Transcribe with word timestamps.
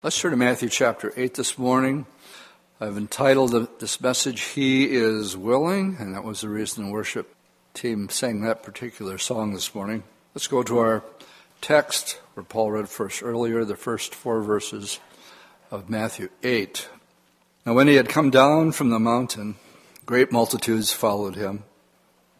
Let's 0.00 0.20
turn 0.20 0.30
to 0.30 0.36
Matthew 0.36 0.68
chapter 0.68 1.12
8 1.16 1.34
this 1.34 1.58
morning. 1.58 2.06
I've 2.80 2.96
entitled 2.96 3.80
this 3.80 4.00
message, 4.00 4.42
He 4.42 4.94
is 4.94 5.36
Willing, 5.36 5.96
and 5.98 6.14
that 6.14 6.22
was 6.22 6.40
the 6.40 6.48
reason 6.48 6.84
the 6.84 6.92
worship 6.92 7.34
team 7.74 8.08
sang 8.08 8.42
that 8.42 8.62
particular 8.62 9.18
song 9.18 9.54
this 9.54 9.74
morning. 9.74 10.04
Let's 10.36 10.46
go 10.46 10.62
to 10.62 10.78
our 10.78 11.02
text, 11.60 12.20
where 12.34 12.44
Paul 12.44 12.70
read 12.70 12.88
first 12.88 13.24
earlier, 13.24 13.64
the 13.64 13.74
first 13.74 14.14
four 14.14 14.40
verses 14.40 15.00
of 15.72 15.90
Matthew 15.90 16.28
8. 16.44 16.88
Now, 17.66 17.74
when 17.74 17.88
he 17.88 17.96
had 17.96 18.08
come 18.08 18.30
down 18.30 18.70
from 18.70 18.90
the 18.90 19.00
mountain, 19.00 19.56
great 20.06 20.30
multitudes 20.30 20.92
followed 20.92 21.34
him. 21.34 21.64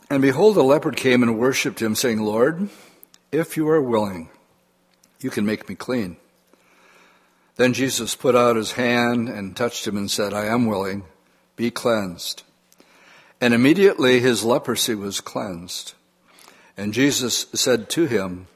And 0.08 0.22
behold, 0.22 0.56
a 0.56 0.62
leopard 0.62 0.96
came 0.96 1.24
and 1.24 1.36
worshipped 1.36 1.82
him, 1.82 1.96
saying, 1.96 2.20
Lord, 2.20 2.68
if 3.32 3.56
you 3.56 3.68
are 3.68 3.82
willing, 3.82 4.28
you 5.18 5.30
can 5.30 5.44
make 5.44 5.68
me 5.68 5.74
clean. 5.74 6.18
Then 7.58 7.72
Jesus 7.72 8.14
put 8.14 8.36
out 8.36 8.54
his 8.54 8.72
hand 8.72 9.28
and 9.28 9.56
touched 9.56 9.84
him 9.84 9.96
and 9.96 10.08
said, 10.08 10.32
I 10.32 10.46
am 10.46 10.66
willing, 10.66 11.02
be 11.56 11.72
cleansed. 11.72 12.44
And 13.40 13.52
immediately 13.52 14.20
his 14.20 14.44
leprosy 14.44 14.94
was 14.94 15.20
cleansed. 15.20 15.94
And 16.76 16.94
Jesus 16.94 17.46
said 17.52 17.90
to 17.90 18.06
him, 18.06 18.46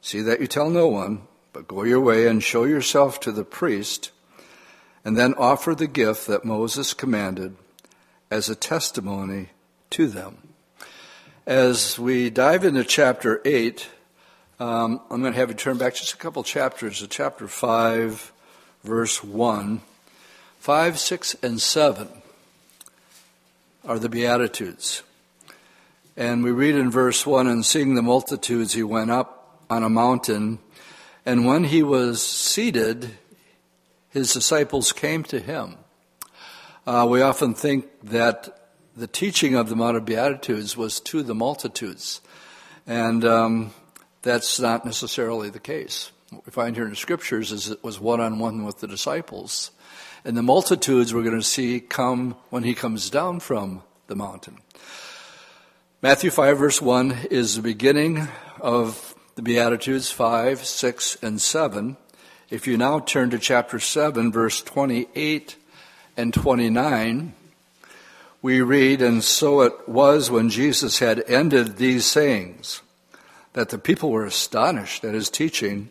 See 0.00 0.22
that 0.22 0.40
you 0.40 0.46
tell 0.46 0.70
no 0.70 0.88
one, 0.88 1.22
but 1.52 1.68
go 1.68 1.82
your 1.82 2.00
way 2.00 2.26
and 2.26 2.42
show 2.42 2.64
yourself 2.64 3.20
to 3.20 3.32
the 3.32 3.44
priest, 3.44 4.10
and 5.04 5.18
then 5.18 5.34
offer 5.34 5.74
the 5.74 5.86
gift 5.86 6.26
that 6.26 6.46
Moses 6.46 6.94
commanded 6.94 7.56
as 8.30 8.48
a 8.48 8.56
testimony 8.56 9.50
to 9.90 10.06
them. 10.06 10.38
As 11.46 11.98
we 11.98 12.30
dive 12.30 12.64
into 12.64 12.84
chapter 12.84 13.42
8, 13.44 13.86
um, 14.60 15.02
I'm 15.10 15.20
going 15.20 15.34
to 15.34 15.38
have 15.38 15.50
you 15.50 15.54
turn 15.54 15.76
back 15.76 15.94
just 15.94 16.14
a 16.14 16.16
couple 16.16 16.42
chapters 16.42 17.00
to 17.00 17.06
chapter 17.06 17.48
5 17.48 18.32
verse 18.86 19.22
1. 19.22 19.82
5, 20.60 20.98
6, 20.98 21.36
and 21.42 21.60
7 21.60 22.08
are 23.84 23.98
the 23.98 24.08
Beatitudes. 24.08 25.02
And 26.16 26.42
we 26.42 26.50
read 26.50 26.76
in 26.76 26.90
verse 26.90 27.26
1 27.26 27.46
And 27.46 27.66
seeing 27.66 27.94
the 27.94 28.02
multitudes, 28.02 28.72
he 28.72 28.82
went 28.82 29.10
up 29.10 29.60
on 29.68 29.82
a 29.82 29.88
mountain, 29.88 30.60
and 31.24 31.44
when 31.44 31.64
he 31.64 31.82
was 31.82 32.24
seated, 32.24 33.10
his 34.10 34.32
disciples 34.32 34.92
came 34.92 35.24
to 35.24 35.40
him. 35.40 35.76
Uh, 36.86 37.06
we 37.08 37.20
often 37.20 37.52
think 37.52 37.86
that 38.04 38.70
the 38.96 39.08
teaching 39.08 39.56
of 39.56 39.68
the 39.68 39.76
Mount 39.76 39.96
of 39.96 40.04
Beatitudes 40.04 40.76
was 40.76 41.00
to 41.00 41.22
the 41.22 41.34
multitudes, 41.34 42.20
and 42.86 43.24
um, 43.24 43.72
that's 44.22 44.60
not 44.60 44.84
necessarily 44.84 45.50
the 45.50 45.60
case. 45.60 46.12
What 46.36 46.44
we 46.44 46.52
find 46.52 46.76
here 46.76 46.84
in 46.84 46.90
the 46.90 46.96
scriptures 46.96 47.50
is 47.50 47.70
it 47.70 47.82
was 47.82 47.98
one 47.98 48.20
on 48.20 48.38
one 48.38 48.62
with 48.62 48.80
the 48.80 48.86
disciples. 48.86 49.70
And 50.22 50.36
the 50.36 50.42
multitudes 50.42 51.14
we're 51.14 51.22
going 51.22 51.40
to 51.40 51.42
see 51.42 51.80
come 51.80 52.36
when 52.50 52.62
he 52.62 52.74
comes 52.74 53.08
down 53.08 53.40
from 53.40 53.82
the 54.06 54.16
mountain. 54.16 54.58
Matthew 56.02 56.28
5, 56.28 56.58
verse 56.58 56.82
1 56.82 57.28
is 57.30 57.56
the 57.56 57.62
beginning 57.62 58.28
of 58.60 59.14
the 59.34 59.40
Beatitudes 59.40 60.10
5, 60.10 60.62
6, 60.62 61.16
and 61.22 61.40
7. 61.40 61.96
If 62.50 62.66
you 62.66 62.76
now 62.76 63.00
turn 63.00 63.30
to 63.30 63.38
chapter 63.38 63.80
7, 63.80 64.30
verse 64.30 64.60
28 64.60 65.56
and 66.18 66.34
29, 66.34 67.32
we 68.42 68.60
read, 68.60 69.00
And 69.00 69.24
so 69.24 69.62
it 69.62 69.88
was 69.88 70.30
when 70.30 70.50
Jesus 70.50 70.98
had 70.98 71.24
ended 71.30 71.78
these 71.78 72.04
sayings 72.04 72.82
that 73.54 73.70
the 73.70 73.78
people 73.78 74.10
were 74.10 74.26
astonished 74.26 75.02
at 75.02 75.14
his 75.14 75.30
teaching 75.30 75.88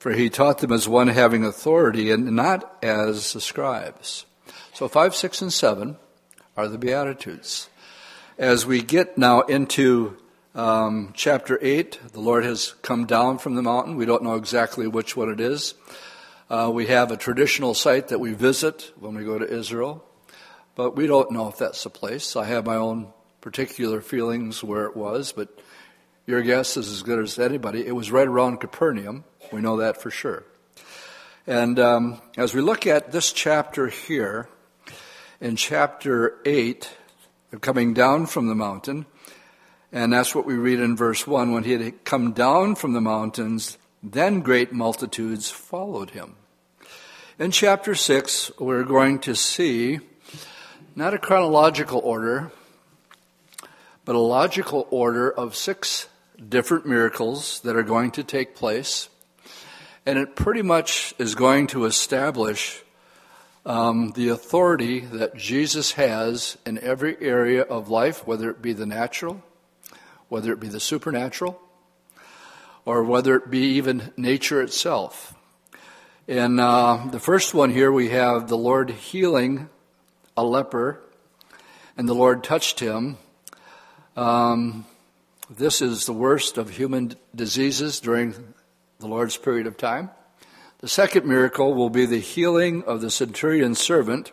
for 0.00 0.12
he 0.12 0.30
taught 0.30 0.58
them 0.58 0.72
as 0.72 0.88
one 0.88 1.08
having 1.08 1.44
authority 1.44 2.10
and 2.10 2.34
not 2.34 2.82
as 2.82 3.34
the 3.34 3.40
scribes. 3.40 4.24
So 4.72 4.88
5, 4.88 5.14
6, 5.14 5.42
and 5.42 5.52
7 5.52 5.96
are 6.56 6.68
the 6.68 6.78
Beatitudes. 6.78 7.68
As 8.38 8.64
we 8.64 8.80
get 8.80 9.18
now 9.18 9.42
into 9.42 10.16
um, 10.54 11.12
chapter 11.14 11.58
8, 11.60 12.12
the 12.12 12.20
Lord 12.20 12.44
has 12.44 12.72
come 12.80 13.04
down 13.04 13.36
from 13.36 13.56
the 13.56 13.62
mountain. 13.62 13.96
We 13.96 14.06
don't 14.06 14.22
know 14.22 14.36
exactly 14.36 14.86
which 14.86 15.18
one 15.18 15.30
it 15.30 15.38
is. 15.38 15.74
Uh, 16.48 16.70
we 16.72 16.86
have 16.86 17.10
a 17.10 17.16
traditional 17.18 17.74
site 17.74 18.08
that 18.08 18.20
we 18.20 18.32
visit 18.32 18.92
when 18.98 19.14
we 19.14 19.24
go 19.24 19.38
to 19.38 19.46
Israel, 19.46 20.02
but 20.76 20.96
we 20.96 21.06
don't 21.06 21.30
know 21.30 21.48
if 21.48 21.58
that's 21.58 21.84
the 21.84 21.90
place. 21.90 22.36
I 22.36 22.46
have 22.46 22.64
my 22.64 22.76
own 22.76 23.12
particular 23.42 24.00
feelings 24.00 24.64
where 24.64 24.86
it 24.86 24.96
was, 24.96 25.32
but 25.32 25.60
your 26.26 26.40
guess 26.40 26.78
is 26.78 26.90
as 26.90 27.02
good 27.02 27.18
as 27.18 27.38
anybody. 27.38 27.86
It 27.86 27.92
was 27.92 28.10
right 28.10 28.26
around 28.26 28.60
Capernaum. 28.60 29.24
We 29.52 29.60
know 29.60 29.78
that 29.78 30.00
for 30.00 30.10
sure. 30.10 30.44
And 31.46 31.78
um, 31.80 32.20
as 32.36 32.54
we 32.54 32.60
look 32.60 32.86
at 32.86 33.10
this 33.10 33.32
chapter 33.32 33.88
here, 33.88 34.48
in 35.40 35.56
chapter 35.56 36.36
8, 36.44 36.88
coming 37.60 37.94
down 37.94 38.26
from 38.26 38.46
the 38.46 38.54
mountain, 38.54 39.06
and 39.90 40.12
that's 40.12 40.34
what 40.34 40.46
we 40.46 40.54
read 40.54 40.78
in 40.78 40.96
verse 40.96 41.26
1 41.26 41.52
when 41.52 41.64
he 41.64 41.72
had 41.72 42.04
come 42.04 42.32
down 42.32 42.76
from 42.76 42.92
the 42.92 43.00
mountains, 43.00 43.76
then 44.02 44.40
great 44.40 44.72
multitudes 44.72 45.50
followed 45.50 46.10
him. 46.10 46.36
In 47.38 47.50
chapter 47.50 47.94
6, 47.94 48.52
we're 48.58 48.84
going 48.84 49.18
to 49.20 49.34
see 49.34 49.98
not 50.94 51.14
a 51.14 51.18
chronological 51.18 52.00
order, 52.00 52.52
but 54.04 54.14
a 54.14 54.20
logical 54.20 54.86
order 54.90 55.30
of 55.30 55.56
six 55.56 56.08
different 56.48 56.86
miracles 56.86 57.60
that 57.60 57.76
are 57.76 57.82
going 57.82 58.10
to 58.12 58.22
take 58.22 58.54
place. 58.54 59.08
And 60.10 60.18
it 60.18 60.34
pretty 60.34 60.62
much 60.62 61.14
is 61.18 61.36
going 61.36 61.68
to 61.68 61.84
establish 61.84 62.82
um, 63.64 64.10
the 64.16 64.30
authority 64.30 64.98
that 64.98 65.36
Jesus 65.36 65.92
has 65.92 66.58
in 66.66 66.80
every 66.80 67.16
area 67.20 67.62
of 67.62 67.90
life, 67.90 68.26
whether 68.26 68.50
it 68.50 68.60
be 68.60 68.72
the 68.72 68.86
natural, 68.86 69.40
whether 70.28 70.52
it 70.52 70.58
be 70.58 70.66
the 70.66 70.80
supernatural, 70.80 71.60
or 72.84 73.04
whether 73.04 73.36
it 73.36 73.52
be 73.52 73.60
even 73.76 74.12
nature 74.16 74.60
itself. 74.60 75.32
In 76.26 76.58
uh, 76.58 77.06
the 77.12 77.20
first 77.20 77.54
one 77.54 77.70
here, 77.70 77.92
we 77.92 78.08
have 78.08 78.48
the 78.48 78.58
Lord 78.58 78.90
healing 78.90 79.68
a 80.36 80.42
leper, 80.42 81.00
and 81.96 82.08
the 82.08 82.16
Lord 82.16 82.42
touched 82.42 82.80
him. 82.80 83.16
Um, 84.16 84.86
this 85.48 85.80
is 85.80 86.06
the 86.06 86.12
worst 86.12 86.58
of 86.58 86.70
human 86.70 87.14
diseases 87.32 88.00
during 88.00 88.49
the 89.00 89.08
Lord's 89.08 89.38
period 89.38 89.66
of 89.66 89.78
time. 89.78 90.10
The 90.80 90.88
second 90.88 91.26
miracle 91.26 91.72
will 91.72 91.88
be 91.88 92.04
the 92.04 92.20
healing 92.20 92.84
of 92.84 93.00
the 93.00 93.10
centurion's 93.10 93.78
servant. 93.78 94.30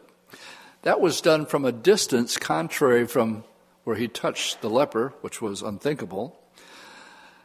That 0.82 1.00
was 1.00 1.22
done 1.22 1.46
from 1.46 1.64
a 1.64 1.72
distance, 1.72 2.38
contrary 2.38 3.08
from 3.08 3.46
where 3.86 3.96
he 3.96 4.10
touched 4.10 4.62
the 4.62 4.70
leper, 4.70 5.14
which 5.22 5.42
was 5.42 5.62
unthinkable. 5.62 6.38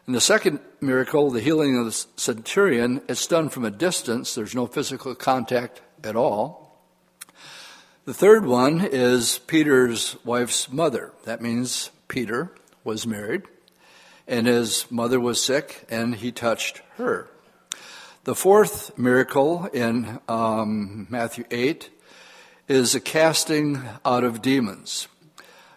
In 0.05 0.11
the 0.11 0.21
second 0.21 0.59
miracle, 0.81 1.31
the 1.31 1.39
healing 1.39 1.77
of 1.77 1.85
the 1.85 2.05
centurion, 2.17 3.01
it's 3.07 3.25
done 3.25 3.47
from 3.47 3.63
a 3.63 3.71
distance. 3.71 4.35
There's 4.35 4.53
no 4.53 4.67
physical 4.67 5.15
contact 5.15 5.81
at 6.03 6.17
all. 6.17 6.77
The 8.03 8.13
third 8.13 8.45
one 8.45 8.81
is 8.81 9.39
Peter's 9.47 10.17
wife's 10.25 10.69
mother. 10.69 11.13
That 11.23 11.41
means 11.41 11.89
Peter 12.09 12.53
was 12.83 13.07
married 13.07 13.43
and 14.27 14.47
his 14.47 14.89
mother 14.89 15.19
was 15.19 15.43
sick, 15.43 15.85
and 15.89 16.15
he 16.15 16.31
touched 16.31 16.81
her. 16.97 17.27
The 18.23 18.35
fourth 18.35 18.97
miracle 18.97 19.65
in 19.73 20.19
um, 20.27 21.07
Matthew 21.09 21.45
8 21.51 21.89
is 22.67 22.95
a 22.95 22.99
casting 22.99 23.81
out 24.05 24.23
of 24.23 24.41
demons. 24.41 25.07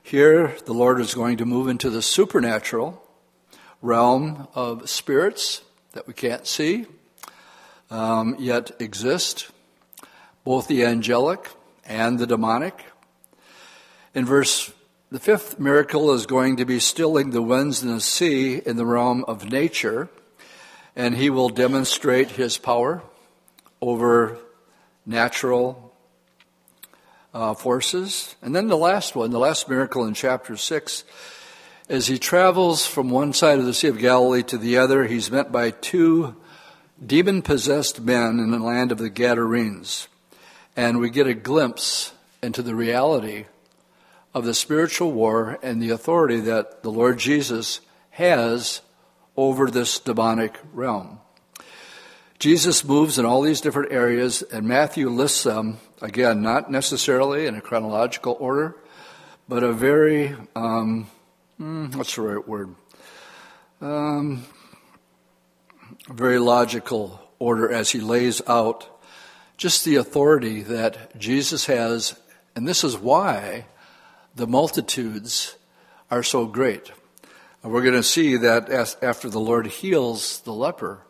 Here, 0.02 0.56
the 0.66 0.72
Lord 0.72 1.00
is 1.00 1.14
going 1.14 1.38
to 1.38 1.44
move 1.44 1.68
into 1.68 1.90
the 1.90 2.02
supernatural 2.02 3.02
realm 3.82 4.46
of 4.54 4.88
spirits 4.88 5.62
that 5.92 6.06
we 6.06 6.14
can't 6.14 6.46
see, 6.46 6.86
um, 7.90 8.36
yet 8.38 8.70
exist, 8.80 9.50
both 10.44 10.68
the 10.68 10.84
angelic 10.84 11.50
and 11.84 12.18
the 12.18 12.26
demonic. 12.26 12.84
In 14.14 14.24
verse 14.24 14.72
the 15.10 15.20
fifth 15.20 15.58
miracle 15.58 16.12
is 16.12 16.26
going 16.26 16.56
to 16.56 16.64
be 16.64 16.80
stilling 16.80 17.30
the 17.30 17.42
winds 17.42 17.82
and 17.82 17.94
the 17.94 18.00
sea 18.00 18.60
in 18.66 18.76
the 18.76 18.84
realm 18.84 19.24
of 19.28 19.50
nature, 19.50 20.08
and 20.96 21.14
he 21.14 21.28
will 21.28 21.50
demonstrate 21.50 22.30
his 22.30 22.56
power 22.56 23.02
over 23.82 24.38
natural 25.04 25.94
uh, 27.34 27.52
forces. 27.52 28.34
And 28.40 28.56
then 28.56 28.68
the 28.68 28.78
last 28.78 29.14
one, 29.14 29.30
the 29.30 29.38
last 29.38 29.68
miracle 29.68 30.06
in 30.06 30.14
chapter 30.14 30.56
6, 30.56 31.04
as 31.90 32.06
he 32.06 32.18
travels 32.18 32.86
from 32.86 33.10
one 33.10 33.34
side 33.34 33.58
of 33.58 33.66
the 33.66 33.74
Sea 33.74 33.88
of 33.88 33.98
Galilee 33.98 34.42
to 34.44 34.56
the 34.56 34.78
other, 34.78 35.04
he's 35.04 35.30
met 35.30 35.52
by 35.52 35.70
two 35.70 36.34
demon 37.04 37.42
possessed 37.42 38.00
men 38.00 38.40
in 38.40 38.50
the 38.50 38.58
land 38.58 38.90
of 38.90 38.98
the 38.98 39.10
Gadarenes. 39.10 40.08
And 40.74 40.98
we 40.98 41.10
get 41.10 41.26
a 41.26 41.34
glimpse 41.34 42.12
into 42.42 42.62
the 42.62 42.74
reality 42.74 43.44
of 44.34 44.44
the 44.44 44.54
spiritual 44.54 45.12
war 45.12 45.58
and 45.62 45.80
the 45.80 45.90
authority 45.90 46.40
that 46.40 46.82
the 46.82 46.90
Lord 46.90 47.18
Jesus 47.18 47.80
has 48.10 48.80
over 49.36 49.70
this 49.70 49.98
demonic 49.98 50.58
realm. 50.72 51.20
Jesus 52.38 52.84
moves 52.84 53.18
in 53.18 53.24
all 53.24 53.40
these 53.40 53.60
different 53.60 53.92
areas, 53.92 54.42
and 54.42 54.66
Matthew 54.66 55.08
lists 55.08 55.44
them, 55.44 55.78
again, 56.02 56.42
not 56.42 56.70
necessarily 56.70 57.46
in 57.46 57.54
a 57.54 57.62
chronological 57.62 58.36
order, 58.38 58.76
but 59.48 59.62
a 59.62 59.72
very, 59.72 60.36
um, 60.54 61.08
hmm, 61.56 61.86
what's 61.92 62.14
the 62.14 62.22
right 62.22 62.46
word? 62.46 62.74
Um, 63.80 64.44
very 66.08 66.38
logical 66.38 67.20
order 67.38 67.72
as 67.72 67.90
he 67.90 68.00
lays 68.00 68.42
out 68.46 68.88
just 69.56 69.84
the 69.84 69.96
authority 69.96 70.62
that 70.62 71.18
Jesus 71.18 71.66
has, 71.66 72.18
and 72.54 72.68
this 72.68 72.84
is 72.84 72.98
why 72.98 73.64
the 74.34 74.46
multitudes 74.46 75.56
are 76.10 76.22
so 76.22 76.44
great. 76.44 76.92
And 77.66 77.74
we're 77.74 77.82
going 77.82 77.94
to 77.94 78.02
see 78.04 78.36
that 78.36 78.70
after 79.02 79.28
the 79.28 79.40
Lord 79.40 79.66
heals 79.66 80.38
the 80.42 80.52
leper, 80.52 81.00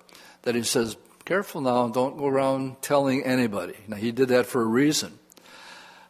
that 0.41 0.55
he 0.55 0.63
says, 0.63 0.97
Careful 1.27 1.61
now, 1.61 1.87
don't 1.89 2.17
go 2.17 2.27
around 2.27 2.81
telling 2.81 3.25
anybody. 3.25 3.75
Now, 3.87 3.99
he 3.99 4.11
did 4.11 4.29
that 4.29 4.47
for 4.47 4.63
a 4.63 4.65
reason. 4.65 5.19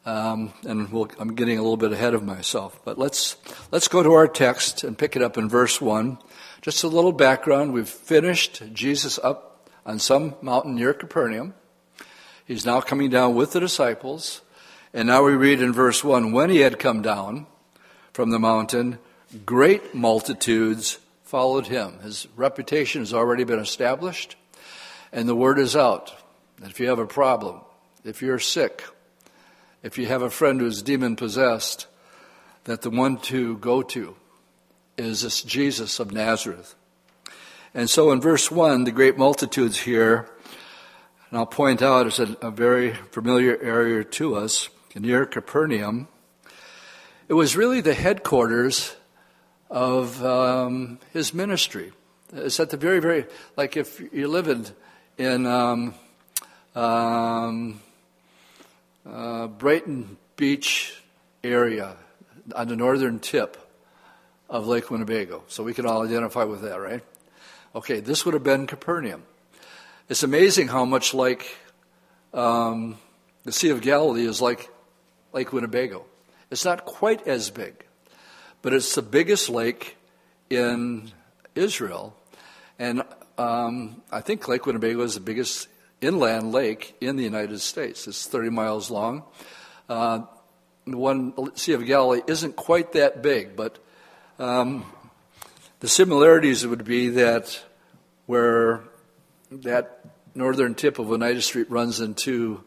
Um, 0.05 0.53
and 0.65 0.93
we'll, 0.93 1.11
I'm 1.19 1.35
getting 1.35 1.59
a 1.59 1.63
little 1.63 1.77
bit 1.77 1.91
ahead 1.91 2.15
of 2.15 2.23
myself. 2.23 2.79
But 2.85 2.97
let's, 2.97 3.35
let's 3.73 3.89
go 3.89 4.05
to 4.05 4.13
our 4.13 4.29
text 4.29 4.85
and 4.85 4.97
pick 4.97 5.17
it 5.17 5.23
up 5.23 5.37
in 5.37 5.49
verse 5.49 5.81
1. 5.81 6.17
Just 6.63 6.85
a 6.85 6.89
little 6.89 7.11
background. 7.11 7.73
We've 7.73 7.89
finished 7.89 8.63
Jesus 8.73 9.19
up 9.19 9.69
on 9.85 9.99
some 9.99 10.37
mountain 10.43 10.77
near 10.77 10.95
Capernaum. 10.95 11.55
He's 12.47 12.65
now 12.65 12.81
coming 12.81 13.11
down 13.11 13.35
with 13.35 13.51
the 13.51 13.59
disciples. 13.59 14.43
And 14.95 15.09
now 15.09 15.25
we 15.25 15.33
read 15.33 15.61
in 15.61 15.73
verse 15.73 16.05
1 16.05 16.31
when 16.31 16.51
he 16.51 16.61
had 16.61 16.79
come 16.79 17.03
down 17.03 17.49
from 18.13 18.31
the 18.31 18.39
mountain, 18.39 19.01
great 19.45 19.95
multitudes 19.95 20.99
followed 21.25 21.67
him. 21.67 21.99
His 22.01 22.29
reputation 22.37 23.03
has 23.03 23.13
already 23.13 23.45
been 23.45 23.59
established. 23.59 24.37
And 25.13 25.29
the 25.29 25.37
word 25.37 25.59
is 25.59 25.77
out 25.77 26.15
if 26.63 26.81
you 26.81 26.89
have 26.89 26.99
a 26.99 27.07
problem, 27.07 27.61
if 28.05 28.23
you're 28.23 28.39
sick, 28.39 28.85
if 29.83 29.99
you 29.99 30.07
have 30.07 30.23
a 30.23 30.31
friend 30.31 30.61
who's 30.61 30.83
demon 30.83 31.17
possessed, 31.17 31.87
that 32.65 32.83
the 32.83 32.91
one 32.91 33.19
to 33.19 33.57
go 33.59 33.83
to 33.83 34.17
is 34.97 35.23
this 35.23 35.43
Jesus 35.43 36.01
of 36.01 36.13
Nazareth. 36.13 36.75
And 37.75 37.91
so 37.91 38.11
in 38.11 38.21
verse 38.21 38.51
1, 38.51 38.85
the 38.85 38.91
great 38.91 39.19
multitudes 39.19 39.79
here, 39.81 40.29
and 41.31 41.39
I'll 41.39 41.47
point 41.47 41.83
out 41.83 42.07
it's 42.07 42.19
a, 42.19 42.37
a 42.41 42.51
very 42.51 42.95
familiar 43.11 43.59
area 43.61 44.03
to 44.03 44.37
us, 44.37 44.71
near 44.95 45.27
Capernaum. 45.27 46.09
It 47.29 47.35
was 47.35 47.55
really 47.55 47.83
the 47.83 47.93
headquarters 47.93 48.97
of 49.71 50.25
um, 50.25 50.99
his 51.13 51.35
ministry. 51.35 51.93
It's 52.33 52.59
at 52.61 52.71
the 52.71 52.77
very, 52.77 53.01
very, 53.01 53.27
like 53.57 53.77
if 53.77 54.01
you 54.13 54.29
live 54.29 54.49
in 54.49 54.67
in 55.19 55.47
um, 55.47 55.95
um, 56.75 57.81
uh, 59.09 59.47
Brighton 59.47 60.17
Beach 60.37 61.01
area 61.43 61.97
on 62.55 62.69
the 62.69 62.77
northern 62.77 63.19
tip 63.19 63.57
of 64.49 64.67
Lake 64.67 64.91
Winnebago. 64.91 65.45
So 65.49 65.65
we 65.65 65.75
can 65.75 65.87
all 65.87 66.03
identify 66.03 66.45
with 66.45 66.63
that, 66.63 66.77
right? 66.81 67.03
Okay, 67.75 68.01
this 68.01 68.25
would 68.25 68.35
have 68.35 68.45
been 68.45 68.67
Capernaum. 68.67 69.23
It's 70.09 70.23
amazing 70.23 70.69
how 70.69 70.85
much 70.85 71.15
like 71.15 71.57
um, 72.33 72.99
the 73.45 73.53
Sea 73.53 73.71
of 73.71 73.81
Galilee 73.81 74.27
is 74.27 74.41
like 74.41 74.69
Lake 75.33 75.53
Winnebago. 75.53 76.05
It's 76.51 76.65
not 76.65 76.85
quite 76.85 77.27
as 77.27 77.51
big, 77.51 77.85
but 78.67 78.75
it's 78.75 78.97
the 78.97 79.03
biggest 79.03 79.49
lake 79.49 79.97
in 80.51 81.13
Israel. 81.55 82.17
And 82.81 83.05
um, 83.39 84.03
I 84.11 84.21
think 84.21 84.49
Lake 84.49 84.67
Winnebago 84.67 85.03
is 85.03 85.15
the 85.15 85.21
biggest 85.21 85.69
inland 86.01 86.51
lake 86.51 86.97
in 87.01 87.15
the 87.15 87.23
United 87.23 87.61
States. 87.61 88.09
It's 88.09 88.27
30 88.27 88.51
miles 88.51 88.91
long. 88.91 89.23
Uh, 89.89 90.23
the 90.85 90.97
one 90.97 91.33
Sea 91.55 91.75
of 91.75 91.87
Galilee 91.87 92.23
isn't 92.27 92.57
quite 92.57 92.95
that 92.95 93.23
big, 93.23 93.55
but 93.55 93.79
um, 94.41 94.85
the 95.79 95.87
similarities 95.87 96.67
would 96.67 96.85
be 96.85 97.11
that 97.11 97.63
where 98.27 98.83
that 99.53 100.01
northern 100.35 100.75
tip 100.75 100.99
of 100.99 101.13
Oneida 101.13 101.41
Street 101.41 101.71
runs 101.71 102.01
into 102.01 102.65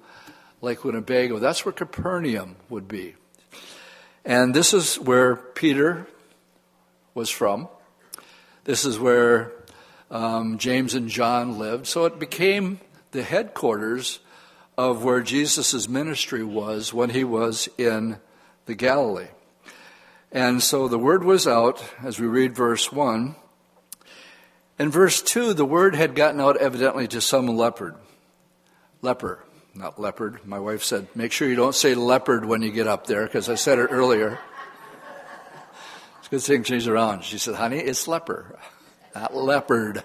Lake 0.61 0.85
Winnebago, 0.85 1.39
that's 1.39 1.65
where 1.65 1.73
Capernaum 1.73 2.55
would 2.69 2.87
be. 2.87 3.15
And 4.29 4.53
this 4.53 4.75
is 4.75 4.99
where 4.99 5.35
Peter 5.35 6.05
was 7.15 7.31
from. 7.31 7.67
This 8.63 8.85
is 8.85 8.99
where 8.99 9.51
um, 10.11 10.59
James 10.59 10.93
and 10.93 11.09
John 11.09 11.57
lived. 11.57 11.87
So 11.87 12.05
it 12.05 12.19
became 12.19 12.79
the 13.09 13.23
headquarters 13.23 14.19
of 14.77 15.03
where 15.03 15.21
Jesus' 15.21 15.89
ministry 15.89 16.43
was 16.43 16.93
when 16.93 17.09
he 17.09 17.23
was 17.23 17.69
in 17.79 18.19
the 18.67 18.75
Galilee. 18.75 19.29
And 20.31 20.61
so 20.61 20.87
the 20.87 20.99
word 20.99 21.23
was 21.23 21.47
out 21.47 21.83
as 22.03 22.19
we 22.19 22.27
read 22.27 22.55
verse 22.55 22.91
1. 22.91 23.33
In 24.77 24.91
verse 24.91 25.23
2, 25.23 25.55
the 25.55 25.65
word 25.65 25.95
had 25.95 26.13
gotten 26.13 26.39
out 26.39 26.57
evidently 26.57 27.07
to 27.07 27.19
some 27.19 27.47
leopard. 27.47 27.95
Leper, 29.01 29.39
not 29.79 29.99
leopard. 29.99 30.45
My 30.45 30.59
wife 30.59 30.83
said, 30.83 31.07
make 31.15 31.31
sure 31.31 31.47
you 31.47 31.55
don't 31.55 31.73
say 31.73 31.95
leopard 31.95 32.43
when 32.43 32.61
you 32.61 32.69
get 32.69 32.85
up 32.85 33.07
there, 33.07 33.23
because 33.23 33.47
I 33.47 33.55
said 33.55 33.79
it 33.79 33.87
earlier. 33.87 34.37
It's 36.17 36.27
a 36.27 36.29
good 36.31 36.41
thing 36.41 36.63
she's 36.63 36.87
around. 36.87 37.23
She 37.23 37.37
said, 37.37 37.55
honey, 37.55 37.79
it's 37.79 38.07
leper 38.07 38.59
not 39.15 39.35
leopard. 39.35 40.03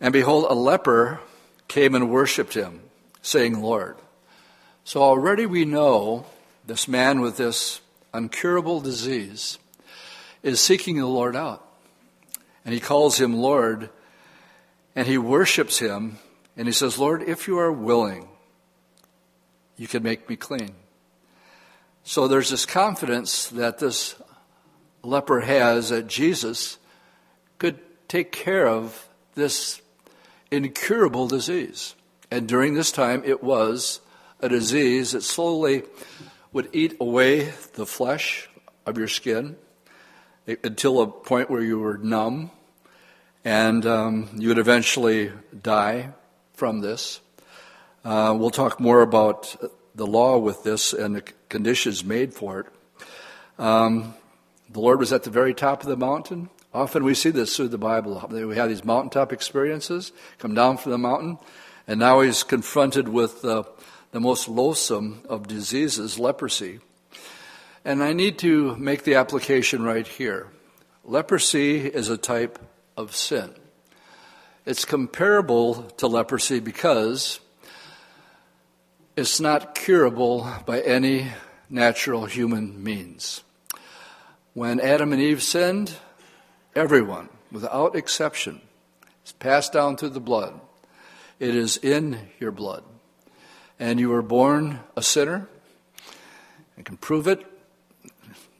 And 0.00 0.12
behold, 0.12 0.46
a 0.48 0.54
leper 0.54 1.20
came 1.68 1.94
and 1.94 2.10
worshiped 2.10 2.54
him, 2.54 2.80
saying, 3.20 3.60
Lord. 3.60 3.96
So 4.84 5.02
already 5.02 5.44
we 5.44 5.64
know 5.64 6.24
this 6.66 6.88
man 6.88 7.20
with 7.20 7.36
this 7.36 7.80
uncurable 8.14 8.82
disease 8.82 9.58
is 10.42 10.60
seeking 10.60 10.96
the 10.96 11.06
Lord 11.06 11.36
out. 11.36 11.64
And 12.64 12.72
he 12.72 12.80
calls 12.80 13.20
him 13.20 13.36
Lord, 13.36 13.90
and 14.96 15.06
he 15.06 15.18
worships 15.18 15.78
him, 15.78 16.18
and 16.58 16.66
he 16.66 16.72
says, 16.72 16.98
Lord, 16.98 17.22
if 17.22 17.46
you 17.46 17.56
are 17.60 17.70
willing, 17.70 18.28
you 19.76 19.86
can 19.86 20.02
make 20.02 20.28
me 20.28 20.34
clean. 20.34 20.72
So 22.02 22.26
there's 22.26 22.50
this 22.50 22.66
confidence 22.66 23.46
that 23.46 23.78
this 23.78 24.16
leper 25.04 25.40
has 25.42 25.90
that 25.90 26.08
Jesus 26.08 26.78
could 27.58 27.78
take 28.08 28.32
care 28.32 28.66
of 28.66 29.08
this 29.36 29.80
incurable 30.50 31.28
disease. 31.28 31.94
And 32.28 32.48
during 32.48 32.74
this 32.74 32.90
time, 32.90 33.22
it 33.24 33.40
was 33.40 34.00
a 34.40 34.48
disease 34.48 35.12
that 35.12 35.22
slowly 35.22 35.84
would 36.52 36.70
eat 36.72 36.96
away 37.00 37.52
the 37.74 37.86
flesh 37.86 38.50
of 38.84 38.98
your 38.98 39.06
skin 39.06 39.54
until 40.64 41.02
a 41.02 41.06
point 41.06 41.50
where 41.50 41.62
you 41.62 41.78
were 41.78 41.98
numb 41.98 42.50
and 43.44 43.86
um, 43.86 44.28
you 44.36 44.48
would 44.48 44.58
eventually 44.58 45.30
die 45.62 46.14
from 46.58 46.80
this. 46.80 47.20
Uh, 48.04 48.34
we'll 48.36 48.50
talk 48.50 48.80
more 48.80 49.00
about 49.00 49.54
the 49.94 50.06
law 50.06 50.38
with 50.38 50.64
this 50.64 50.92
and 50.92 51.14
the 51.14 51.22
conditions 51.48 52.04
made 52.04 52.34
for 52.34 52.60
it. 52.60 52.66
Um, 53.60 54.14
the 54.68 54.80
Lord 54.80 54.98
was 54.98 55.12
at 55.12 55.22
the 55.22 55.30
very 55.30 55.54
top 55.54 55.82
of 55.82 55.88
the 55.88 55.96
mountain. 55.96 56.50
Often 56.74 57.04
we 57.04 57.14
see 57.14 57.30
this 57.30 57.56
through 57.56 57.68
the 57.68 57.78
Bible. 57.78 58.26
We 58.28 58.56
have 58.56 58.68
these 58.68 58.84
mountaintop 58.84 59.32
experiences, 59.32 60.10
come 60.38 60.54
down 60.54 60.78
from 60.78 60.92
the 60.92 60.98
mountain, 60.98 61.38
and 61.86 62.00
now 62.00 62.20
he's 62.20 62.42
confronted 62.42 63.08
with 63.08 63.40
the, 63.42 63.64
the 64.10 64.20
most 64.20 64.48
loathsome 64.48 65.22
of 65.28 65.46
diseases, 65.46 66.18
leprosy. 66.18 66.80
And 67.84 68.02
I 68.02 68.12
need 68.12 68.38
to 68.40 68.76
make 68.76 69.04
the 69.04 69.14
application 69.14 69.82
right 69.84 70.06
here. 70.06 70.48
Leprosy 71.04 71.86
is 71.86 72.10
a 72.10 72.16
type 72.18 72.58
of 72.96 73.14
sin. 73.14 73.54
It's 74.68 74.84
comparable 74.84 75.84
to 75.96 76.08
leprosy 76.08 76.60
because 76.60 77.40
it's 79.16 79.40
not 79.40 79.74
curable 79.74 80.46
by 80.66 80.82
any 80.82 81.28
natural 81.70 82.26
human 82.26 82.84
means. 82.84 83.42
When 84.52 84.78
Adam 84.78 85.14
and 85.14 85.22
Eve 85.22 85.42
sinned, 85.42 85.96
Everyone, 86.74 87.30
without 87.50 87.96
exception, 87.96 88.60
is 89.24 89.32
passed 89.32 89.72
down 89.72 89.96
through 89.96 90.10
the 90.10 90.20
blood. 90.20 90.60
It 91.40 91.56
is 91.56 91.78
in 91.78 92.18
your 92.38 92.52
blood. 92.52 92.84
And 93.80 93.98
you 93.98 94.10
were 94.10 94.20
born 94.20 94.80
a 94.94 95.02
sinner 95.02 95.48
and 96.76 96.84
can 96.84 96.98
prove 96.98 97.26
it. 97.26 97.42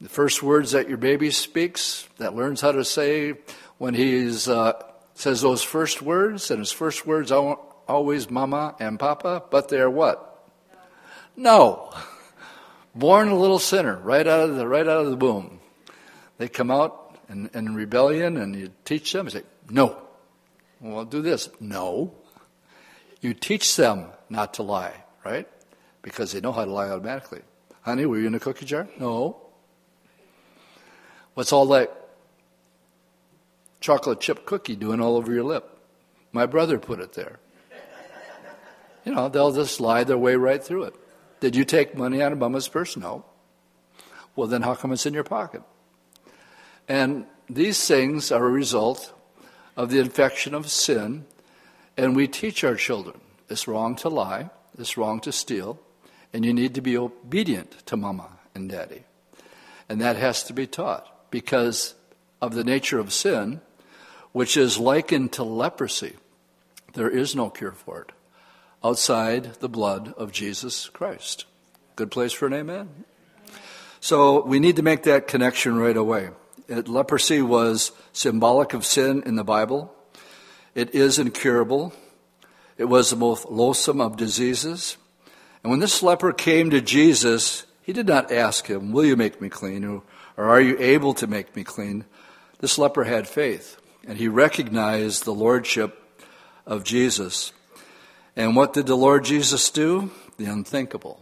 The 0.01 0.09
first 0.09 0.43
words 0.43 0.73
that 0.73 0.89
your 0.89 0.97
baby 0.97 1.31
speaks, 1.31 2.09
that 2.17 2.35
learns 2.35 2.63
how 2.63 2.73
to 2.73 2.83
say 2.83 3.35
when 3.77 3.93
he 3.93 4.35
uh, 4.49 4.73
says 5.19 5.41
those 5.41 5.65
first 5.65 6.01
words, 6.01 6.49
and 6.53 6.61
his 6.61 6.71
first 6.71 7.05
words 7.05 7.33
are 7.33 7.59
always 7.89 8.31
mama 8.31 8.77
and 8.79 9.01
papa, 9.01 9.43
but 9.51 9.69
they're 9.69 9.91
what? 9.91 10.25
No. 11.37 11.93
Born 12.95 13.27
a 13.29 13.37
little 13.37 13.59
sinner, 13.59 13.97
right 13.97 14.27
out 14.27 14.49
of 14.49 14.55
the 14.55 14.69
right 14.69 14.87
out 14.87 15.05
of 15.05 15.11
the 15.11 15.17
womb. 15.17 15.59
They 16.39 16.49
come 16.49 16.71
out 16.71 17.19
in, 17.29 17.51
and 17.53 17.75
rebellion, 17.75 18.37
and 18.37 18.55
you 18.55 18.71
teach 18.85 19.13
them, 19.13 19.27
you 19.27 19.31
say, 19.31 19.43
no, 19.69 20.01
Well, 20.81 21.05
do 21.05 21.21
this. 21.21 21.49
No. 21.59 22.15
You 23.21 23.35
teach 23.35 23.75
them 23.75 24.07
not 24.31 24.55
to 24.55 24.63
lie, 24.63 25.03
right? 25.25 25.49
Because 26.01 26.31
they 26.31 26.41
know 26.41 26.53
how 26.53 26.65
to 26.65 26.71
lie 26.71 26.91
automatically. 26.91 27.41
Honey, 27.83 28.07
were 28.07 28.21
you 28.21 28.29
in 28.29 28.37
a 28.37 28.41
cookie 28.41 28.67
jar? 28.67 28.89
No. 29.01 29.41
What's 31.35 31.53
all 31.53 31.67
that 31.67 31.98
chocolate 33.81 34.21
chip 34.21 34.47
cookie 34.47 34.77
doing 34.77 35.01
all 35.01 35.17
over 35.17 35.33
your 35.33 35.45
lip? 35.45 35.79
My 36.33 36.47
brother 36.47 36.79
put 36.79 37.01
it 37.01 37.15
there. 37.15 37.39
You 39.05 39.15
know, 39.15 39.29
they'll 39.29 39.53
just 39.53 39.81
lie 39.81 40.05
their 40.05 40.19
way 40.19 40.37
right 40.37 40.63
through 40.63 40.85
it. 40.85 40.95
Did 41.41 41.57
you 41.57 41.65
take 41.65 41.97
money 41.97 42.21
out 42.21 42.33
of 42.33 42.39
mama's 42.39 42.69
purse? 42.69 42.97
No. 42.97 43.25
Well, 44.37 44.49
then 44.49 44.63
how 44.63 44.75
come 44.75 44.93
it's 44.93 45.07
in 45.07 45.15
your 45.15 45.25
pocket? 45.25 45.63
And 46.89 47.27
these 47.49 47.87
things 47.87 48.31
are 48.31 48.45
a 48.45 48.51
result 48.51 49.13
of 49.77 49.91
the 49.91 50.01
infection 50.01 50.55
of 50.55 50.71
sin, 50.71 51.25
and 51.97 52.15
we 52.15 52.29
teach 52.29 52.65
our 52.65 52.75
children 52.75 53.21
it's 53.49 53.67
wrong 53.67 53.97
to 53.97 54.09
lie, 54.09 54.51
it's 54.79 54.97
wrong 54.97 55.21
to 55.21 55.33
steal, 55.33 55.81
and 56.33 56.45
you 56.45 56.53
need 56.53 56.75
to 56.75 56.81
be 56.81 56.99
obedient 56.99 57.87
to 57.87 57.97
mama 57.97 58.29
and 58.55 58.69
daddy. 58.69 59.05
And 59.89 60.01
that 60.01 60.17
has 60.17 60.43
to 60.45 60.53
be 60.53 60.67
taught 60.67 61.31
because 61.31 61.95
of 62.43 62.55
the 62.55 62.65
nature 62.65 62.99
of 62.99 63.13
sin, 63.13 63.61
which 64.39 64.57
is 64.57 64.79
likened 64.79 65.33
to 65.33 65.43
leprosy. 65.43 66.15
There 66.95 67.11
is 67.11 67.35
no 67.35 67.51
cure 67.51 67.73
for 67.73 68.03
it 68.03 68.13
outside 68.85 69.55
the 69.55 69.69
blood 69.69 70.15
of 70.17 70.31
Jesus 70.31 70.89
Christ. 70.91 71.45
Good 71.97 72.13
place 72.13 72.31
for 72.31 72.47
an 72.47 72.53
amen. 72.53 72.89
So 73.99 74.45
we 74.45 74.61
need 74.61 74.77
to 74.77 74.83
make 74.83 75.03
that 75.03 75.27
connection 75.27 75.77
right 75.77 75.97
away. 75.97 76.31
It, 76.69 76.87
leprosy 76.87 77.43
was 77.43 77.91
symbolic 78.13 78.75
of 78.75 78.87
sin 78.87 79.25
in 79.27 79.35
the 79.35 79.43
Bible. 79.43 79.93
It 80.73 80.95
is 80.95 81.19
incurable. 81.19 81.93
It 82.77 82.85
was 82.85 83.11
the 83.11 83.17
most 83.17 83.47
loathsome 83.47 84.01
of 84.01 84.17
diseases. 84.17 84.99
And 85.65 85.73
when 85.73 85.81
this 85.81 86.01
leper 86.01 86.33
came 86.33 86.71
to 86.71 86.81
Jesus, 86.81 87.67
he 87.83 87.93
did 87.93 88.07
not 88.07 88.31
ask 88.31 88.69
him, 88.69 88.93
Will 88.93 89.05
you 89.05 89.17
make 89.17 89.41
me 89.41 89.49
clean? 89.49 89.85
Or, 89.85 90.05
or 90.37 90.45
are 90.45 90.61
you 90.61 90.77
able 90.79 91.13
to 91.15 91.27
make 91.27 91.57
me 91.57 91.65
clean? 91.65 92.05
This 92.61 92.79
leper 92.79 93.03
had 93.03 93.27
faith, 93.27 93.81
and 94.09 94.17
he 94.17 94.27
recognized 94.27 95.25
the 95.25 95.35
lordship 95.35 96.03
of 96.67 96.83
Jesus. 96.83 97.53
And 98.35 98.57
what 98.57 98.73
did 98.73 98.87
the 98.87 98.97
Lord 98.97 99.25
Jesus 99.25 99.71
do? 99.71 100.11
The 100.39 100.47
unthinkable. 100.47 101.21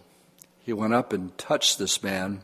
He 0.63 0.73
went 0.73 0.95
up 0.95 1.13
and 1.13 1.37
touched 1.37 1.81
this 1.81 2.01
man. 2.03 2.43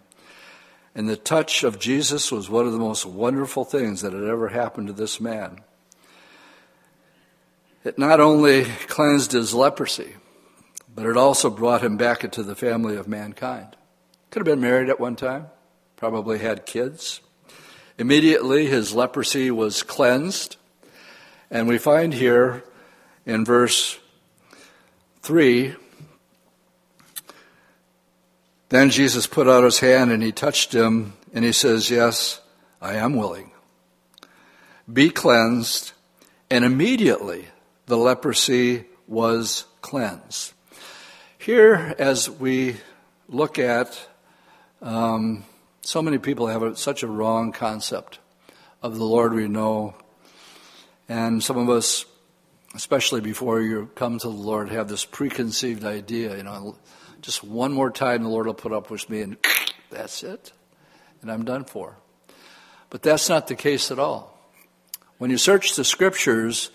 And 0.97 1.09
the 1.09 1.17
touch 1.17 1.63
of 1.63 1.79
Jesus 1.79 2.33
was 2.33 2.51
one 2.51 2.67
of 2.67 2.73
the 2.73 2.79
most 2.79 3.07
wonderful 3.07 3.65
things 3.65 4.03
that 4.03 4.13
had 4.13 4.25
ever 4.25 4.49
happened 4.49 4.89
to 4.89 4.93
this 4.93 5.21
man. 5.21 5.61
It 7.85 7.97
not 7.97 8.19
only 8.19 8.65
cleansed 8.89 9.31
his 9.31 9.55
leprosy, 9.55 10.17
but 10.93 11.07
it 11.07 11.17
also 11.17 11.51
brought 11.51 11.85
him 11.85 11.97
back 11.97 12.25
into 12.25 12.43
the 12.43 12.57
family 12.57 12.97
of 12.97 13.07
mankind. 13.07 13.77
Could 14.31 14.41
have 14.41 14.57
been 14.57 14.61
married 14.61 14.89
at 14.89 14.99
one 14.99 15.15
time, 15.15 15.47
probably 15.97 16.39
had 16.39 16.67
kids. 16.67 17.21
Immediately, 17.99 18.67
his 18.67 18.95
leprosy 18.95 19.51
was 19.51 19.83
cleansed. 19.83 20.57
And 21.51 21.69
we 21.69 21.79
find 21.79 22.15
here 22.15 22.65
in 23.27 23.45
verse 23.45 23.99
3 25.23 25.75
Then 28.71 28.89
Jesus 28.89 29.27
put 29.27 29.49
out 29.49 29.65
his 29.65 29.81
hand 29.81 30.11
and 30.11 30.23
he 30.23 30.33
touched 30.33 30.75
him, 30.75 31.13
and 31.35 31.45
he 31.45 31.53
says, 31.53 31.91
Yes, 31.91 32.41
I 32.81 32.95
am 32.95 33.17
willing. 33.17 33.51
Be 34.91 35.11
cleansed. 35.11 35.93
And 36.49 36.65
immediately 36.65 37.49
the 37.85 37.99
leprosy 37.99 38.87
was 39.07 39.67
cleansed. 39.83 40.55
Here, 41.37 41.95
as 41.99 42.31
we 42.31 42.77
look 43.29 43.59
at, 43.59 44.09
um, 44.81 45.45
so 45.83 46.01
many 46.03 46.19
people 46.19 46.47
have 46.47 46.63
a, 46.63 46.77
such 46.77 47.03
a 47.03 47.07
wrong 47.07 47.53
concept 47.53 48.19
of 48.83 48.97
the 48.97 49.05
Lord 49.05 49.35
we 49.35 49.47
know. 49.47 49.95
And 51.09 51.43
some 51.43 51.59
of 51.59 51.69
us 51.69 52.07
especially 52.75 53.21
before 53.21 53.61
you 53.61 53.91
come 53.95 54.19
to 54.19 54.29
the 54.29 54.35
Lord, 54.35 54.71
have 54.71 54.89
this 54.89 55.05
preconceived 55.05 55.85
idea, 55.85 56.37
you 56.37 56.43
know, 56.43 56.77
just 57.21 57.45
one 57.45 57.73
more 57.73 57.91
time 57.91 58.23
the 58.23 58.29
Lord 58.29 58.47
will 58.47 58.55
put 58.55 58.73
up 58.73 58.91
with 58.91 59.09
me 59.11 59.21
and 59.21 59.37
that's 59.91 60.23
it. 60.23 60.53
And 61.21 61.31
I'm 61.31 61.45
done 61.45 61.65
for. 61.65 61.97
But 62.91 63.03
that's 63.03 63.29
not 63.29 63.47
the 63.47 63.55
case 63.55 63.91
at 63.91 63.99
all. 63.99 64.39
When 65.19 65.31
you 65.31 65.39
search 65.39 65.77
the 65.77 65.85
scriptures, 65.85 66.71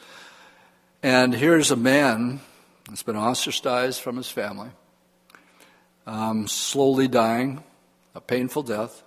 and 1.04 1.34
here's 1.34 1.72
a 1.72 1.76
man 1.76 2.40
that's 2.88 3.04
been 3.04 3.18
ostracized 3.18 4.02
from 4.02 4.16
his 4.16 4.30
family, 4.30 4.70
um, 6.06 6.48
slowly 6.48 7.08
dying, 7.08 7.64
a 8.18 8.22
painful 8.22 8.64
death. 8.64 9.04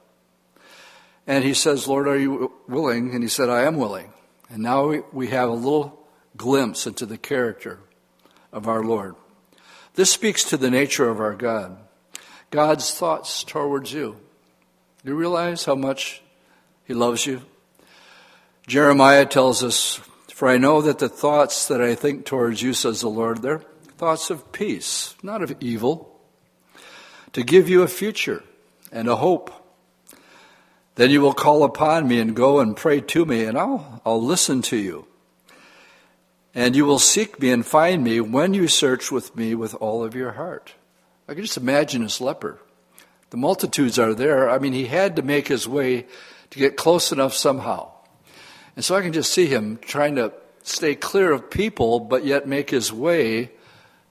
And 1.26 1.42
he 1.42 1.52
says, 1.52 1.88
Lord, 1.88 2.06
are 2.06 2.18
you 2.18 2.52
willing? 2.68 3.12
And 3.12 3.24
he 3.24 3.28
said, 3.28 3.50
I 3.50 3.64
am 3.64 3.76
willing. 3.76 4.12
And 4.48 4.62
now 4.62 5.02
we, 5.12 5.26
have 5.28 5.48
a 5.48 5.52
little 5.52 6.06
glimpse 6.36 6.86
into 6.86 7.06
the 7.06 7.18
character 7.18 7.80
of 8.52 8.68
our 8.68 8.84
Lord. 8.84 9.16
This 9.94 10.12
speaks 10.12 10.44
to 10.44 10.56
the 10.56 10.70
nature 10.70 11.08
of 11.08 11.18
our 11.18 11.34
God. 11.34 11.76
God's 12.52 12.94
thoughts 12.94 13.42
towards 13.42 13.92
you. 13.92 14.16
Do 15.04 15.10
you 15.10 15.16
realize 15.16 15.64
how 15.64 15.74
much 15.74 16.22
He 16.84 16.94
loves 16.94 17.26
you? 17.26 17.42
Jeremiah 18.68 19.26
tells 19.26 19.64
us, 19.64 20.00
For 20.32 20.48
I 20.48 20.56
know 20.56 20.82
that 20.82 21.00
the 21.00 21.08
thoughts 21.08 21.66
that 21.66 21.80
I 21.80 21.96
think 21.96 22.26
towards 22.26 22.62
you, 22.62 22.74
says 22.74 23.00
the 23.00 23.08
Lord, 23.08 23.42
they're 23.42 23.62
thoughts 23.98 24.30
of 24.30 24.52
peace, 24.52 25.16
not 25.20 25.42
of 25.42 25.54
evil, 25.60 26.16
to 27.32 27.42
give 27.42 27.68
you 27.68 27.82
a 27.82 27.88
future 27.88 28.44
and 28.92 29.08
a 29.08 29.16
hope. 29.16 29.52
Then 30.96 31.10
you 31.10 31.20
will 31.20 31.34
call 31.34 31.64
upon 31.64 32.08
me 32.08 32.20
and 32.20 32.34
go 32.36 32.60
and 32.60 32.76
pray 32.76 33.00
to 33.00 33.24
me, 33.24 33.44
and 33.44 33.56
I'll, 33.56 34.02
I'll 34.04 34.22
listen 34.22 34.62
to 34.62 34.76
you. 34.76 35.06
And 36.54 36.74
you 36.74 36.84
will 36.84 36.98
seek 36.98 37.40
me 37.40 37.50
and 37.50 37.64
find 37.64 38.02
me 38.02 38.20
when 38.20 38.54
you 38.54 38.66
search 38.68 39.12
with 39.12 39.36
me 39.36 39.54
with 39.54 39.74
all 39.74 40.04
of 40.04 40.14
your 40.14 40.32
heart. 40.32 40.74
I 41.28 41.34
can 41.34 41.44
just 41.44 41.56
imagine 41.56 42.02
this 42.02 42.20
leper. 42.20 42.60
The 43.30 43.36
multitudes 43.36 43.98
are 43.98 44.14
there. 44.14 44.50
I 44.50 44.58
mean, 44.58 44.72
he 44.72 44.86
had 44.86 45.16
to 45.16 45.22
make 45.22 45.46
his 45.46 45.68
way 45.68 46.06
to 46.50 46.58
get 46.58 46.76
close 46.76 47.12
enough 47.12 47.34
somehow. 47.34 47.92
And 48.74 48.84
so 48.84 48.96
I 48.96 49.02
can 49.02 49.12
just 49.12 49.32
see 49.32 49.46
him 49.46 49.78
trying 49.80 50.16
to 50.16 50.32
stay 50.64 50.96
clear 50.96 51.30
of 51.32 51.50
people, 51.50 52.00
but 52.00 52.24
yet 52.24 52.48
make 52.48 52.70
his 52.70 52.92
way 52.92 53.52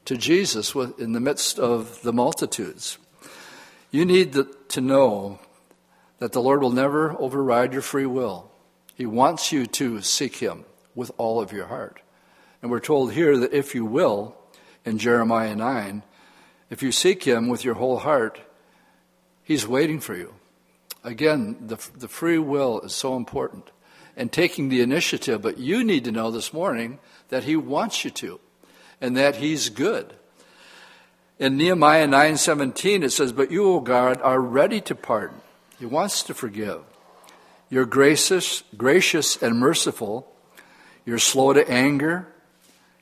to 0.05 0.17
Jesus 0.17 0.73
in 0.73 1.11
the 1.11 1.19
midst 1.19 1.59
of 1.59 2.01
the 2.01 2.13
multitudes. 2.13 2.97
You 3.91 4.05
need 4.05 4.33
to 4.69 4.81
know 4.81 5.39
that 6.19 6.31
the 6.31 6.41
Lord 6.41 6.61
will 6.61 6.71
never 6.71 7.11
override 7.19 7.73
your 7.73 7.81
free 7.81 8.05
will. 8.05 8.51
He 8.95 9.05
wants 9.05 9.51
you 9.51 9.65
to 9.65 10.01
seek 10.01 10.37
him 10.37 10.65
with 10.95 11.11
all 11.17 11.41
of 11.41 11.51
your 11.51 11.67
heart. 11.67 12.01
And 12.61 12.69
we're 12.69 12.79
told 12.79 13.13
here 13.13 13.37
that 13.37 13.53
if 13.53 13.73
you 13.73 13.85
will, 13.85 14.35
in 14.85 14.97
Jeremiah 14.97 15.55
9, 15.55 16.03
if 16.69 16.83
you 16.83 16.91
seek 16.91 17.23
him 17.23 17.47
with 17.47 17.63
your 17.63 17.75
whole 17.75 17.99
heart, 17.99 18.39
he's 19.43 19.67
waiting 19.67 19.99
for 19.99 20.15
you. 20.15 20.33
Again, 21.03 21.57
the, 21.67 21.77
the 21.97 22.07
free 22.07 22.37
will 22.37 22.81
is 22.81 22.93
so 22.93 23.15
important. 23.15 23.71
And 24.17 24.31
taking 24.31 24.67
the 24.67 24.81
initiative, 24.81 25.41
but 25.41 25.57
you 25.57 25.83
need 25.83 26.03
to 26.03 26.11
know 26.11 26.29
this 26.29 26.51
morning 26.51 26.99
that 27.29 27.45
he 27.45 27.55
wants 27.55 28.03
you 28.03 28.11
to, 28.11 28.39
and 28.99 29.15
that 29.15 29.37
he's 29.37 29.69
good. 29.69 30.13
In 31.39 31.57
Nehemiah 31.57 32.07
9:17 32.07 33.03
it 33.03 33.11
says, 33.11 33.31
"But 33.31 33.49
you, 33.49 33.65
O 33.65 33.79
God, 33.79 34.21
are 34.21 34.41
ready 34.41 34.81
to 34.81 34.93
pardon." 34.93 35.41
He 35.79 35.85
wants 35.85 36.21
to 36.23 36.33
forgive. 36.33 36.81
You're 37.69 37.85
gracious, 37.85 38.63
gracious 38.75 39.41
and 39.41 39.57
merciful. 39.57 40.31
You're 41.05 41.19
slow 41.19 41.53
to 41.53 41.67
anger 41.69 42.27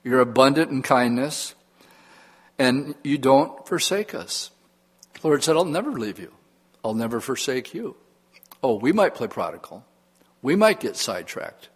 you're 0.07 0.21
abundant 0.21 0.71
in 0.71 0.81
kindness, 0.83 1.53
and 2.57 2.95
you 3.03 3.17
don't 3.17 3.67
forsake 3.67 4.15
us. 4.15 4.51
The 5.19 5.27
Lord 5.27 5.43
said, 5.43 5.57
I'll 5.57 5.65
never 5.65 5.91
leave 5.91 6.17
you. 6.17 6.31
I'll 6.83 6.93
never 6.93 7.19
forsake 7.19 7.73
you. 7.73 7.97
Oh, 8.63 8.75
we 8.75 8.93
might 8.93 9.15
play 9.15 9.27
prodigal. 9.27 9.83
We 10.41 10.55
might 10.55 10.79
get 10.79 10.95
sidetracked. 10.95 11.67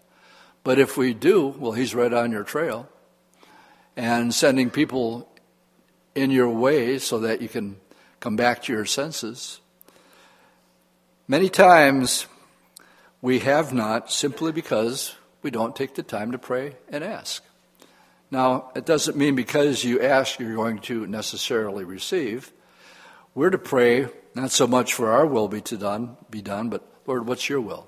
But 0.63 0.79
if 0.79 0.95
we 0.95 1.13
do, 1.13 1.47
well, 1.47 1.73
He's 1.73 1.93
right 1.93 2.13
on 2.13 2.31
your 2.31 2.45
trail 2.45 2.87
and 3.97 4.33
sending 4.33 4.69
people 4.69 5.27
in 6.15 6.31
your 6.31 6.49
way 6.49 6.99
so 6.99 7.19
that 7.19 7.41
you 7.41 7.49
can 7.49 7.77
come 8.19 8.35
back 8.35 8.63
to 8.63 8.73
your 8.73 8.85
senses. 8.85 9.59
Many 11.27 11.49
times 11.49 12.27
we 13.21 13.39
have 13.39 13.73
not 13.73 14.11
simply 14.11 14.51
because 14.51 15.15
we 15.41 15.51
don't 15.51 15.75
take 15.75 15.95
the 15.95 16.03
time 16.03 16.31
to 16.31 16.37
pray 16.37 16.75
and 16.89 17.03
ask. 17.03 17.43
Now, 18.29 18.71
it 18.75 18.85
doesn't 18.85 19.17
mean 19.17 19.35
because 19.35 19.83
you 19.83 20.01
ask 20.01 20.39
you're 20.39 20.55
going 20.55 20.79
to 20.79 21.05
necessarily 21.07 21.83
receive. 21.83 22.51
We're 23.35 23.49
to 23.49 23.57
pray 23.57 24.07
not 24.35 24.51
so 24.51 24.67
much 24.67 24.93
for 24.93 25.11
our 25.11 25.25
will 25.25 25.47
be 25.47 25.61
to 25.61 25.77
done, 25.77 26.17
be 26.29 26.41
done, 26.41 26.69
but 26.69 26.85
Lord, 27.05 27.27
what's 27.27 27.49
your 27.49 27.61
will? 27.61 27.87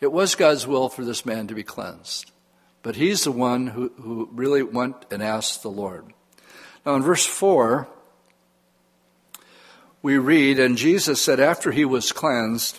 It 0.00 0.12
was 0.12 0.34
God's 0.34 0.66
will 0.66 0.88
for 0.88 1.04
this 1.04 1.24
man 1.24 1.46
to 1.48 1.54
be 1.54 1.62
cleansed, 1.62 2.30
but 2.82 2.96
he's 2.96 3.24
the 3.24 3.32
one 3.32 3.68
who, 3.68 3.90
who 4.00 4.28
really 4.32 4.62
went 4.62 4.96
and 5.10 5.22
asked 5.22 5.62
the 5.62 5.70
Lord. 5.70 6.12
Now, 6.86 6.94
in 6.94 7.02
verse 7.02 7.26
4, 7.26 7.88
we 10.02 10.18
read, 10.18 10.60
And 10.60 10.78
Jesus 10.78 11.20
said, 11.20 11.40
after 11.40 11.72
he 11.72 11.84
was 11.84 12.12
cleansed, 12.12 12.78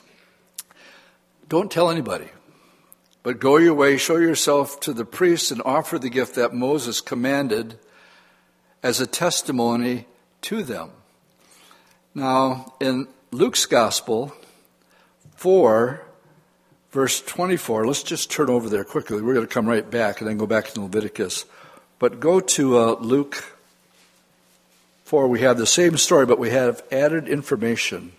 Don't 1.49 1.69
tell 1.69 1.91
anybody, 1.91 2.29
but 3.21 3.41
go 3.41 3.57
your 3.57 3.73
way, 3.73 3.97
show 3.97 4.15
yourself 4.15 4.79
to 4.81 4.93
the 4.93 5.03
priests, 5.03 5.51
and 5.51 5.61
offer 5.65 5.99
the 5.99 6.09
gift 6.09 6.35
that 6.35 6.53
Moses 6.53 7.01
commanded 7.01 7.77
as 8.81 9.01
a 9.01 9.07
testimony 9.07 10.05
to 10.43 10.63
them. 10.63 10.91
Now, 12.15 12.75
in 12.79 13.09
Luke's 13.31 13.65
Gospel, 13.65 14.33
4, 15.35 16.01
verse 16.91 17.19
24, 17.19 17.85
let's 17.85 18.03
just 18.03 18.31
turn 18.31 18.49
over 18.49 18.69
there 18.69 18.85
quickly. 18.85 19.21
We're 19.21 19.33
going 19.33 19.45
to 19.45 19.53
come 19.53 19.67
right 19.67 19.89
back 19.89 20.21
and 20.21 20.29
then 20.29 20.37
go 20.37 20.47
back 20.47 20.67
to 20.69 20.81
Leviticus. 20.81 21.43
But 21.99 22.21
go 22.21 22.39
to 22.39 22.77
uh, 22.77 22.95
Luke 23.01 23.56
4. 25.07 25.29
We 25.29 25.39
have 25.39 25.57
the 25.57 25.65
same 25.65 25.95
story, 25.95 26.25
but 26.25 26.37
we 26.37 26.49
have 26.49 26.83
added 26.91 27.29
information 27.29 28.11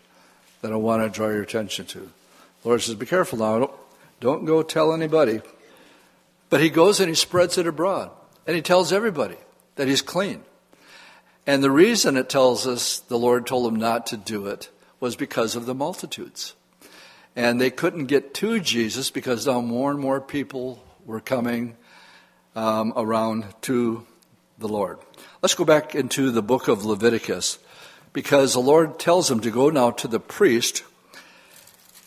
that 0.62 0.73
I 0.73 0.76
want 0.76 1.02
to 1.02 1.14
draw 1.14 1.28
your 1.28 1.42
attention 1.42 1.85
to. 1.85 1.99
The 1.99 2.68
Lord 2.68 2.80
says, 2.80 2.95
Be 2.95 3.04
careful 3.04 3.40
now. 3.40 3.59
Don't, 3.59 3.73
don't 4.21 4.45
go 4.47 4.62
tell 4.62 4.95
anybody. 4.95 5.42
But 6.49 6.62
he 6.62 6.71
goes 6.71 6.99
and 6.99 7.11
he 7.11 7.14
spreads 7.14 7.59
it 7.59 7.66
abroad. 7.66 8.11
And 8.47 8.57
he 8.57 8.62
tells 8.62 8.90
everybody 8.90 9.37
that 9.76 9.87
he's 9.87 10.00
clean. 10.00 10.40
And 11.47 11.62
the 11.62 11.71
reason 11.71 12.16
it 12.16 12.30
tells 12.30 12.66
us 12.66 13.00
the 13.00 13.18
Lord 13.18 13.47
told 13.47 13.71
him 13.71 13.78
not 13.78 14.07
to 14.07 14.16
do 14.16 14.47
it 14.47 14.71
was 14.99 15.14
because 15.14 15.57
of 15.57 15.66
the 15.66 15.75
multitudes. 15.75 16.54
And 17.37 17.61
they 17.61 17.71
couldn't 17.71 18.07
get 18.07 18.33
to 18.35 18.61
Jesus 18.61 19.11
because 19.11 19.47
now 19.47 19.61
more 19.61 19.90
and 19.90 20.00
more 20.00 20.23
people 20.23 20.83
were 21.04 21.21
coming 21.21 21.76
um, 22.57 22.95
around 22.97 23.45
to 23.62 24.07
the 24.59 24.68
Lord. 24.68 24.99
Let's 25.40 25.54
go 25.54 25.64
back 25.64 25.95
into 25.95 26.33
the 26.33 26.42
book 26.42 26.66
of 26.66 26.85
Leviticus 26.85 27.61
because 28.12 28.54
the 28.54 28.59
Lord 28.59 28.99
tells 28.99 29.30
him 29.30 29.38
to 29.40 29.52
go 29.52 29.71
now 29.71 29.92
to 29.92 30.09
the 30.09 30.18
priest 30.18 30.83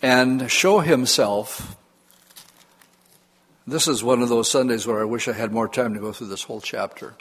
and 0.01 0.51
show 0.51 0.79
himself. 0.79 1.77
This 3.65 3.87
is 3.87 4.03
one 4.03 4.21
of 4.21 4.27
those 4.27 4.51
Sundays 4.51 4.85
where 4.85 4.99
I 4.99 5.05
wish 5.05 5.29
I 5.29 5.33
had 5.33 5.53
more 5.53 5.69
time 5.69 5.93
to 5.93 5.99
go 6.01 6.11
through 6.11 6.27
this 6.27 6.43
whole 6.43 6.59
chapter. 6.59 7.13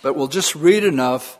But 0.00 0.16
we'll 0.16 0.26
just 0.26 0.54
read 0.54 0.84
enough 0.84 1.38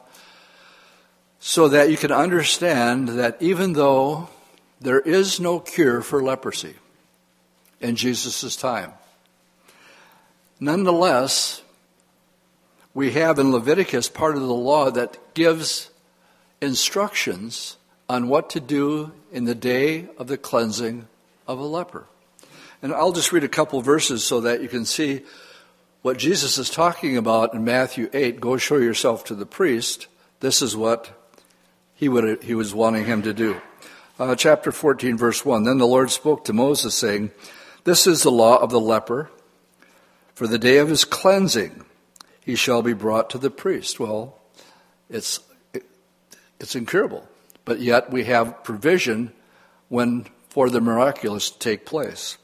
so 1.38 1.68
that 1.68 1.90
you 1.90 1.96
can 1.96 2.12
understand 2.12 3.08
that 3.08 3.40
even 3.40 3.72
though 3.72 4.28
there 4.78 5.00
is 5.00 5.40
no 5.40 5.58
cure 5.58 6.02
for 6.02 6.22
leprosy 6.22 6.74
in 7.80 7.96
Jesus' 7.96 8.56
time. 8.56 8.92
Nonetheless, 10.58 11.62
we 12.94 13.12
have 13.12 13.38
in 13.38 13.52
Leviticus 13.52 14.08
part 14.08 14.34
of 14.34 14.42
the 14.42 14.54
law 14.54 14.90
that 14.90 15.34
gives 15.34 15.90
instructions 16.60 17.76
on 18.08 18.28
what 18.28 18.50
to 18.50 18.60
do 18.60 19.12
in 19.32 19.44
the 19.44 19.54
day 19.54 20.08
of 20.18 20.26
the 20.26 20.36
cleansing 20.36 21.06
of 21.46 21.58
a 21.58 21.64
leper. 21.64 22.06
And 22.82 22.92
I'll 22.92 23.12
just 23.12 23.32
read 23.32 23.44
a 23.44 23.48
couple 23.48 23.80
verses 23.82 24.24
so 24.24 24.40
that 24.40 24.62
you 24.62 24.68
can 24.68 24.84
see 24.84 25.22
what 26.02 26.18
Jesus 26.18 26.58
is 26.58 26.70
talking 26.70 27.16
about 27.16 27.54
in 27.54 27.64
Matthew 27.64 28.08
8 28.12 28.40
go 28.40 28.56
show 28.56 28.78
yourself 28.78 29.24
to 29.24 29.34
the 29.34 29.46
priest. 29.46 30.06
This 30.40 30.62
is 30.62 30.76
what 30.76 31.10
he, 31.94 32.08
would, 32.08 32.42
he 32.42 32.54
was 32.54 32.74
wanting 32.74 33.04
him 33.04 33.22
to 33.22 33.34
do 33.34 33.60
uh, 34.20 34.36
chapter 34.36 34.70
14, 34.70 35.16
verse 35.16 35.44
1. 35.44 35.64
Then 35.64 35.78
the 35.78 35.86
Lord 35.86 36.10
spoke 36.10 36.44
to 36.44 36.52
Moses, 36.52 36.94
saying, 36.94 37.30
This 37.84 38.06
is 38.06 38.22
the 38.22 38.30
law 38.30 38.58
of 38.58 38.70
the 38.70 38.80
leper. 38.80 39.30
For 40.34 40.46
the 40.46 40.58
day 40.58 40.78
of 40.78 40.88
his 40.88 41.04
cleansing, 41.04 41.84
he 42.50 42.56
shall 42.56 42.82
be 42.82 42.94
brought 42.94 43.30
to 43.30 43.38
the 43.38 43.48
priest. 43.48 44.00
Well, 44.00 44.36
it's, 45.08 45.38
it, 45.72 45.84
it's 46.58 46.74
incurable. 46.74 47.28
But 47.64 47.78
yet 47.78 48.10
we 48.10 48.24
have 48.24 48.64
provision 48.64 49.32
when 49.88 50.26
for 50.48 50.68
the 50.68 50.80
miraculous 50.80 51.50
to 51.50 51.58
take 51.60 51.86
place. 51.86 52.38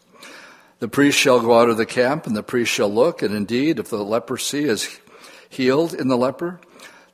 The 0.78 0.86
priest 0.86 1.18
shall 1.18 1.40
go 1.40 1.58
out 1.58 1.70
of 1.70 1.76
the 1.76 1.86
camp, 1.86 2.28
and 2.28 2.36
the 2.36 2.44
priest 2.44 2.70
shall 2.70 2.88
look, 2.88 3.20
and 3.20 3.34
indeed, 3.34 3.80
if 3.80 3.88
the 3.88 4.04
leprosy 4.04 4.68
is 4.68 5.00
healed 5.48 5.92
in 5.92 6.06
the 6.06 6.16
leper, 6.16 6.60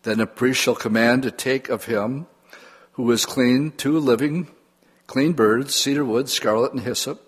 then 0.03 0.19
the 0.19 0.27
priest 0.27 0.61
shall 0.61 0.75
command 0.75 1.23
to 1.23 1.31
take 1.31 1.71
of 1.71 1.87
him 1.87 2.27
who 2.93 3.11
is 3.11 3.25
clean 3.25 3.71
two 3.71 3.99
living 3.99 4.49
clean 5.07 5.33
birds, 5.33 5.75
cedar 5.75 6.05
wood, 6.05 6.29
scarlet, 6.29 6.73
and 6.73 6.83
hyssop. 6.83 7.27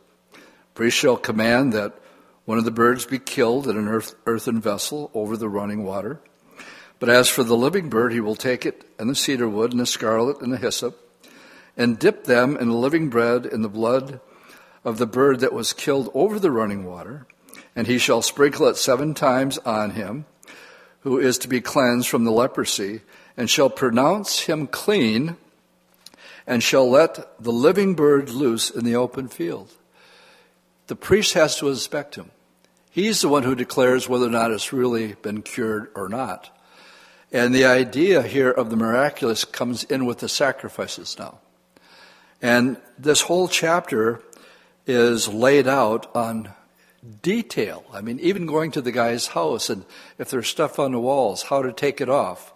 Priest 0.75 0.99
shall 0.99 1.17
command 1.17 1.73
that 1.73 1.95
one 2.45 2.59
of 2.59 2.65
the 2.65 2.71
birds 2.71 3.07
be 3.07 3.19
killed 3.19 3.67
in 3.67 3.77
an 3.77 3.89
earth, 3.89 4.15
earthen 4.27 4.61
vessel 4.61 5.11
over 5.15 5.37
the 5.37 5.49
running 5.49 5.85
water. 5.85 6.21
But 6.99 7.09
as 7.09 7.29
for 7.29 7.43
the 7.43 7.57
living 7.57 7.89
bird, 7.89 8.13
he 8.13 8.21
will 8.21 8.37
take 8.37 8.67
it 8.67 8.85
and 8.99 9.09
the 9.09 9.15
cedar 9.15 9.49
wood 9.49 9.73
and 9.73 9.81
the 9.81 9.87
scarlet 9.87 10.41
and 10.41 10.53
the 10.53 10.59
hyssop, 10.59 10.99
and 11.77 11.99
dip 11.99 12.25
them 12.25 12.57
in 12.57 12.69
the 12.69 12.77
living 12.77 13.09
bread 13.09 13.47
in 13.47 13.63
the 13.63 13.69
blood 13.69 14.21
of 14.85 14.99
the 14.99 15.07
bird 15.07 15.41
that 15.41 15.53
was 15.53 15.73
killed 15.73 16.11
over 16.15 16.39
the 16.39 16.51
running 16.51 16.85
water, 16.85 17.27
and 17.75 17.87
he 17.87 17.99
shall 17.99 18.23
sprinkle 18.23 18.69
it 18.69 18.77
seven 18.77 19.15
times 19.15 19.59
on 19.59 19.91
him, 19.91 20.27
who 21.01 21.19
is 21.19 21.39
to 21.39 21.49
be 21.49 21.61
cleansed 21.61 22.09
from 22.09 22.25
the 22.25 22.31
leprosy, 22.31 23.01
and 23.37 23.51
shall 23.51 23.71
pronounce 23.71 24.41
him 24.41 24.67
clean 24.67 25.37
and 26.47 26.63
shall 26.63 26.89
let 26.89 27.43
the 27.43 27.53
living 27.53 27.95
bird 27.95 28.29
loose 28.29 28.71
in 28.71 28.85
the 28.85 28.97
open 28.97 29.29
field. 29.29 29.73
The 30.87 30.97
priest 30.97 31.33
has 31.35 31.57
to 31.59 31.69
inspect 31.69 32.17
him. 32.17 32.31
He's 32.95 33.23
the 33.23 33.29
one 33.29 33.43
who 33.43 33.57
declares 33.57 34.09
whether 34.09 34.29
or 34.29 34.31
not 34.31 34.53
it's 34.53 34.73
really 34.73 35.15
been 35.15 35.43
cured 35.43 35.91
or 35.97 36.09
not. 36.09 36.57
And 37.33 37.53
the 37.53 37.65
idea 37.65 38.23
here 38.23 38.53
of 38.53 38.71
the 38.71 38.77
miraculous 38.77 39.45
comes 39.45 39.83
in 39.83 40.07
with 40.07 40.21
the 40.21 40.29
sacrifices 40.29 41.19
now. 41.19 41.41
And 42.41 42.77
this 42.97 43.23
whole 43.23 43.49
chapter 43.49 44.23
is 44.87 45.27
laid 45.27 45.67
out 45.67 46.15
on 46.15 46.51
detail. 47.21 47.85
I 47.93 48.01
mean, 48.01 48.21
even 48.21 48.47
going 48.47 48.71
to 48.71 48.81
the 48.81 48.93
guy's 48.93 49.27
house 49.27 49.71
and 49.71 49.85
if 50.17 50.31
there's 50.31 50.47
stuff 50.47 50.79
on 50.79 50.93
the 50.93 51.01
walls, 51.01 51.43
how 51.43 51.63
to 51.63 51.73
take 51.73 52.01
it 52.01 52.09
off. 52.09 52.53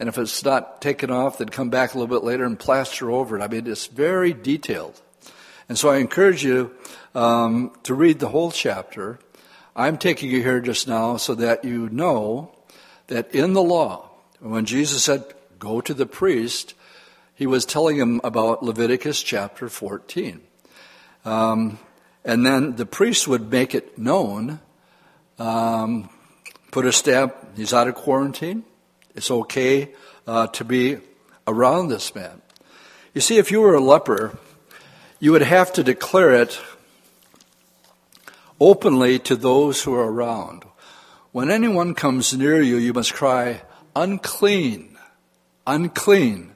And 0.00 0.08
if 0.08 0.16
it's 0.16 0.42
not 0.42 0.80
taken 0.80 1.10
off, 1.10 1.36
then 1.36 1.50
come 1.50 1.68
back 1.68 1.92
a 1.92 1.98
little 1.98 2.18
bit 2.18 2.24
later 2.24 2.46
and 2.46 2.58
plaster 2.58 3.10
over 3.10 3.38
it. 3.38 3.42
I 3.42 3.48
mean, 3.48 3.66
it's 3.66 3.88
very 3.88 4.32
detailed. 4.32 4.98
And 5.68 5.76
so 5.76 5.90
I 5.90 5.98
encourage 5.98 6.42
you 6.42 6.74
um, 7.14 7.76
to 7.82 7.92
read 7.92 8.18
the 8.18 8.28
whole 8.28 8.50
chapter. 8.50 9.18
I'm 9.76 9.98
taking 9.98 10.30
you 10.30 10.40
here 10.40 10.60
just 10.60 10.86
now 10.86 11.16
so 11.16 11.34
that 11.34 11.64
you 11.64 11.88
know 11.88 12.54
that 13.08 13.34
in 13.34 13.54
the 13.54 13.62
law, 13.62 14.08
when 14.38 14.66
Jesus 14.66 15.02
said, 15.02 15.24
go 15.58 15.80
to 15.80 15.92
the 15.92 16.06
priest, 16.06 16.74
he 17.34 17.46
was 17.46 17.64
telling 17.64 17.96
him 17.96 18.20
about 18.22 18.62
Leviticus 18.62 19.20
chapter 19.20 19.68
14. 19.68 20.40
Um, 21.24 21.80
and 22.24 22.46
then 22.46 22.76
the 22.76 22.86
priest 22.86 23.26
would 23.26 23.50
make 23.50 23.74
it 23.74 23.98
known, 23.98 24.60
um, 25.40 26.08
put 26.70 26.86
a 26.86 26.92
stamp, 26.92 27.34
he's 27.56 27.74
out 27.74 27.88
of 27.88 27.96
quarantine, 27.96 28.62
it's 29.16 29.30
okay 29.30 29.90
uh, 30.28 30.46
to 30.48 30.64
be 30.64 30.98
around 31.48 31.88
this 31.88 32.14
man. 32.14 32.42
You 33.12 33.20
see, 33.20 33.38
if 33.38 33.50
you 33.50 33.60
were 33.60 33.74
a 33.74 33.80
leper, 33.80 34.38
you 35.18 35.32
would 35.32 35.42
have 35.42 35.72
to 35.72 35.82
declare 35.82 36.32
it 36.32 36.60
openly 38.60 39.18
to 39.20 39.36
those 39.36 39.82
who 39.82 39.94
are 39.94 40.10
around. 40.10 40.64
When 41.32 41.50
anyone 41.50 41.94
comes 41.94 42.36
near 42.36 42.62
you, 42.62 42.76
you 42.76 42.92
must 42.92 43.14
cry, 43.14 43.62
unclean, 43.96 44.96
unclean. 45.66 46.54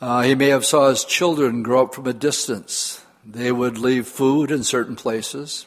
Uh, 0.00 0.22
he 0.22 0.34
may 0.34 0.48
have 0.48 0.64
saw 0.64 0.88
his 0.88 1.04
children 1.04 1.62
grow 1.62 1.84
up 1.84 1.94
from 1.94 2.06
a 2.06 2.12
distance. 2.12 3.04
They 3.24 3.52
would 3.52 3.78
leave 3.78 4.06
food 4.06 4.50
in 4.50 4.64
certain 4.64 4.96
places, 4.96 5.66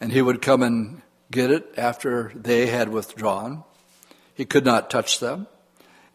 and 0.00 0.12
he 0.12 0.22
would 0.22 0.42
come 0.42 0.62
and 0.62 1.02
get 1.30 1.50
it 1.50 1.72
after 1.76 2.32
they 2.34 2.66
had 2.66 2.88
withdrawn. 2.88 3.64
He 4.34 4.44
could 4.44 4.64
not 4.64 4.90
touch 4.90 5.20
them. 5.20 5.46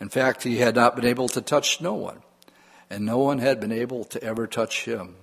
In 0.01 0.09
fact, 0.09 0.43
he 0.43 0.57
had 0.57 0.75
not 0.75 0.95
been 0.95 1.05
able 1.05 1.29
to 1.29 1.41
touch 1.41 1.79
no 1.79 1.93
one, 1.93 2.21
and 2.89 3.05
no 3.05 3.19
one 3.19 3.39
had 3.39 3.61
been 3.61 3.71
able 3.71 4.03
to 4.05 4.21
ever 4.23 4.47
touch 4.47 4.85
him. 4.85 5.15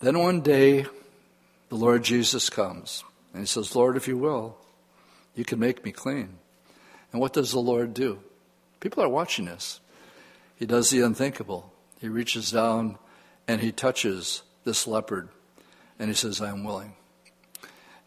Then 0.00 0.18
one 0.18 0.40
day, 0.40 0.86
the 1.72 1.78
Lord 1.78 2.04
Jesus 2.04 2.50
comes, 2.50 3.02
and 3.32 3.40
he 3.40 3.46
says, 3.46 3.74
Lord, 3.74 3.96
if 3.96 4.06
you 4.06 4.18
will, 4.18 4.58
you 5.34 5.42
can 5.42 5.58
make 5.58 5.86
me 5.86 5.90
clean. 5.90 6.36
And 7.10 7.18
what 7.18 7.32
does 7.32 7.50
the 7.50 7.60
Lord 7.60 7.94
do? 7.94 8.20
People 8.80 9.02
are 9.02 9.08
watching 9.08 9.46
this. 9.46 9.80
He 10.54 10.66
does 10.66 10.90
the 10.90 11.00
unthinkable. 11.00 11.72
He 11.98 12.10
reaches 12.10 12.50
down 12.50 12.98
and 13.48 13.62
he 13.62 13.72
touches 13.72 14.42
this 14.64 14.86
leopard, 14.86 15.30
and 15.98 16.10
he 16.10 16.14
says, 16.14 16.42
I 16.42 16.50
am 16.50 16.62
willing. 16.62 16.92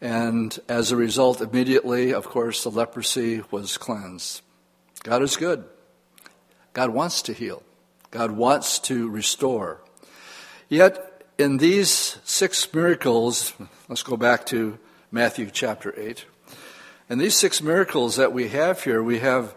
And 0.00 0.56
as 0.68 0.92
a 0.92 0.96
result, 0.96 1.40
immediately, 1.40 2.14
of 2.14 2.24
course, 2.24 2.62
the 2.62 2.70
leprosy 2.70 3.42
was 3.50 3.78
cleansed. 3.78 4.42
God 5.02 5.22
is 5.22 5.36
good. 5.36 5.64
God 6.72 6.90
wants 6.90 7.20
to 7.22 7.32
heal. 7.32 7.64
God 8.12 8.30
wants 8.30 8.78
to 8.78 9.08
restore. 9.08 9.80
Yet, 10.68 11.15
in 11.38 11.58
these 11.58 12.18
six 12.24 12.72
miracles, 12.72 13.52
let's 13.88 14.02
go 14.02 14.16
back 14.16 14.46
to 14.46 14.78
Matthew 15.10 15.50
chapter 15.52 15.92
8. 15.96 16.24
And 17.08 17.20
these 17.20 17.36
six 17.36 17.62
miracles 17.62 18.16
that 18.16 18.32
we 18.32 18.48
have 18.48 18.82
here, 18.82 19.02
we 19.02 19.18
have 19.18 19.54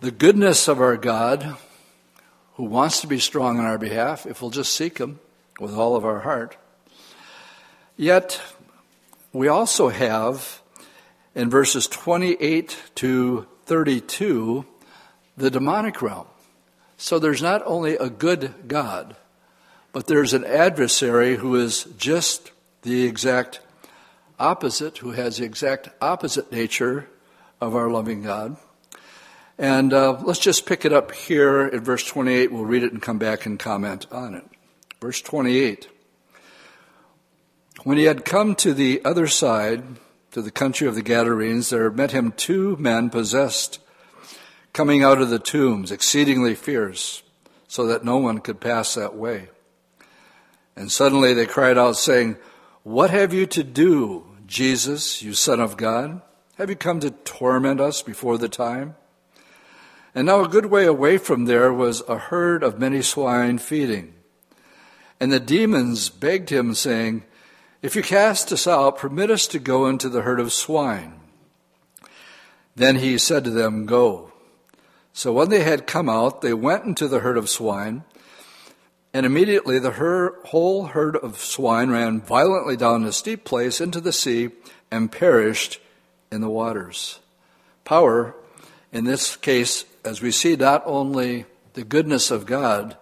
the 0.00 0.10
goodness 0.10 0.66
of 0.66 0.80
our 0.80 0.96
God 0.96 1.56
who 2.54 2.64
wants 2.64 3.00
to 3.02 3.06
be 3.06 3.18
strong 3.18 3.58
on 3.58 3.66
our 3.66 3.78
behalf 3.78 4.26
if 4.26 4.40
we'll 4.40 4.50
just 4.50 4.72
seek 4.72 4.98
Him 4.98 5.20
with 5.60 5.74
all 5.74 5.94
of 5.94 6.04
our 6.04 6.20
heart. 6.20 6.56
Yet, 7.96 8.40
we 9.32 9.46
also 9.48 9.88
have 9.90 10.62
in 11.34 11.50
verses 11.50 11.86
28 11.86 12.76
to 12.96 13.46
32 13.66 14.64
the 15.36 15.50
demonic 15.50 16.00
realm. 16.00 16.26
So 16.96 17.18
there's 17.18 17.42
not 17.42 17.62
only 17.66 17.96
a 17.96 18.08
good 18.08 18.54
God, 18.66 19.14
but 19.92 20.06
there's 20.06 20.34
an 20.34 20.44
adversary 20.44 21.36
who 21.36 21.56
is 21.56 21.84
just 21.96 22.52
the 22.82 23.04
exact 23.04 23.60
opposite, 24.38 24.98
who 24.98 25.12
has 25.12 25.38
the 25.38 25.44
exact 25.44 25.88
opposite 26.00 26.52
nature 26.52 27.08
of 27.60 27.74
our 27.74 27.90
loving 27.90 28.22
God. 28.22 28.56
And 29.58 29.92
uh, 29.92 30.20
let's 30.22 30.38
just 30.38 30.66
pick 30.66 30.84
it 30.84 30.92
up 30.92 31.12
here 31.12 31.62
at 31.72 31.80
verse 31.80 32.06
28. 32.06 32.52
We'll 32.52 32.64
read 32.64 32.84
it 32.84 32.92
and 32.92 33.02
come 33.02 33.18
back 33.18 33.44
and 33.44 33.58
comment 33.58 34.06
on 34.12 34.34
it. 34.34 34.44
Verse 35.00 35.20
28. 35.20 35.88
When 37.82 37.98
he 37.98 38.04
had 38.04 38.24
come 38.24 38.54
to 38.56 38.72
the 38.72 39.04
other 39.04 39.26
side, 39.26 39.82
to 40.32 40.42
the 40.42 40.50
country 40.50 40.86
of 40.86 40.94
the 40.94 41.02
Gadarenes, 41.02 41.70
there 41.70 41.90
met 41.90 42.12
him 42.12 42.32
two 42.32 42.76
men 42.76 43.10
possessed, 43.10 43.80
coming 44.72 45.02
out 45.02 45.20
of 45.20 45.30
the 45.30 45.38
tombs, 45.38 45.90
exceedingly 45.90 46.54
fierce, 46.54 47.22
so 47.66 47.86
that 47.86 48.04
no 48.04 48.18
one 48.18 48.38
could 48.38 48.60
pass 48.60 48.94
that 48.94 49.16
way. 49.16 49.48
And 50.78 50.92
suddenly 50.92 51.34
they 51.34 51.44
cried 51.44 51.76
out, 51.76 51.96
saying, 51.96 52.36
What 52.84 53.10
have 53.10 53.34
you 53.34 53.46
to 53.46 53.64
do, 53.64 54.24
Jesus, 54.46 55.20
you 55.20 55.34
Son 55.34 55.58
of 55.58 55.76
God? 55.76 56.22
Have 56.56 56.70
you 56.70 56.76
come 56.76 57.00
to 57.00 57.10
torment 57.10 57.80
us 57.80 58.00
before 58.00 58.38
the 58.38 58.48
time? 58.48 58.94
And 60.14 60.26
now 60.26 60.44
a 60.44 60.48
good 60.48 60.66
way 60.66 60.86
away 60.86 61.18
from 61.18 61.46
there 61.46 61.72
was 61.72 62.04
a 62.08 62.16
herd 62.16 62.62
of 62.62 62.78
many 62.78 63.02
swine 63.02 63.58
feeding. 63.58 64.14
And 65.18 65.32
the 65.32 65.40
demons 65.40 66.10
begged 66.10 66.50
him, 66.50 66.74
saying, 66.74 67.24
If 67.82 67.96
you 67.96 68.02
cast 68.02 68.52
us 68.52 68.68
out, 68.68 68.98
permit 68.98 69.32
us 69.32 69.48
to 69.48 69.58
go 69.58 69.88
into 69.88 70.08
the 70.08 70.22
herd 70.22 70.38
of 70.38 70.52
swine. 70.52 71.18
Then 72.76 72.96
he 72.96 73.18
said 73.18 73.42
to 73.42 73.50
them, 73.50 73.84
Go. 73.84 74.30
So 75.12 75.32
when 75.32 75.48
they 75.48 75.64
had 75.64 75.88
come 75.88 76.08
out, 76.08 76.40
they 76.40 76.54
went 76.54 76.84
into 76.84 77.08
the 77.08 77.18
herd 77.18 77.36
of 77.36 77.50
swine. 77.50 78.04
And 79.14 79.24
immediately 79.24 79.78
the 79.78 79.92
her- 79.92 80.38
whole 80.46 80.86
herd 80.86 81.16
of 81.16 81.38
swine 81.38 81.90
ran 81.90 82.20
violently 82.20 82.76
down 82.76 83.04
a 83.04 83.12
steep 83.12 83.44
place 83.44 83.80
into 83.80 84.00
the 84.00 84.12
sea 84.12 84.50
and 84.90 85.10
perished 85.10 85.80
in 86.30 86.40
the 86.40 86.50
waters. 86.50 87.20
Power, 87.84 88.34
in 88.92 89.04
this 89.04 89.36
case, 89.36 89.84
as 90.04 90.20
we 90.20 90.30
see 90.30 90.56
not 90.56 90.82
only 90.84 91.46
the 91.72 91.84
goodness 91.84 92.30
of 92.30 92.44
God, 92.44 92.96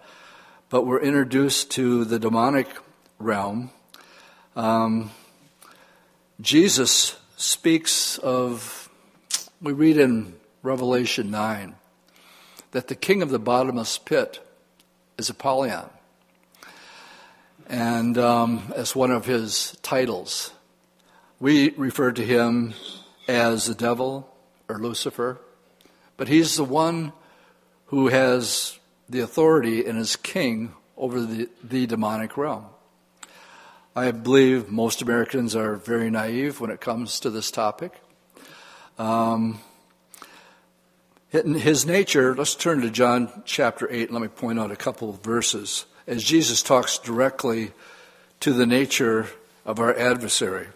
but 0.71 0.87
we're 0.87 1.01
introduced 1.01 1.71
to 1.73 2.05
the 2.05 2.19
demonic 2.19 2.69
realm. 3.19 3.71
Um, 4.55 5.11
Jesus 6.40 7.16
speaks 7.37 8.19
of, 8.19 8.88
we 9.61 9.73
read 9.73 9.97
in 9.97 10.35
Revelation 10.62 11.31
9, 11.31 11.75
that 12.71 12.88
the 12.88 12.95
king 12.95 13.23
of 13.23 13.31
the 13.31 13.38
bottomless 13.38 13.99
pit 13.99 14.40
is 15.19 15.31
Apollyon 15.31 15.88
and 17.68 18.16
um, 18.16 18.72
as 18.74 18.94
one 18.94 19.11
of 19.11 19.26
his 19.26 19.76
titles. 19.83 20.52
We 21.40 21.70
refer 21.70 22.12
to 22.12 22.24
him 22.24 22.74
as 23.29 23.66
the 23.66 23.74
devil 23.74 24.33
or 24.68 24.79
Lucifer, 24.79 25.40
but 26.16 26.29
he's 26.29 26.57
the 26.57 26.64
one 26.64 27.12
who 27.87 28.09
has 28.09 28.79
the 29.09 29.20
authority 29.20 29.85
and 29.85 29.98
is 29.98 30.16
king 30.16 30.74
over 30.96 31.20
the, 31.20 31.48
the 31.62 31.87
demonic 31.87 32.37
realm. 32.37 32.66
I 33.94 34.11
believe 34.11 34.70
most 34.70 35.02
Americans 35.02 35.55
are 35.57 35.76
very 35.76 36.11
naive 36.11 36.61
when 36.61 36.70
it 36.70 36.81
comes 36.81 37.20
to 37.20 37.31
this 37.31 37.50
topic. 37.50 37.92
Um, 38.98 39.61
his 41.31 41.85
nature, 41.85 42.35
let's 42.35 42.55
turn 42.55 42.81
to 42.81 42.90
John 42.90 43.42
chapter 43.44 43.90
8 43.90 44.09
and 44.09 44.12
let 44.12 44.22
me 44.22 44.29
point 44.29 44.59
out 44.59 44.70
a 44.70 44.76
couple 44.76 45.11
of 45.11 45.22
verses 45.22 45.85
as 46.07 46.23
Jesus 46.23 46.62
talks 46.62 46.99
directly 46.99 47.73
to 48.40 48.53
the 48.53 48.66
nature 48.66 49.29
of 49.64 49.81
our 49.81 49.97
adversary. 49.97 50.69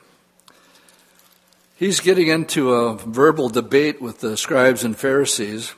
He's 1.76 2.00
getting 2.00 2.28
into 2.28 2.74
a 2.74 2.96
verbal 2.96 3.48
debate 3.48 4.02
with 4.02 4.20
the 4.20 4.36
scribes 4.36 4.84
and 4.84 4.96
Pharisees 4.96 5.74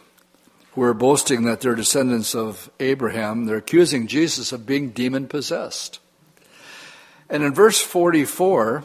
who 0.73 0.83
are 0.83 0.95
boasting 0.95 1.45
that 1.45 1.61
they're 1.61 1.75
descendants 1.75 2.35
of 2.35 2.71
Abraham. 2.81 3.45
They're 3.45 3.59
accusing 3.59 4.07
Jesus 4.07 4.53
of 4.53 4.67
being 4.67 4.91
demon 4.91 5.29
possessed. 5.29 6.01
And 7.29 7.43
in 7.43 7.55
verse 7.55 7.81
44, 7.81 8.85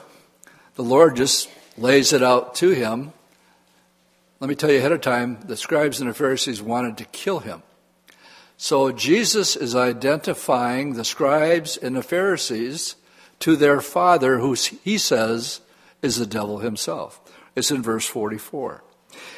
the 0.75 0.83
Lord 0.83 1.15
just 1.15 1.49
lays 1.77 2.13
it 2.13 2.21
out 2.21 2.55
to 2.55 2.69
him. 2.69 3.13
Let 4.39 4.49
me 4.49 4.55
tell 4.55 4.69
you 4.69 4.77
ahead 4.77 4.91
of 4.91 5.01
time, 5.01 5.39
the 5.45 5.57
scribes 5.57 5.99
and 5.99 6.09
the 6.09 6.13
Pharisees 6.13 6.61
wanted 6.61 6.97
to 6.97 7.05
kill 7.05 7.39
him. 7.39 7.63
So 8.57 8.91
Jesus 8.91 9.55
is 9.55 9.75
identifying 9.75 10.93
the 10.93 11.05
scribes 11.05 11.77
and 11.77 11.95
the 11.95 12.01
Pharisees 12.01 12.95
to 13.39 13.55
their 13.55 13.81
father, 13.81 14.39
who 14.39 14.55
he 14.83 14.97
says 14.97 15.61
is 16.01 16.17
the 16.17 16.25
devil 16.25 16.57
himself. 16.57 17.21
It's 17.55 17.69
in 17.69 17.83
verse 17.83 18.07
44. 18.07 18.83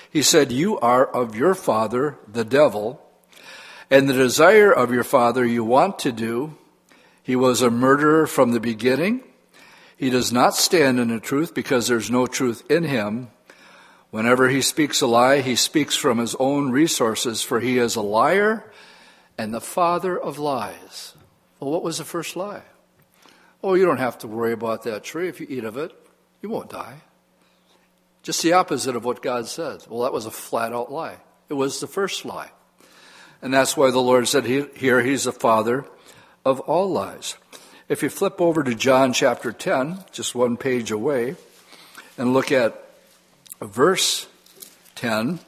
He 0.10 0.24
said, 0.24 0.54
You 0.54 0.80
are 0.80 1.06
of 1.06 1.36
your 1.36 1.54
father, 1.54 2.18
the 2.32 2.46
devil, 2.46 3.06
and 3.92 4.08
the 4.08 4.14
desire 4.14 4.72
of 4.72 4.92
your 4.92 5.04
father 5.04 5.46
you 5.46 5.66
want 5.66 6.00
to 6.00 6.14
do. 6.14 6.58
He 7.22 7.36
was 7.36 7.62
a 7.62 7.70
murderer 7.70 8.26
from 8.26 8.52
the 8.52 8.60
beginning. 8.62 9.22
He 9.98 10.10
does 10.10 10.32
not 10.32 10.56
stand 10.56 10.98
in 10.98 11.10
the 11.10 11.20
truth 11.20 11.54
because 11.54 11.88
there's 11.88 12.10
no 12.10 12.26
truth 12.26 12.64
in 12.72 12.86
him. 12.86 13.30
Whenever 14.12 14.48
he 14.48 14.62
speaks 14.62 15.02
a 15.02 15.08
lie, 15.08 15.42
he 15.42 15.56
speaks 15.58 15.96
from 15.96 16.20
his 16.20 16.36
own 16.36 16.72
resources, 16.72 17.42
for 17.42 17.60
he 17.60 17.78
is 17.78 17.98
a 17.98 18.02
liar 18.02 18.64
and 19.40 19.54
the 19.54 19.62
father 19.62 20.20
of 20.20 20.38
lies. 20.38 21.14
Well, 21.62 21.72
what 21.72 21.82
was 21.82 21.98
the 21.98 22.04
first 22.04 22.36
lie? 22.36 22.64
Oh, 23.64 23.74
you 23.74 23.86
don't 23.86 23.98
have 23.98 24.18
to 24.18 24.28
worry 24.28 24.52
about 24.52 24.84
that 24.84 25.06
tree. 25.06 25.30
If 25.30 25.40
you 25.40 25.48
eat 25.50 25.64
of 25.64 25.78
it, 25.78 25.94
you 26.42 26.50
won't 26.50 26.70
die. 26.70 26.98
Just 28.22 28.44
the 28.44 28.52
opposite 28.52 28.98
of 28.98 29.06
what 29.06 29.22
God 29.22 29.48
said. 29.48 29.86
Well, 29.88 30.02
that 30.02 30.12
was 30.12 30.26
a 30.26 30.32
flat 30.32 30.74
out 30.74 30.92
lie. 30.92 31.20
It 31.48 31.54
was 31.54 31.80
the 31.80 31.88
first 31.88 32.26
lie. 32.26 32.52
And 33.42 33.54
that's 33.54 33.78
why 33.78 33.92
the 33.92 34.02
Lord 34.02 34.28
said 34.28 34.44
he, 34.44 34.66
here 34.76 35.02
he's 35.02 35.24
the 35.24 35.32
father 35.32 35.86
of 36.44 36.60
all 36.60 36.92
lies. 36.92 37.38
If 37.88 38.04
you 38.04 38.10
flip 38.10 38.42
over 38.42 38.62
to 38.62 38.76
John 38.76 39.14
chapter 39.14 39.54
10, 39.54 40.04
just 40.12 40.36
one 40.36 40.58
page 40.58 40.92
away, 40.92 41.38
and 42.18 42.34
look 42.34 42.52
at 42.52 42.78
verse 43.62 44.28
10, 44.96 45.40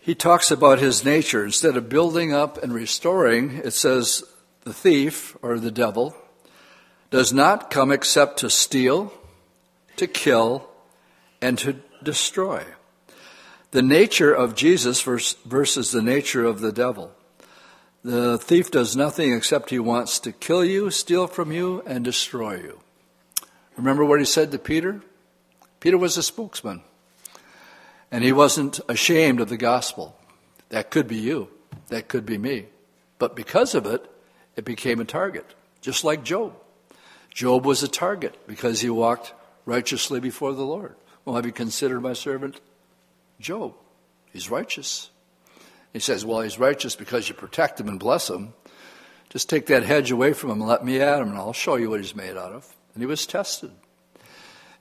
he 0.00 0.14
talks 0.14 0.50
about 0.50 0.78
his 0.78 1.04
nature. 1.04 1.44
Instead 1.44 1.76
of 1.76 1.88
building 1.88 2.32
up 2.32 2.62
and 2.62 2.72
restoring, 2.72 3.60
it 3.64 3.72
says 3.72 4.22
the 4.64 4.72
thief 4.72 5.36
or 5.42 5.58
the 5.58 5.70
devil 5.70 6.14
does 7.10 7.32
not 7.32 7.70
come 7.70 7.90
except 7.90 8.38
to 8.38 8.50
steal, 8.50 9.12
to 9.96 10.06
kill, 10.06 10.68
and 11.40 11.58
to 11.58 11.76
destroy. 12.02 12.64
The 13.70 13.82
nature 13.82 14.32
of 14.32 14.54
Jesus 14.54 15.02
versus 15.02 15.92
the 15.92 16.02
nature 16.02 16.44
of 16.44 16.60
the 16.60 16.72
devil. 16.72 17.12
The 18.04 18.38
thief 18.38 18.70
does 18.70 18.96
nothing 18.96 19.32
except 19.32 19.70
he 19.70 19.78
wants 19.78 20.18
to 20.20 20.32
kill 20.32 20.64
you, 20.64 20.90
steal 20.90 21.26
from 21.26 21.52
you, 21.52 21.82
and 21.86 22.04
destroy 22.04 22.56
you. 22.56 22.80
Remember 23.76 24.04
what 24.04 24.20
he 24.20 24.24
said 24.24 24.50
to 24.52 24.58
Peter? 24.58 25.02
Peter 25.80 25.98
was 25.98 26.16
a 26.16 26.22
spokesman. 26.22 26.82
And 28.10 28.24
he 28.24 28.32
wasn't 28.32 28.80
ashamed 28.88 29.40
of 29.40 29.48
the 29.48 29.56
gospel. 29.56 30.16
That 30.70 30.90
could 30.90 31.08
be 31.08 31.16
you. 31.16 31.48
That 31.88 32.08
could 32.08 32.24
be 32.24 32.38
me. 32.38 32.66
But 33.18 33.36
because 33.36 33.74
of 33.74 33.86
it, 33.86 34.10
it 34.56 34.64
became 34.64 35.00
a 35.00 35.04
target, 35.04 35.54
just 35.80 36.04
like 36.04 36.24
Job. 36.24 36.54
Job 37.32 37.64
was 37.64 37.82
a 37.82 37.88
target 37.88 38.36
because 38.46 38.80
he 38.80 38.90
walked 38.90 39.34
righteously 39.64 40.20
before 40.20 40.52
the 40.52 40.64
Lord. 40.64 40.94
Well, 41.24 41.36
have 41.36 41.46
you 41.46 41.52
considered 41.52 42.00
my 42.00 42.14
servant 42.14 42.60
Job? 43.38 43.74
He's 44.32 44.50
righteous. 44.50 45.10
He 45.92 46.00
says, 46.00 46.24
Well, 46.24 46.40
he's 46.40 46.58
righteous 46.58 46.96
because 46.96 47.28
you 47.28 47.34
protect 47.34 47.80
him 47.80 47.88
and 47.88 48.00
bless 48.00 48.30
him. 48.30 48.54
Just 49.28 49.48
take 49.48 49.66
that 49.66 49.82
hedge 49.82 50.10
away 50.10 50.32
from 50.32 50.50
him 50.50 50.60
and 50.60 50.68
let 50.68 50.84
me 50.84 51.00
at 51.00 51.20
him, 51.20 51.28
and 51.28 51.38
I'll 51.38 51.52
show 51.52 51.76
you 51.76 51.90
what 51.90 52.00
he's 52.00 52.16
made 52.16 52.36
out 52.36 52.52
of. 52.52 52.74
And 52.94 53.02
he 53.02 53.06
was 53.06 53.26
tested. 53.26 53.72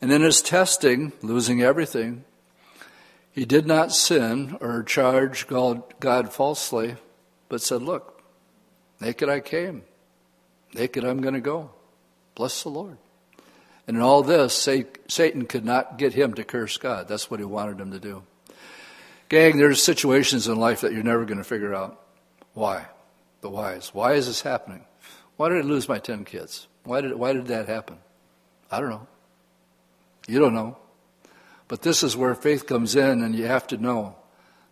And 0.02 0.12
in 0.12 0.22
his 0.22 0.42
testing, 0.42 1.12
losing 1.22 1.62
everything, 1.62 2.24
he 3.38 3.46
did 3.46 3.68
not 3.68 3.92
sin 3.92 4.58
or 4.62 4.82
charge 4.82 5.46
God, 5.46 5.84
God 6.00 6.34
falsely, 6.34 6.96
but 7.50 7.62
said, 7.62 7.84
Look, 7.84 8.24
naked 9.00 9.30
I 9.30 9.42
came, 9.42 9.84
naked 10.74 11.04
I'm 11.04 11.22
going 11.22 11.36
to 11.36 11.40
go. 11.40 11.70
Bless 12.34 12.64
the 12.64 12.70
Lord. 12.70 12.98
And 13.86 13.96
in 13.96 14.02
all 14.02 14.24
this, 14.24 14.68
Satan 15.08 15.46
could 15.46 15.64
not 15.64 16.00
get 16.00 16.16
him 16.16 16.34
to 16.34 16.44
curse 16.44 16.78
God. 16.78 17.08
That's 17.08 17.30
what 17.30 17.40
he 17.40 17.46
wanted 17.46 17.80
him 17.80 17.92
to 17.92 18.00
do. 18.00 18.24
Gang, 19.30 19.60
there's 19.60 19.84
situations 19.84 20.48
in 20.48 20.56
life 20.56 20.82
that 20.82 20.94
you're 20.94 21.04
never 21.04 21.24
going 21.24 21.38
to 21.38 21.44
figure 21.44 21.76
out. 21.76 22.04
Why? 22.56 22.88
The 23.42 23.52
whys. 23.52 23.94
Why 23.94 24.14
is 24.14 24.26
this 24.26 24.42
happening? 24.42 24.84
Why 25.36 25.50
did 25.50 25.60
I 25.64 25.68
lose 25.68 25.88
my 25.88 26.00
10 26.00 26.26
kids? 26.26 26.66
Why 26.86 27.02
did, 27.02 27.14
why 27.14 27.34
did 27.34 27.46
that 27.50 27.68
happen? 27.68 28.00
I 28.72 28.80
don't 28.80 28.90
know. 28.90 29.06
You 30.28 30.40
don't 30.40 30.56
know. 30.56 30.80
But 31.68 31.82
this 31.82 32.04
is 32.04 32.16
where 32.16 32.34
faith 32.36 32.66
comes 32.66 32.96
in, 32.96 33.22
and 33.22 33.36
you 33.36 33.46
have 33.46 33.68
to 33.68 33.78
know 33.78 34.16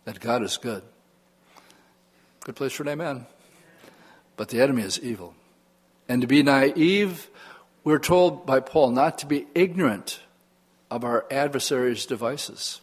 that 0.04 0.20
God 0.20 0.42
is 0.42 0.56
good. 0.56 0.82
Good 2.44 2.56
place 2.56 2.72
for 2.72 2.84
an 2.84 2.88
amen. 2.90 3.26
But 4.36 4.48
the 4.48 4.62
enemy 4.62 4.82
is 4.82 5.00
evil. 5.00 5.34
And 6.08 6.20
to 6.22 6.26
be 6.26 6.42
naive, 6.42 7.28
we're 7.84 7.98
told 7.98 8.46
by 8.46 8.60
Paul 8.60 8.90
not 8.90 9.18
to 9.18 9.26
be 9.26 9.46
ignorant 9.54 10.20
of 10.90 11.04
our 11.04 11.26
adversary's 11.30 12.06
devices. 12.06 12.80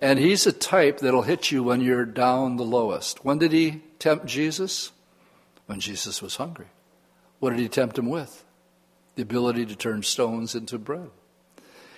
And 0.00 0.18
he's 0.18 0.46
a 0.46 0.52
type 0.52 1.00
that'll 1.00 1.22
hit 1.22 1.50
you 1.50 1.62
when 1.62 1.80
you're 1.80 2.06
down 2.06 2.56
the 2.56 2.64
lowest. 2.64 3.24
When 3.24 3.38
did 3.38 3.52
he 3.52 3.82
tempt 3.98 4.26
Jesus? 4.26 4.92
When 5.66 5.80
Jesus 5.80 6.22
was 6.22 6.36
hungry. 6.36 6.68
What 7.38 7.50
did 7.50 7.58
he 7.58 7.68
tempt 7.68 7.98
him 7.98 8.08
with? 8.08 8.44
The 9.16 9.22
ability 9.22 9.66
to 9.66 9.76
turn 9.76 10.02
stones 10.02 10.54
into 10.54 10.78
bread. 10.78 11.10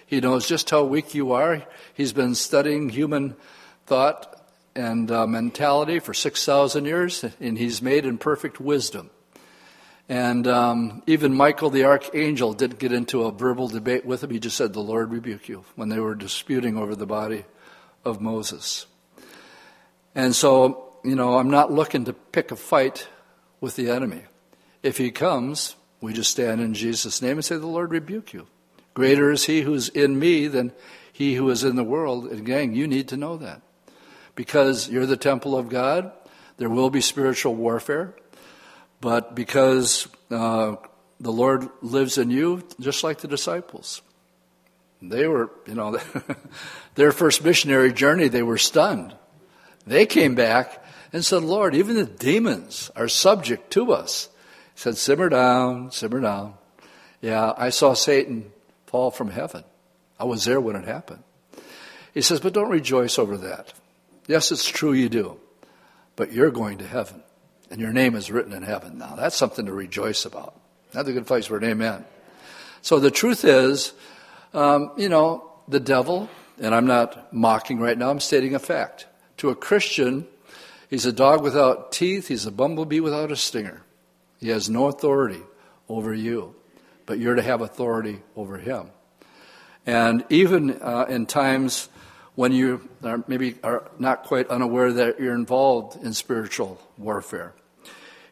He 0.07 0.21
knows 0.21 0.47
just 0.47 0.71
how 0.71 0.85
weak 0.85 1.15
you 1.15 1.33
are. 1.33 1.63
He's 1.95 2.13
been 2.13 2.35
studying 2.35 2.89
human 2.89 3.37
thought 3.87 4.41
and 4.75 5.11
uh, 5.11 5.27
mentality 5.27 5.99
for 5.99 6.15
6,000 6.15 6.85
years, 6.85 7.25
and 7.41 7.59
he's 7.59 7.83
made 7.83 8.07
in 8.07 8.19
perfect 8.19 8.61
wisdom. 8.61 9.11
And 10.09 10.47
um, 10.47 11.03
even 11.07 11.35
Michael 11.35 11.71
the 11.71 11.85
archangel 11.85 12.53
didn't 12.53 12.79
get 12.79 12.93
into 12.93 13.23
a 13.23 13.33
verbal 13.33 13.69
debate 13.69 14.05
with 14.05 14.23
him. 14.23 14.31
He 14.31 14.41
just 14.41 14.57
said, 14.57 14.73
The 14.73 14.81
Lord 14.81 15.11
rebuke 15.11 15.49
you, 15.49 15.65
when 15.77 15.89
they 15.89 16.01
were 16.01 16.15
disputing 16.15 16.77
over 16.77 16.95
the 16.95 17.07
body 17.07 17.45
of 18.05 18.21
Moses. 18.21 18.87
And 20.15 20.35
so, 20.35 20.97
you 21.05 21.15
know, 21.15 21.39
I'm 21.39 21.51
not 21.51 21.73
looking 21.73 22.05
to 22.07 22.13
pick 22.13 22.51
a 22.51 22.57
fight 22.57 23.09
with 23.61 23.77
the 23.77 23.91
enemy. 23.91 24.23
If 24.83 24.99
he 24.99 25.11
comes, 25.11 25.77
we 26.01 26.13
just 26.13 26.31
stand 26.31 26.61
in 26.61 26.75
Jesus' 26.75 27.23
name 27.23 27.39
and 27.39 27.45
say, 27.45 27.57
The 27.57 27.67
Lord 27.67 27.91
rebuke 27.91 28.33
you. 28.33 28.47
Greater 28.95 29.31
is 29.31 29.45
he 29.45 29.63
who's 29.63 29.89
in 29.89 30.19
me 30.19 30.47
than 30.49 30.73
he 31.13 31.35
who 31.35 31.49
is 31.51 31.65
in 31.65 31.77
the 31.77 31.85
world. 31.85 32.27
And 32.27 32.45
gang, 32.45 32.75
you 32.75 32.87
need 32.87 33.09
to 33.09 33.17
know 33.17 33.37
that. 33.39 33.63
Because 34.35 34.89
you're 34.89 35.07
the 35.07 35.17
temple 35.17 35.57
of 35.57 35.69
God, 35.69 36.13
there 36.57 36.71
will 36.71 36.91
be 36.91 37.01
spiritual 37.01 37.55
warfare. 37.55 38.15
But 39.01 39.35
because 39.35 40.09
uh, 40.31 40.77
the 41.21 41.33
Lord 41.33 41.69
lives 41.81 42.19
in 42.19 42.31
you, 42.31 42.63
just 42.81 43.03
like 43.03 43.19
the 43.19 43.29
disciples, 43.29 44.01
they 45.01 45.27
were, 45.27 45.51
you 45.67 45.75
know, 45.75 45.99
their 46.95 47.13
first 47.13 47.45
missionary 47.45 47.93
journey, 47.93 48.29
they 48.29 48.43
were 48.43 48.59
stunned. 48.59 49.15
They 49.87 50.07
came 50.07 50.35
back 50.35 50.85
and 51.13 51.25
said, 51.25 51.43
Lord, 51.43 51.75
even 51.75 51.97
the 51.97 52.05
demons 52.05 52.91
are 52.95 53.09
subject 53.09 53.73
to 53.73 53.93
us. 53.93 54.29
He 54.75 54.81
said, 54.81 54.97
simmer 54.97 55.29
down, 55.29 55.91
simmer 55.91 56.21
down. 56.21 56.55
Yeah, 57.21 57.53
I 57.57 57.71
saw 57.71 57.95
Satan 57.95 58.52
fall 58.93 59.11
from 59.11 59.31
heaven. 59.31 59.65
I 60.21 60.25
was 60.25 60.45
there 60.45 60.61
when 60.61 60.77
it 60.77 60.85
happened. 60.85 61.25
He 62.15 62.21
says, 62.21 62.41
but 62.41 62.53
don't 62.53 62.69
rejoice 62.69 63.19
over 63.19 63.39
that. 63.39 63.73
Yes, 64.29 64.53
it's 64.53 64.69
true 64.69 64.93
you 64.93 65.09
do, 65.09 65.41
but 66.15 66.31
you're 66.31 66.51
going 66.51 66.79
to 66.79 66.87
heaven, 66.87 67.23
and 67.71 67.81
your 67.81 67.93
name 67.93 68.15
is 68.15 68.31
written 68.31 68.53
in 68.53 68.63
heaven. 68.63 68.99
Now, 68.99 69.17
that's 69.17 69.35
something 69.35 69.67
to 69.67 69.73
rejoice 69.73 70.27
about. 70.27 70.55
That's 70.93 71.09
a 71.09 71.13
good 71.13 71.27
place 71.27 71.47
for 71.47 71.57
an 71.57 71.65
amen. 71.65 72.05
So 72.83 73.01
the 73.01 73.11
truth 73.11 73.45
is, 73.45 73.95
um, 74.53 74.93
you 74.97 75.09
know, 75.09 75.51
the 75.67 75.81
devil, 75.81 76.29
and 76.61 76.75
I'm 76.75 76.87
not 76.87 77.33
mocking 77.33 77.81
right 77.81 77.97
now, 77.97 78.11
I'm 78.11 78.21
stating 78.21 78.55
a 78.55 78.59
fact. 78.59 79.07
To 79.39 79.49
a 79.49 79.57
Christian, 79.57 80.27
he's 80.91 81.07
a 81.07 81.13
dog 81.13 81.43
without 81.43 81.93
teeth, 81.93 82.29
he's 82.29 82.45
a 82.45 82.53
bumblebee 82.53 83.01
without 83.01 83.33
a 83.33 83.37
stinger. 83.37 83.83
He 84.39 84.51
has 84.51 84.69
no 84.69 84.87
authority 84.87 85.41
over 85.89 86.13
you 86.13 86.55
but 87.13 87.19
you're 87.19 87.35
to 87.35 87.43
have 87.43 87.61
authority 87.61 88.23
over 88.37 88.57
him. 88.57 88.89
And 89.85 90.25
even 90.31 90.81
uh, 90.81 91.05
in 91.11 91.27
times 91.27 91.91
when 92.37 92.53
you 92.53 92.89
are 93.05 93.23
maybe 93.29 93.57
are 93.63 93.91
not 93.99 94.25
quite 94.25 94.49
unaware 94.49 94.91
that 94.95 95.21
you're 95.21 95.35
involved 95.35 96.03
in 96.03 96.15
spiritual 96.15 96.81
warfare. 96.97 97.53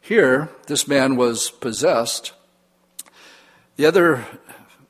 Here, 0.00 0.48
this 0.66 0.88
man 0.88 1.16
was 1.16 1.50
possessed. 1.50 2.32
The 3.76 3.84
other 3.84 4.24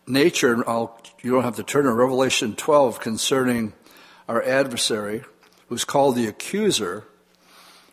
nature, 0.07 0.63
I'll, 0.71 0.97
you 1.21 1.33
don't 1.33 1.43
have 1.43 1.57
to 1.57 1.65
turn 1.65 1.83
to 1.87 1.93
Revelation 1.93 2.55
12 2.55 3.01
concerning 3.01 3.73
our 4.29 4.41
adversary, 4.41 5.25
who's 5.69 5.85
called 5.85 6.15
the 6.15 6.29
accuser. 6.29 7.09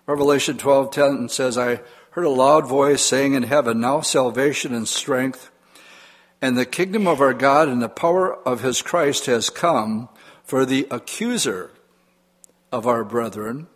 Revelation 0.05 0.59
12:10 0.59 1.31
says, 1.31 1.57
"I 1.57 1.79
heard 2.11 2.25
a 2.25 2.29
loud 2.29 2.67
voice 2.67 3.03
saying 3.03 3.33
in 3.33 3.41
heaven, 3.41 3.79
now 3.79 4.01
salvation 4.01 4.75
and 4.75 4.87
strength 4.87 5.49
and 6.47 6.57
the 6.57 6.65
kingdom 6.65 7.07
of 7.07 7.19
our 7.19 7.33
God 7.33 7.67
and 7.67 7.81
the 7.81 7.89
power 7.89 8.33
of 8.47 8.61
his 8.61 8.81
Christ 8.81 9.25
has 9.25 9.49
come, 9.49 10.07
for 10.45 10.65
the 10.65 10.87
accuser 10.89 11.71
of 12.71 12.87
our 12.87 13.03
brethren, 13.03 13.67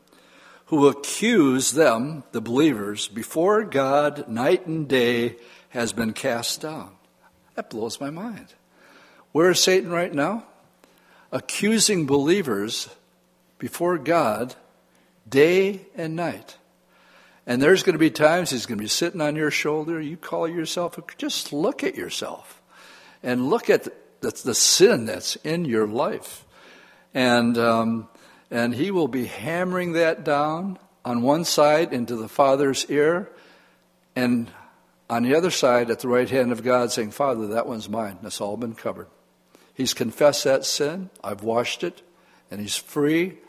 who 0.68 0.88
accuse 0.88 1.74
them, 1.74 2.24
the 2.32 2.40
believers, 2.40 3.10
before 3.10 3.66
God 3.66 4.26
night 4.30 4.68
and 4.68 4.88
day, 4.88 5.36
has 5.72 5.92
been 5.92 6.14
cast 6.14 6.62
down. 6.62 6.92
That 7.56 7.70
blows 7.70 8.00
my 8.00 8.10
mind. 8.10 8.54
Where 9.34 9.50
is 9.52 9.60
Satan 9.60 9.92
right 9.92 10.14
now? 10.14 10.46
Accusing 11.34 12.06
believers 12.06 12.88
before 13.60 13.98
God 13.98 14.56
day 15.28 15.82
and 15.94 16.16
night. 16.16 16.56
And 17.46 17.62
there's 17.62 17.84
going 17.84 17.96
to 17.96 18.00
be 18.00 18.12
times 18.12 18.52
he's 18.52 18.66
going 18.66 18.78
to 18.78 18.82
be 18.84 18.88
sitting 18.88 19.20
on 19.20 19.36
your 19.36 19.52
shoulder. 19.52 20.00
You 20.00 20.16
call 20.16 20.48
yourself, 20.48 20.98
just 21.18 21.52
look 21.52 21.84
at 21.84 21.96
yourself 21.96 22.60
and 23.24 23.50
look 23.50 23.70
at 23.70 23.84
the, 24.22 24.42
the 24.44 24.56
sin 24.56 25.06
that's 25.06 25.36
in 25.38 25.66
your 25.66 25.88
life. 25.88 26.46
And, 27.14 27.58
um, 27.58 28.10
and 28.50 28.74
he 28.74 28.92
will 28.92 29.08
be 29.08 29.26
hammering 29.26 29.94
that 29.94 30.24
down 30.24 30.78
on 31.04 31.22
one 31.22 31.46
side 31.46 31.94
into 31.94 32.16
the 32.16 32.30
Father's 32.30 32.90
ear, 32.90 33.30
and 34.16 34.52
on 35.10 35.24
the 35.24 35.36
other 35.36 35.52
side 35.52 35.90
at 35.90 36.00
the 36.00 36.08
right 36.08 36.30
hand 36.30 36.52
of 36.52 36.64
God, 36.64 36.92
saying, 36.92 37.12
Father, 37.12 37.48
that 37.48 37.68
one's 37.68 37.90
mine. 37.90 38.20
That's 38.22 38.40
all 38.40 38.56
been 38.56 38.76
covered. 38.76 39.08
He's 39.74 39.94
confessed 39.94 40.44
that 40.44 40.64
sin. 40.64 41.10
I've 41.24 41.44
washed 41.44 41.84
it, 41.84 42.02
and 42.50 42.62
he's 42.62 42.76
free. 42.76 43.40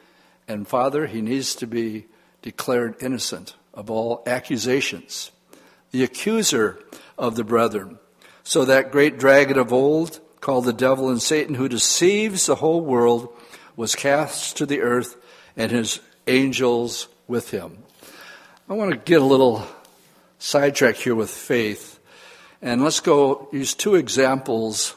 And 0.48 0.66
Father, 0.66 1.06
he 1.06 1.20
needs 1.20 1.54
to 1.56 1.66
be 1.66 2.06
declared 2.40 2.96
innocent 3.00 3.54
of 3.74 3.90
all 3.90 4.22
accusations. 4.26 5.30
The 5.90 6.04
accuser 6.04 6.78
of 7.18 7.36
the 7.36 7.44
brethren. 7.44 7.98
So 8.44 8.64
that 8.64 8.90
great 8.90 9.18
dragon 9.18 9.58
of 9.58 9.72
old, 9.72 10.20
called 10.40 10.64
the 10.64 10.72
devil 10.72 11.08
and 11.08 11.22
Satan, 11.22 11.54
who 11.54 11.68
deceives 11.68 12.46
the 12.46 12.56
whole 12.56 12.80
world, 12.80 13.28
was 13.76 13.94
cast 13.94 14.56
to 14.56 14.66
the 14.66 14.80
earth 14.80 15.16
and 15.56 15.70
his 15.70 16.00
angels 16.26 17.08
with 17.28 17.50
him. 17.50 17.78
I 18.68 18.74
want 18.74 18.90
to 18.90 18.96
get 18.96 19.20
a 19.20 19.24
little 19.24 19.66
sidetrack 20.38 20.96
here 20.96 21.14
with 21.14 21.30
faith. 21.30 22.00
And 22.60 22.82
let's 22.82 23.00
go 23.00 23.48
use 23.52 23.74
two 23.74 23.94
examples 23.94 24.96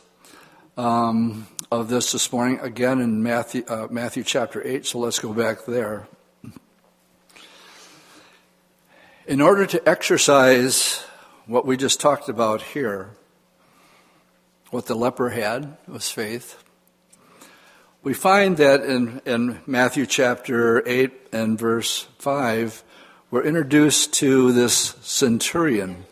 um, 0.78 1.48
of 1.72 1.90
this 1.90 2.12
this 2.12 2.32
morning, 2.32 2.60
again 2.62 3.00
in 3.00 3.22
Matthew, 3.24 3.64
uh, 3.68 3.88
Matthew 3.90 4.24
chapter 4.24 4.66
8. 4.66 4.86
So 4.86 5.00
let's 5.00 5.20
go 5.20 5.34
back 5.34 5.66
there. 5.66 6.08
In 9.28 9.42
order 9.42 9.66
to 9.66 9.90
exercise 9.90 11.04
what 11.48 11.66
we 11.66 11.78
just 11.78 12.00
talked 12.00 12.30
about 12.30 12.62
here, 12.62 13.12
what 14.72 14.88
the 14.88 14.96
leper 14.96 15.30
had 15.30 15.78
was 15.88 16.10
faith. 16.10 16.64
We 18.04 18.14
find 18.14 18.58
that 18.58 18.82
in, 18.82 19.22
in 19.26 19.62
Matthew 19.66 20.06
chapter 20.06 20.88
8 20.88 21.12
and 21.32 21.58
verse 21.58 22.08
5, 22.20 22.84
we're 23.32 23.44
introduced 23.44 24.14
to 24.14 24.52
this 24.52 24.96
centurion. 25.02 26.06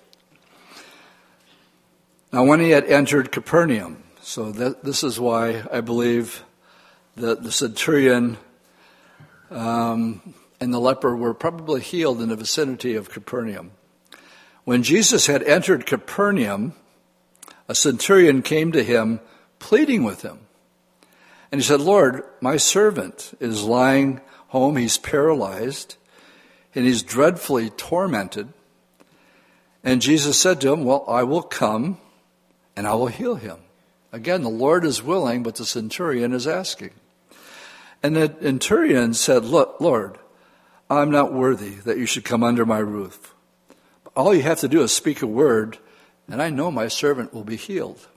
Now, 2.31 2.45
when 2.45 2.59
he 2.59 2.71
had 2.71 2.85
entered 2.85 3.31
Capernaum, 3.31 4.03
so 4.21 4.51
that, 4.53 4.83
this 4.83 5.03
is 5.03 5.19
why 5.19 5.63
I 5.71 5.81
believe 5.81 6.43
that 7.15 7.43
the 7.43 7.51
centurion 7.51 8.37
um, 9.51 10.33
and 10.59 10.73
the 10.73 10.79
leper 10.79 11.15
were 11.15 11.33
probably 11.33 11.81
healed 11.81 12.21
in 12.21 12.29
the 12.29 12.35
vicinity 12.35 12.95
of 12.95 13.09
Capernaum. 13.09 13.71
When 14.63 14.81
Jesus 14.81 15.27
had 15.27 15.43
entered 15.43 15.85
Capernaum, 15.85 16.73
a 17.67 17.75
centurion 17.75 18.41
came 18.41 18.71
to 18.71 18.83
him 18.83 19.19
pleading 19.59 20.03
with 20.03 20.21
him. 20.21 20.39
And 21.51 21.61
he 21.61 21.65
said, 21.65 21.81
Lord, 21.81 22.23
my 22.41 22.57
servant 22.57 23.37
is 23.39 23.63
lying 23.63 24.21
home. 24.47 24.75
He's 24.75 24.97
paralyzed 24.97 25.97
and 26.75 26.85
he's 26.85 27.03
dreadfully 27.03 27.69
tormented. 27.69 28.49
And 29.83 30.01
Jesus 30.01 30.39
said 30.39 30.61
to 30.61 30.73
him, 30.73 30.83
Well, 30.83 31.05
I 31.07 31.23
will 31.23 31.43
come 31.43 31.97
and 32.75 32.87
I 32.87 32.95
will 32.95 33.07
heal 33.07 33.35
him. 33.35 33.57
Again, 34.11 34.43
the 34.43 34.49
Lord 34.49 34.85
is 34.85 35.03
willing, 35.03 35.43
but 35.43 35.55
the 35.55 35.65
centurion 35.65 36.33
is 36.33 36.47
asking. 36.47 36.91
And 38.01 38.15
the 38.15 38.35
centurion 38.41 39.13
said, 39.13 39.45
Look, 39.45 39.79
Lord, 39.79 40.17
I'm 40.89 41.11
not 41.11 41.33
worthy 41.33 41.75
that 41.75 41.97
you 41.97 42.05
should 42.05 42.25
come 42.25 42.43
under 42.43 42.65
my 42.65 42.79
roof. 42.79 43.33
All 44.15 44.33
you 44.35 44.43
have 44.43 44.59
to 44.59 44.67
do 44.67 44.81
is 44.81 44.91
speak 44.91 45.21
a 45.21 45.27
word, 45.27 45.77
and 46.29 46.41
I 46.41 46.49
know 46.49 46.71
my 46.71 46.87
servant 46.87 47.33
will 47.33 47.43
be 47.43 47.55
healed. 47.55 48.07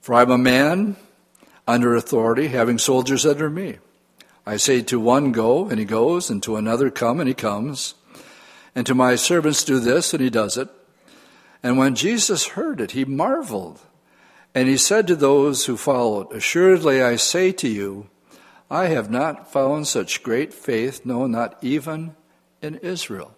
For 0.00 0.14
I'm 0.14 0.30
a 0.30 0.38
man 0.38 0.96
under 1.66 1.94
authority, 1.94 2.48
having 2.48 2.78
soldiers 2.78 3.24
under 3.24 3.48
me. 3.48 3.78
I 4.44 4.56
say 4.56 4.82
to 4.82 4.98
one, 4.98 5.32
Go, 5.32 5.68
and 5.68 5.78
he 5.78 5.84
goes, 5.84 6.30
and 6.30 6.42
to 6.42 6.56
another, 6.56 6.90
Come, 6.90 7.20
and 7.20 7.28
he 7.28 7.34
comes. 7.34 7.94
And 8.74 8.86
to 8.86 8.94
my 8.94 9.14
servants, 9.14 9.62
Do 9.62 9.78
this, 9.78 10.12
and 10.12 10.22
he 10.22 10.30
does 10.30 10.56
it. 10.56 10.68
And 11.62 11.78
when 11.78 11.94
Jesus 11.94 12.48
heard 12.48 12.80
it, 12.80 12.92
he 12.92 13.04
marveled. 13.04 13.80
And 14.54 14.68
he 14.68 14.76
said 14.76 15.06
to 15.06 15.16
those 15.16 15.66
who 15.66 15.76
followed, 15.76 16.32
Assuredly 16.32 17.02
I 17.02 17.16
say 17.16 17.52
to 17.52 17.68
you, 17.68 18.08
I 18.70 18.86
have 18.86 19.10
not 19.10 19.52
found 19.52 19.86
such 19.86 20.22
great 20.22 20.52
faith, 20.52 21.04
no, 21.04 21.26
not 21.26 21.56
even 21.62 22.16
in 22.60 22.76
Israel. 22.76 23.34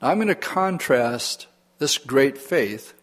Now 0.00 0.08
I'm 0.08 0.18
going 0.18 0.28
to 0.28 0.34
contrast 0.34 1.46
this 1.82 1.98
great 1.98 2.38
faith. 2.38 2.94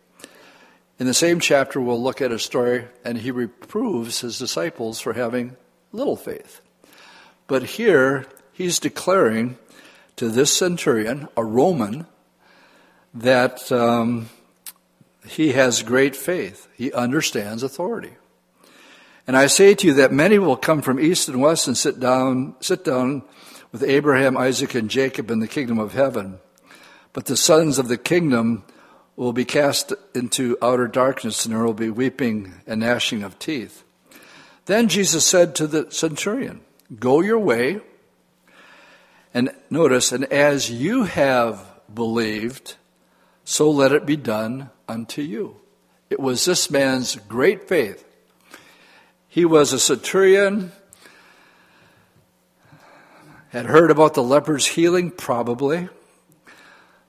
In 0.99 1.05
the 1.05 1.13
same 1.13 1.41
chapter, 1.41 1.81
we'll 1.81 2.01
look 2.01 2.21
at 2.21 2.31
a 2.31 2.39
story, 2.39 2.85
and 3.03 3.17
he 3.17 3.29
reproves 3.29 4.21
his 4.21 4.39
disciples 4.39 5.01
for 5.01 5.11
having 5.11 5.57
little 5.91 6.15
faith. 6.15 6.61
But 7.47 7.63
here, 7.63 8.25
he's 8.53 8.79
declaring 8.79 9.57
to 10.15 10.29
this 10.29 10.55
centurion, 10.55 11.27
a 11.35 11.43
Roman, 11.43 12.07
that 13.13 13.69
um, 13.69 14.29
he 15.27 15.51
has 15.51 15.83
great 15.83 16.15
faith. 16.15 16.69
He 16.73 16.93
understands 16.93 17.63
authority. 17.63 18.13
And 19.27 19.35
I 19.35 19.47
say 19.47 19.75
to 19.75 19.87
you 19.87 19.93
that 19.95 20.13
many 20.13 20.39
will 20.39 20.55
come 20.55 20.81
from 20.81 21.01
east 21.01 21.27
and 21.27 21.41
west 21.41 21.67
and 21.67 21.77
sit 21.77 21.99
down, 21.99 22.55
sit 22.61 22.85
down 22.85 23.23
with 23.73 23.83
Abraham, 23.83 24.37
Isaac, 24.37 24.73
and 24.73 24.89
Jacob 24.89 25.29
in 25.29 25.39
the 25.39 25.49
kingdom 25.49 25.79
of 25.79 25.91
heaven. 25.91 26.39
But 27.13 27.25
the 27.25 27.37
sons 27.37 27.79
of 27.79 27.87
the 27.87 27.97
kingdom 27.97 28.63
will 29.15 29.33
be 29.33 29.45
cast 29.45 29.93
into 30.13 30.57
outer 30.61 30.87
darkness, 30.87 31.45
and 31.45 31.53
there 31.53 31.63
will 31.63 31.73
be 31.73 31.89
weeping 31.89 32.61
and 32.65 32.79
gnashing 32.81 33.23
of 33.23 33.39
teeth. 33.39 33.83
Then 34.65 34.87
Jesus 34.87 35.25
said 35.25 35.55
to 35.55 35.67
the 35.67 35.91
centurion, 35.91 36.61
Go 36.99 37.21
your 37.21 37.39
way. 37.39 37.81
And 39.33 39.51
notice, 39.69 40.11
and 40.11 40.25
as 40.25 40.71
you 40.71 41.03
have 41.03 41.65
believed, 41.93 42.75
so 43.43 43.69
let 43.69 43.91
it 43.91 44.05
be 44.05 44.15
done 44.15 44.69
unto 44.87 45.21
you. 45.21 45.57
It 46.09 46.19
was 46.19 46.45
this 46.45 46.71
man's 46.71 47.15
great 47.15 47.67
faith 47.67 48.05
he 49.29 49.45
was 49.45 49.71
a 49.71 49.79
centurion, 49.79 50.71
had 53.49 53.67
heard 53.67 53.91
about 53.91 54.15
the 54.15 54.23
leper's 54.23 54.65
healing, 54.65 55.11
probably. 55.11 55.87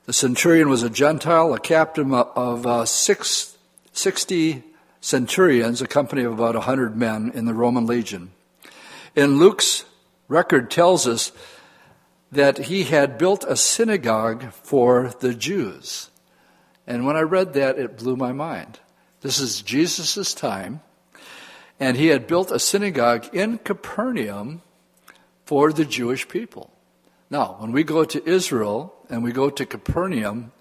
The 0.07 0.13
centurion 0.13 0.69
was 0.69 0.83
a 0.83 0.91
Gentile, 0.91 1.53
a 1.53 1.61
captain 1.61 2.13
of 2.13 2.67
uh, 2.67 2.85
six, 2.85 3.57
60 3.93 4.65
centurions, 5.01 5.83
a 5.83 5.87
company 5.87 6.25
of 6.25 6.33
about 6.33 6.55
100 6.55 6.97
men 6.97 7.31
in 7.35 7.45
the 7.45 7.55
Roman 7.55 7.87
legion. 7.87 8.31
In 9.15 9.39
Luke's 9.39 9.85
record 10.29 10.71
tells 10.71 11.07
us 11.07 11.33
that 12.33 12.59
he 12.59 12.85
had 12.85 13.19
built 13.19 13.45
a 13.45 13.57
synagogue 13.57 14.53
for 14.53 15.13
the 15.21 15.35
Jews. 15.35 16.11
And 16.87 17.05
when 17.05 17.17
I 17.17 17.21
read 17.21 17.53
that, 17.55 17.79
it 17.79 17.99
blew 17.99 18.17
my 18.17 18.33
mind. 18.33 18.79
This 19.21 19.39
is 19.39 19.63
Jesus' 19.63 20.35
time. 20.35 20.81
And 21.79 21.97
he 21.97 22.09
had 22.09 22.27
built 22.27 22.51
a 22.51 22.59
synagogue 22.59 23.35
in 23.35 23.59
Capernaum 23.59 24.63
for 25.45 25.73
the 25.73 25.85
Jewish 25.85 26.29
people. 26.29 26.71
Now, 27.31 27.57
when 27.59 27.73
we 27.73 27.85
go 27.85 28.05
to 28.05 28.29
Israel 28.29 28.93
and 29.09 29.23
we 29.23 29.33
go 29.33 29.51
to 29.51 29.65
Capernaum, 29.65 30.53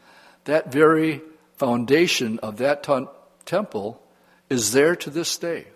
that 0.45 0.71
very 0.71 1.21
foundation 1.55 2.39
of 2.39 2.57
that 2.57 2.83
t- 2.83 3.07
temple 3.45 4.01
is 4.49 4.71
there 4.71 4.95
to 4.95 5.09
this 5.09 5.35
day. 5.37 5.67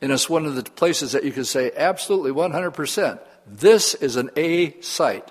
And 0.00 0.10
it's 0.10 0.28
one 0.28 0.46
of 0.46 0.56
the 0.56 0.62
places 0.62 1.12
that 1.12 1.24
you 1.24 1.32
can 1.32 1.44
say 1.44 1.70
absolutely 1.76 2.32
100%. 2.32 3.20
This 3.46 3.94
is 3.94 4.16
an 4.16 4.30
A 4.36 4.80
site 4.80 5.30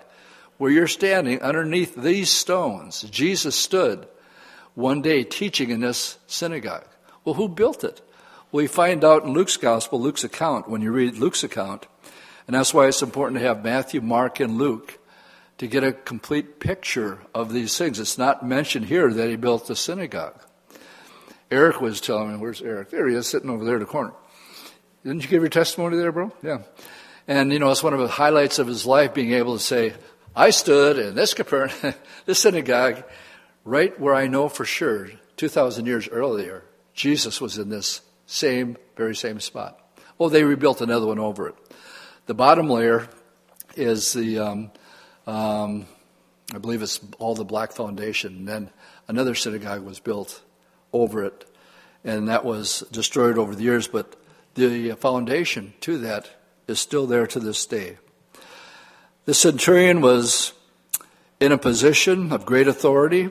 where 0.57 0.71
you're 0.71 0.87
standing 0.87 1.41
underneath 1.41 1.95
these 1.95 2.29
stones. 2.29 3.01
Jesus 3.03 3.55
stood 3.55 4.07
one 4.75 5.01
day 5.01 5.23
teaching 5.23 5.71
in 5.71 5.81
this 5.81 6.17
synagogue. 6.27 6.87
Well, 7.23 7.35
who 7.35 7.49
built 7.49 7.83
it? 7.83 8.01
we 8.55 8.67
find 8.67 9.03
out 9.03 9.25
in 9.25 9.33
Luke's 9.33 9.57
gospel, 9.57 9.99
Luke's 9.99 10.23
account, 10.23 10.69
when 10.69 10.81
you 10.81 10.89
read 10.89 11.17
Luke's 11.17 11.43
account, 11.43 11.87
and 12.47 12.55
that's 12.55 12.73
why 12.73 12.87
it's 12.87 13.01
important 13.01 13.39
to 13.39 13.45
have 13.47 13.63
Matthew, 13.63 14.01
Mark, 14.01 14.39
and 14.39 14.57
Luke 14.57 14.99
to 15.57 15.67
get 15.67 15.83
a 15.83 15.93
complete 15.93 16.59
picture 16.59 17.19
of 17.33 17.51
these 17.51 17.77
things. 17.77 17.99
It's 17.99 18.17
not 18.17 18.45
mentioned 18.45 18.85
here 18.85 19.11
that 19.11 19.29
he 19.29 19.35
built 19.35 19.67
the 19.67 19.75
synagogue. 19.75 20.39
Eric 21.49 21.79
was 21.79 22.01
telling 22.01 22.33
me, 22.33 22.37
where's 22.37 22.61
Eric? 22.61 22.89
There 22.89 23.07
he 23.07 23.15
is, 23.15 23.27
sitting 23.27 23.49
over 23.49 23.63
there 23.63 23.75
in 23.75 23.79
the 23.79 23.85
corner. 23.85 24.13
Didn't 25.03 25.23
you 25.23 25.29
give 25.29 25.41
your 25.41 25.49
testimony 25.49 25.97
there, 25.97 26.11
bro? 26.11 26.31
Yeah. 26.43 26.63
And, 27.27 27.53
you 27.53 27.59
know, 27.59 27.71
it's 27.71 27.83
one 27.83 27.93
of 27.93 27.99
the 27.99 28.07
highlights 28.07 28.59
of 28.59 28.67
his 28.67 28.85
life 28.85 29.13
being 29.13 29.33
able 29.33 29.53
to 29.57 29.63
say, 29.63 29.93
I 30.35 30.49
stood 30.49 30.99
in 30.99 31.15
this 31.15 31.33
Capernaum, 31.33 31.93
this 32.25 32.39
synagogue, 32.39 33.03
right 33.63 33.97
where 33.99 34.13
I 34.13 34.27
know 34.27 34.49
for 34.49 34.65
sure, 34.65 35.09
2,000 35.37 35.85
years 35.85 36.07
earlier, 36.09 36.63
Jesus 36.93 37.39
was 37.39 37.57
in 37.57 37.69
this 37.69 38.01
same, 38.25 38.77
very 38.95 39.15
same 39.15 39.39
spot. 39.39 39.79
Well, 40.17 40.29
they 40.29 40.43
rebuilt 40.43 40.81
another 40.81 41.07
one 41.07 41.19
over 41.19 41.49
it. 41.49 41.55
The 42.27 42.33
bottom 42.33 42.69
layer 42.69 43.07
is 43.75 44.13
the, 44.13 44.39
um, 44.39 44.71
um, 45.27 45.85
I 46.53 46.57
believe 46.57 46.81
it's 46.81 46.99
all 47.19 47.35
the 47.35 47.45
black 47.45 47.71
foundation. 47.71 48.37
And 48.37 48.47
then 48.47 48.69
another 49.07 49.35
synagogue 49.35 49.83
was 49.83 49.99
built 49.99 50.41
over 50.91 51.23
it, 51.23 51.45
and 52.03 52.29
that 52.29 52.43
was 52.43 52.79
destroyed 52.91 53.37
over 53.37 53.53
the 53.53 53.63
years, 53.63 53.87
but 53.87 54.15
the 54.55 54.91
foundation 54.93 55.73
to 55.81 55.99
that 55.99 56.29
is 56.67 56.79
still 56.79 57.05
there 57.05 57.27
to 57.27 57.39
this 57.39 57.63
day. 57.65 57.97
The 59.25 59.33
centurion 59.33 60.01
was 60.01 60.53
in 61.39 61.51
a 61.51 61.57
position 61.59 62.31
of 62.31 62.45
great 62.45 62.67
authority, 62.67 63.29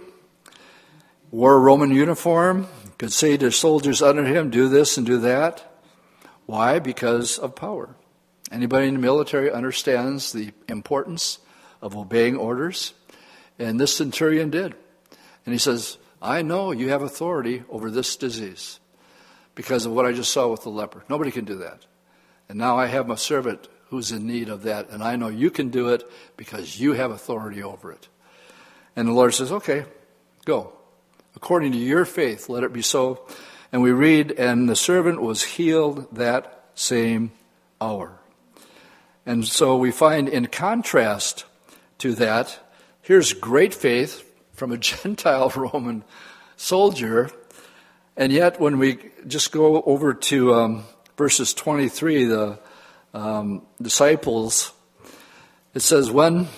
wore 1.32 1.54
a 1.54 1.58
Roman 1.58 1.90
uniform, 1.90 2.68
could 2.98 3.12
say 3.12 3.36
to 3.38 3.50
soldiers 3.50 4.02
under 4.02 4.24
him, 4.24 4.50
do 4.50 4.68
this 4.68 4.96
and 4.96 5.04
do 5.04 5.18
that. 5.18 5.80
Why? 6.46 6.78
Because 6.78 7.38
of 7.38 7.56
power. 7.56 7.96
Anybody 8.54 8.86
in 8.86 8.94
the 8.94 9.00
military 9.00 9.50
understands 9.50 10.32
the 10.32 10.52
importance 10.68 11.40
of 11.82 11.96
obeying 11.96 12.36
orders, 12.36 12.94
and 13.58 13.80
this 13.80 13.96
centurion 13.96 14.50
did. 14.50 14.74
And 15.44 15.52
he 15.52 15.58
says, 15.58 15.98
I 16.22 16.42
know 16.42 16.70
you 16.70 16.90
have 16.90 17.02
authority 17.02 17.64
over 17.68 17.90
this 17.90 18.14
disease 18.14 18.78
because 19.56 19.86
of 19.86 19.92
what 19.92 20.06
I 20.06 20.12
just 20.12 20.32
saw 20.32 20.46
with 20.46 20.62
the 20.62 20.70
leper. 20.70 21.02
Nobody 21.08 21.32
can 21.32 21.44
do 21.44 21.56
that. 21.56 21.84
And 22.48 22.56
now 22.56 22.78
I 22.78 22.86
have 22.86 23.08
my 23.08 23.16
servant 23.16 23.66
who's 23.88 24.12
in 24.12 24.24
need 24.24 24.48
of 24.48 24.62
that, 24.62 24.88
and 24.90 25.02
I 25.02 25.16
know 25.16 25.28
you 25.28 25.50
can 25.50 25.70
do 25.70 25.88
it 25.88 26.08
because 26.36 26.78
you 26.78 26.92
have 26.92 27.10
authority 27.10 27.60
over 27.60 27.90
it. 27.90 28.08
And 28.94 29.08
the 29.08 29.12
Lord 29.12 29.34
says, 29.34 29.50
Okay, 29.50 29.84
go 30.44 30.72
according 31.34 31.72
to 31.72 31.78
your 31.78 32.04
faith, 32.04 32.48
let 32.48 32.62
it 32.62 32.72
be 32.72 32.82
so. 32.82 33.26
And 33.72 33.82
we 33.82 33.90
read, 33.90 34.30
and 34.30 34.68
the 34.68 34.76
servant 34.76 35.20
was 35.20 35.42
healed 35.42 36.14
that 36.14 36.66
same 36.76 37.32
hour. 37.80 38.20
And 39.26 39.46
so 39.46 39.76
we 39.76 39.90
find 39.90 40.28
in 40.28 40.46
contrast 40.46 41.44
to 41.98 42.14
that, 42.14 42.58
here's 43.02 43.32
great 43.32 43.72
faith 43.74 44.22
from 44.52 44.72
a 44.72 44.78
Gentile 44.78 45.50
Roman 45.54 46.04
soldier. 46.56 47.30
And 48.16 48.32
yet, 48.32 48.60
when 48.60 48.78
we 48.78 48.98
just 49.26 49.50
go 49.50 49.82
over 49.82 50.14
to 50.14 50.54
um, 50.54 50.84
verses 51.16 51.52
23, 51.52 52.24
the 52.24 52.58
um, 53.12 53.62
disciples, 53.82 54.72
it 55.74 55.80
says, 55.80 56.10
When 56.10 56.48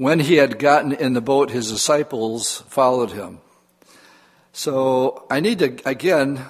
when 0.00 0.20
he 0.20 0.36
had 0.36 0.58
gotten 0.58 0.92
in 0.92 1.12
the 1.12 1.20
boat, 1.20 1.50
his 1.50 1.70
disciples 1.70 2.62
followed 2.68 3.10
him. 3.10 3.38
So 4.52 5.26
I 5.30 5.40
need 5.40 5.58
to, 5.58 5.78
again, 5.84 6.42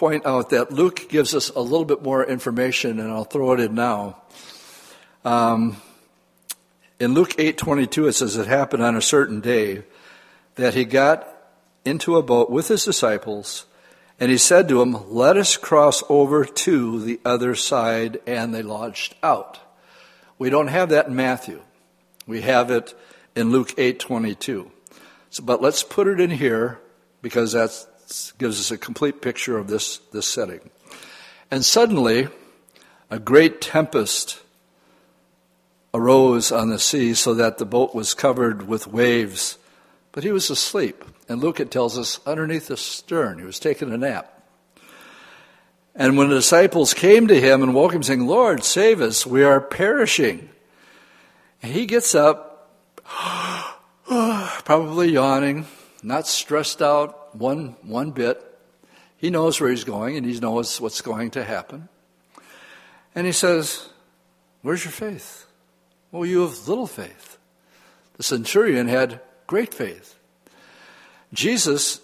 point 0.00 0.24
out 0.24 0.48
that 0.48 0.72
Luke 0.72 1.10
gives 1.10 1.34
us 1.34 1.50
a 1.50 1.60
little 1.60 1.84
bit 1.84 2.02
more 2.02 2.24
information, 2.24 2.98
and 2.98 3.12
I'll 3.12 3.24
throw 3.24 3.52
it 3.52 3.60
in 3.60 3.74
now. 3.74 4.16
Um, 5.26 5.76
in 6.98 7.12
Luke 7.12 7.36
8:22 7.36 8.08
it 8.08 8.14
says 8.14 8.38
it 8.38 8.46
happened 8.46 8.82
on 8.82 8.96
a 8.96 9.02
certain 9.02 9.40
day 9.40 9.82
that 10.54 10.72
he 10.72 10.86
got 10.86 11.28
into 11.84 12.16
a 12.16 12.22
boat 12.22 12.48
with 12.48 12.68
his 12.68 12.82
disciples 12.82 13.66
and 14.18 14.30
he 14.30 14.38
said 14.38 14.68
to 14.68 14.78
them 14.78 15.10
let 15.10 15.36
us 15.36 15.58
cross 15.58 16.02
over 16.08 16.46
to 16.46 17.00
the 17.00 17.20
other 17.22 17.54
side 17.54 18.20
and 18.26 18.54
they 18.54 18.62
launched 18.62 19.14
out 19.22 19.58
we 20.38 20.48
don't 20.48 20.68
have 20.68 20.88
that 20.88 21.08
in 21.08 21.14
Matthew 21.14 21.60
we 22.26 22.40
have 22.40 22.70
it 22.70 22.94
in 23.36 23.50
Luke 23.50 23.74
8:22. 23.76 24.70
So, 25.28 25.42
but 25.42 25.60
let's 25.60 25.82
put 25.82 26.06
it 26.06 26.20
in 26.20 26.30
here 26.30 26.80
because 27.20 27.52
that's 27.52 27.86
gives 28.38 28.58
us 28.58 28.70
a 28.70 28.78
complete 28.78 29.22
picture 29.22 29.58
of 29.58 29.68
this, 29.68 29.98
this 30.12 30.26
setting. 30.26 30.70
And 31.50 31.64
suddenly, 31.64 32.28
a 33.10 33.18
great 33.18 33.60
tempest 33.60 34.40
arose 35.92 36.52
on 36.52 36.70
the 36.70 36.78
sea 36.78 37.14
so 37.14 37.34
that 37.34 37.58
the 37.58 37.66
boat 37.66 37.94
was 37.94 38.14
covered 38.14 38.68
with 38.68 38.86
waves. 38.86 39.58
But 40.12 40.24
he 40.24 40.30
was 40.30 40.50
asleep. 40.50 41.04
And 41.28 41.40
Luke, 41.40 41.60
it 41.60 41.70
tells 41.70 41.98
us, 41.98 42.20
underneath 42.26 42.68
the 42.68 42.76
stern. 42.76 43.38
He 43.38 43.44
was 43.44 43.58
taking 43.58 43.92
a 43.92 43.98
nap. 43.98 44.36
And 45.94 46.16
when 46.16 46.28
the 46.28 46.36
disciples 46.36 46.94
came 46.94 47.26
to 47.26 47.40
him 47.40 47.62
and 47.62 47.74
woke 47.74 47.92
him, 47.92 48.02
saying, 48.02 48.26
Lord, 48.26 48.64
save 48.64 49.00
us, 49.00 49.26
we 49.26 49.42
are 49.42 49.60
perishing. 49.60 50.48
And 51.62 51.72
he 51.72 51.86
gets 51.86 52.14
up, 52.14 52.70
probably 54.04 55.10
yawning, 55.10 55.66
not 56.02 56.26
stressed 56.26 56.80
out 56.80 57.19
one, 57.32 57.76
one 57.82 58.10
bit. 58.10 58.42
He 59.16 59.30
knows 59.30 59.60
where 59.60 59.70
he's 59.70 59.84
going 59.84 60.16
and 60.16 60.24
he 60.24 60.38
knows 60.40 60.80
what's 60.80 61.00
going 61.00 61.30
to 61.32 61.44
happen. 61.44 61.88
And 63.14 63.26
he 63.26 63.32
says, 63.32 63.88
Where's 64.62 64.84
your 64.84 64.92
faith? 64.92 65.46
Well, 66.12 66.26
you 66.26 66.42
have 66.42 66.68
little 66.68 66.86
faith. 66.86 67.38
The 68.16 68.22
centurion 68.22 68.88
had 68.88 69.20
great 69.46 69.72
faith. 69.72 70.18
Jesus, 71.32 72.00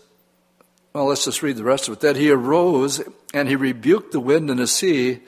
well, 0.92 1.06
let's 1.06 1.24
just 1.24 1.42
read 1.42 1.56
the 1.56 1.64
rest 1.64 1.88
of 1.88 1.94
it. 1.94 2.00
That 2.00 2.16
he 2.16 2.30
arose 2.30 3.02
and 3.34 3.48
he 3.48 3.56
rebuked 3.56 4.12
the 4.12 4.20
wind 4.20 4.50
and 4.50 4.60
the 4.60 4.66
sea, 4.66 5.20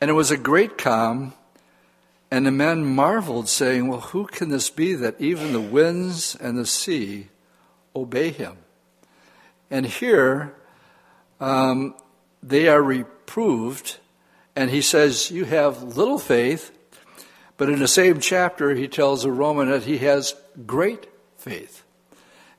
and 0.00 0.10
it 0.10 0.14
was 0.14 0.30
a 0.30 0.36
great 0.36 0.78
calm. 0.78 1.34
And 2.30 2.46
the 2.46 2.50
men 2.50 2.84
marveled, 2.84 3.48
saying, 3.48 3.88
Well, 3.88 4.00
who 4.00 4.26
can 4.26 4.48
this 4.48 4.70
be 4.70 4.94
that 4.94 5.20
even 5.20 5.52
the 5.52 5.60
winds 5.60 6.34
and 6.36 6.56
the 6.56 6.64
sea 6.64 7.28
obey 7.94 8.30
him? 8.30 8.56
And 9.72 9.86
here, 9.86 10.54
um, 11.40 11.94
they 12.42 12.68
are 12.68 12.82
reproved, 12.82 13.96
and 14.54 14.70
he 14.70 14.82
says, 14.82 15.30
You 15.30 15.46
have 15.46 15.96
little 15.96 16.18
faith, 16.18 16.70
but 17.56 17.70
in 17.70 17.78
the 17.78 17.88
same 17.88 18.20
chapter, 18.20 18.74
he 18.74 18.86
tells 18.86 19.24
a 19.24 19.32
Roman 19.32 19.70
that 19.70 19.84
he 19.84 19.96
has 19.98 20.34
great 20.66 21.08
faith. 21.38 21.84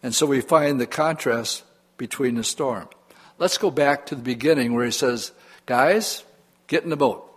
And 0.02 0.16
so 0.16 0.26
we 0.26 0.42
find 0.42 0.82
the 0.82 0.88
contrast 0.88 1.64
between 1.98 2.34
the 2.34 2.44
storm. 2.44 2.90
Let's 3.38 3.60
go 3.60 3.70
back 3.70 4.08
to 4.08 4.16
the 4.16 4.24
beginning 4.24 4.74
where 4.74 4.86
he 4.86 4.92
says, 4.92 5.34
Guys, 5.68 6.24
get 6.66 6.84
in 6.84 6.90
the 6.90 6.98
boat. 6.98 7.30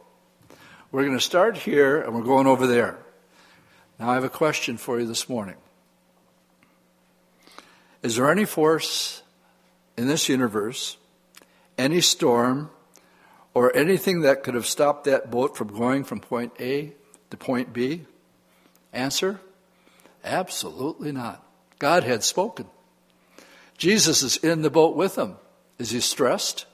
We're 0.91 1.05
going 1.05 1.19
to 1.19 1.21
start 1.21 1.59
here 1.59 2.01
and 2.01 2.15
we're 2.15 2.23
going 2.23 2.47
over 2.47 2.67
there. 2.67 2.97
Now, 3.99 4.09
I 4.09 4.15
have 4.15 4.25
a 4.25 4.31
question 4.31 4.79
for 4.79 4.99
you 4.99 5.07
this 5.07 5.29
morning. 5.29 5.57
Is 8.03 8.17
there 8.17 8.31
any 8.31 8.47
force 8.47 9.23
in 9.97 10.09
this 10.09 10.29
universe, 10.29 10.97
any 11.79 12.01
storm, 12.01 12.71
or 13.55 13.75
anything 13.75 14.21
that 14.21 14.43
could 14.43 14.55
have 14.55 14.67
stopped 14.67 15.05
that 15.05 15.31
boat 15.31 15.57
from 15.57 15.69
going 15.69 16.05
from 16.05 16.21
point 16.21 16.53
A 16.61 16.93
to 17.31 17.37
point 17.37 17.73
B? 17.73 18.05
Answer 18.93 19.41
absolutely 20.27 21.13
not. 21.13 21.43
God 21.79 22.05
had 22.05 22.25
spoken. 22.25 22.67
Jesus 23.79 24.23
is 24.23 24.37
in 24.39 24.63
the 24.63 24.71
boat 24.71 24.97
with 24.97 25.15
them. 25.15 25.37
Is 25.79 25.91
he 25.91 26.01
stressed? 26.01 26.67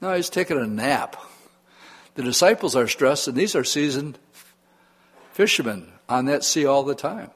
No, 0.00 0.14
he's 0.14 0.30
taking 0.30 0.58
a 0.58 0.66
nap. 0.66 1.16
The 2.14 2.22
disciples 2.22 2.76
are 2.76 2.88
stressed, 2.88 3.28
and 3.28 3.36
these 3.36 3.54
are 3.54 3.64
seasoned 3.64 4.18
fishermen 5.32 5.92
on 6.08 6.26
that 6.26 6.44
sea 6.44 6.66
all 6.66 6.82
the 6.82 6.94
time. 6.94 7.30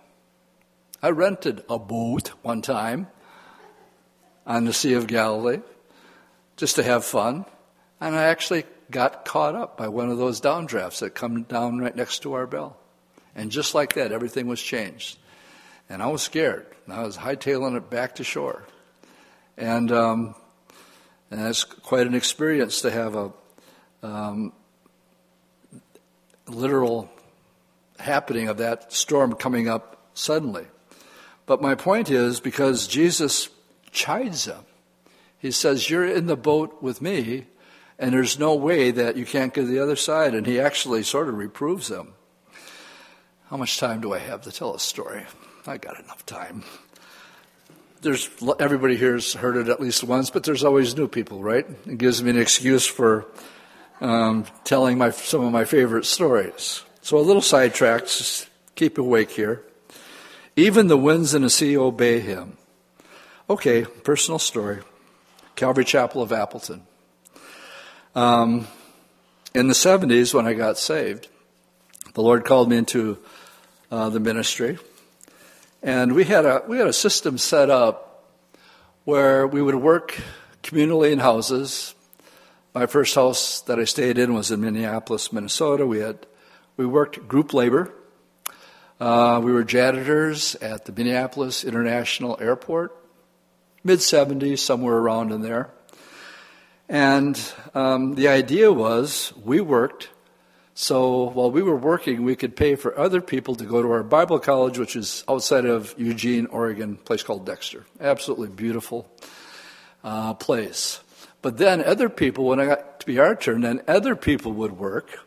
I 1.03 1.11
rented 1.11 1.65
a 1.69 1.79
boat 1.79 2.33
one 2.43 2.63
time 2.63 3.09
on 4.47 4.65
the 4.65 4.73
Sea 4.73 4.95
of 4.95 5.07
Galilee 5.07 5.61
just 6.57 6.77
to 6.77 6.83
have 6.83 7.05
fun, 7.05 7.45
and 8.01 8.15
I 8.15 8.25
actually 8.25 8.65
got 8.91 9.25
caught 9.25 9.55
up 9.55 9.77
by 9.77 9.89
one 9.89 10.11
of 10.11 10.19
those 10.19 10.41
downdrafts 10.41 11.01
that 11.01 11.15
come 11.15 11.43
down 11.45 11.79
right 11.79 11.97
next 11.97 12.21
to 12.21 12.31
Arbel. 12.31 12.75
And 13.35 13.51
just 13.51 13.75
like 13.75 13.95
that, 13.95 14.13
everything 14.13 14.47
was 14.47 14.63
changed. 14.63 15.19
And 15.89 16.03
I 16.03 16.07
was 16.09 16.23
scared. 16.23 16.67
And 16.85 16.95
I 16.95 17.03
was 17.03 17.17
hightailing 17.17 17.77
it 17.77 17.91
back 17.91 18.17
to 18.17 18.25
shore. 18.25 18.65
And, 19.57 19.91
um, 19.91 20.35
and 21.31 21.41
that's 21.41 21.65
quite 21.65 22.07
an 22.07 22.15
experience 22.15 22.83
to 22.83 22.91
have 22.91 23.17
a 23.17 23.33
um, 24.03 24.53
literal 26.47 27.11
happening 27.99 28.49
of 28.49 28.59
that 28.59 28.93
storm 28.93 29.35
coming 29.35 29.69
up 29.69 30.07
suddenly. 30.15 30.67
But 31.47 31.63
my 31.63 31.75
point 31.75 32.11
is 32.11 32.41
because 32.41 32.87
Jesus 32.87 33.49
chides 33.93 34.47
them, 34.47 34.65
he 35.39 35.51
says, 35.51 35.89
You're 35.89 36.07
in 36.07 36.27
the 36.27 36.37
boat 36.37 36.83
with 36.83 37.01
me, 37.01 37.47
and 37.99 38.13
there's 38.13 38.39
no 38.39 38.55
way 38.55 38.91
that 38.91 39.17
you 39.17 39.25
can't 39.25 39.55
get 39.55 39.63
to 39.63 39.67
the 39.67 39.79
other 39.79 39.97
side. 39.97 40.35
And 40.35 40.47
he 40.47 40.59
actually 40.59 41.05
sort 41.05 41.29
of 41.29 41.37
reproves 41.37 41.89
them. 41.89 42.15
How 43.49 43.57
much 43.57 43.79
time 43.79 44.01
do 44.01 44.15
I 44.15 44.19
have 44.19 44.43
to 44.43 44.51
tell 44.53 44.75
a 44.75 44.81
story? 44.81 45.25
I 45.67 45.77
got 45.77 46.01
enough 46.01 46.25
time. 46.27 46.65
There's 48.01 48.29
everybody 48.59 48.97
here's 48.97 49.35
heard 49.35 49.57
it 49.57 49.69
at 49.69 49.81
least 49.81 50.03
once, 50.03 50.31
but 50.31 50.43
there's 50.43 50.65
always 50.65 50.97
new 50.97 51.07
people, 51.07 51.43
right? 51.43 51.67
It 51.87 51.99
gives 51.99 52.23
me 52.23 52.31
an 52.31 52.39
excuse 52.39 52.87
for 52.87 53.27
um, 54.01 54.47
telling 54.65 54.99
my 54.99 55.11
some 55.11 55.45
of 55.45 55.53
my 55.53 55.65
favorite 55.65 56.05
stories. 56.05 56.83
So 57.03 57.19
a 57.19 57.21
little 57.21 57.43
sidetracked, 57.43 58.07
just 58.07 58.49
keep 58.75 58.99
awake 58.99 59.31
here. 59.31 59.63
Even 60.57 60.89
the 60.89 60.97
winds 60.97 61.35
and 61.35 61.45
the 61.45 61.51
sea 61.51 61.77
obey 61.77 62.21
him. 62.21 62.57
Okay, 63.51 63.85
personal 63.85 64.39
story. 64.39 64.79
Calvary 65.57 65.85
Chapel 65.85 66.23
of 66.23 66.33
Appleton. 66.33 66.83
Um, 68.15 68.69
in 69.53 69.67
the 69.67 69.75
70s, 69.75 70.33
when 70.33 70.47
I 70.47 70.53
got 70.53 70.79
saved, 70.79 71.27
the 72.15 72.23
Lord 72.23 72.45
called 72.45 72.71
me 72.71 72.77
into 72.77 73.19
uh, 73.91 74.11
the 74.11 74.21
ministry, 74.21 74.79
and 75.83 76.15
we 76.15 76.25
had 76.25 76.47
a 76.47 76.63
we 76.69 76.79
had 76.79 76.87
a 76.87 76.93
system 76.93 77.37
set 77.37 77.69
up 77.69 78.25
where 79.05 79.47
we 79.47 79.61
would 79.61 79.75
work 79.75 80.21
communally 80.63 81.11
in 81.11 81.19
houses. 81.19 81.97
My 82.75 82.87
first 82.87 83.15
house 83.15 83.61
that 83.63 83.81
I 83.81 83.85
stayed 83.85 84.19
in 84.19 84.35
was 84.35 84.53
in 84.53 84.61
Minneapolis, 84.61 85.33
Minnesota. 85.33 85.85
We 85.85 85.99
had 85.99 86.27
we 86.77 86.87
worked 86.87 87.27
group 87.27 87.53
labor. 87.53 87.93
Uh, 89.01 89.41
we 89.43 89.51
were 89.53 89.65
janitors 89.65 90.55
at 90.57 90.85
the 90.85 90.93
Minneapolis 90.93 91.65
International 91.65 92.39
Airport, 92.41 93.02
mid 93.85 93.99
70s, 93.99 94.59
somewhere 94.59 94.97
around 94.97 95.33
in 95.33 95.43
there. 95.43 95.71
And 96.89 97.41
um, 97.75 98.15
the 98.15 98.29
idea 98.29 98.73
was 98.73 99.33
we 99.45 99.61
worked, 99.61 100.11
so 100.75 101.31
while 101.31 101.51
we 101.51 101.63
were 101.63 101.77
working, 101.77 102.23
we 102.23 102.37
could 102.37 102.57
pay 102.57 102.75
for 102.77 102.99
other 102.99 103.21
people 103.21 103.55
to 103.57 103.65
go 103.65 103.83
to 103.83 103.91
our 103.91 104.03
Bible 104.03 104.39
college, 104.39 104.79
which 104.79 104.97
is 104.97 105.25
outside 105.29 105.65
of 105.65 105.95
Eugene, 105.99 106.47
Oregon, 106.47 106.97
place 106.97 107.23
called 107.23 107.47
Dexter. 107.47 107.85
Absolutely 108.01 108.49
beautiful 108.49 109.11
uh, 110.05 110.35
place. 110.35 111.01
But 111.43 111.59
then 111.59 111.83
other 111.83 112.09
people, 112.09 112.45
when 112.45 112.61
it 112.61 112.67
got 112.67 113.01
to 113.01 113.07
be 113.07 113.19
our 113.19 113.35
turn, 113.35 113.63
then 113.63 113.83
other 113.89 114.15
people 114.15 114.53
would 114.53 114.73
work. 114.79 115.19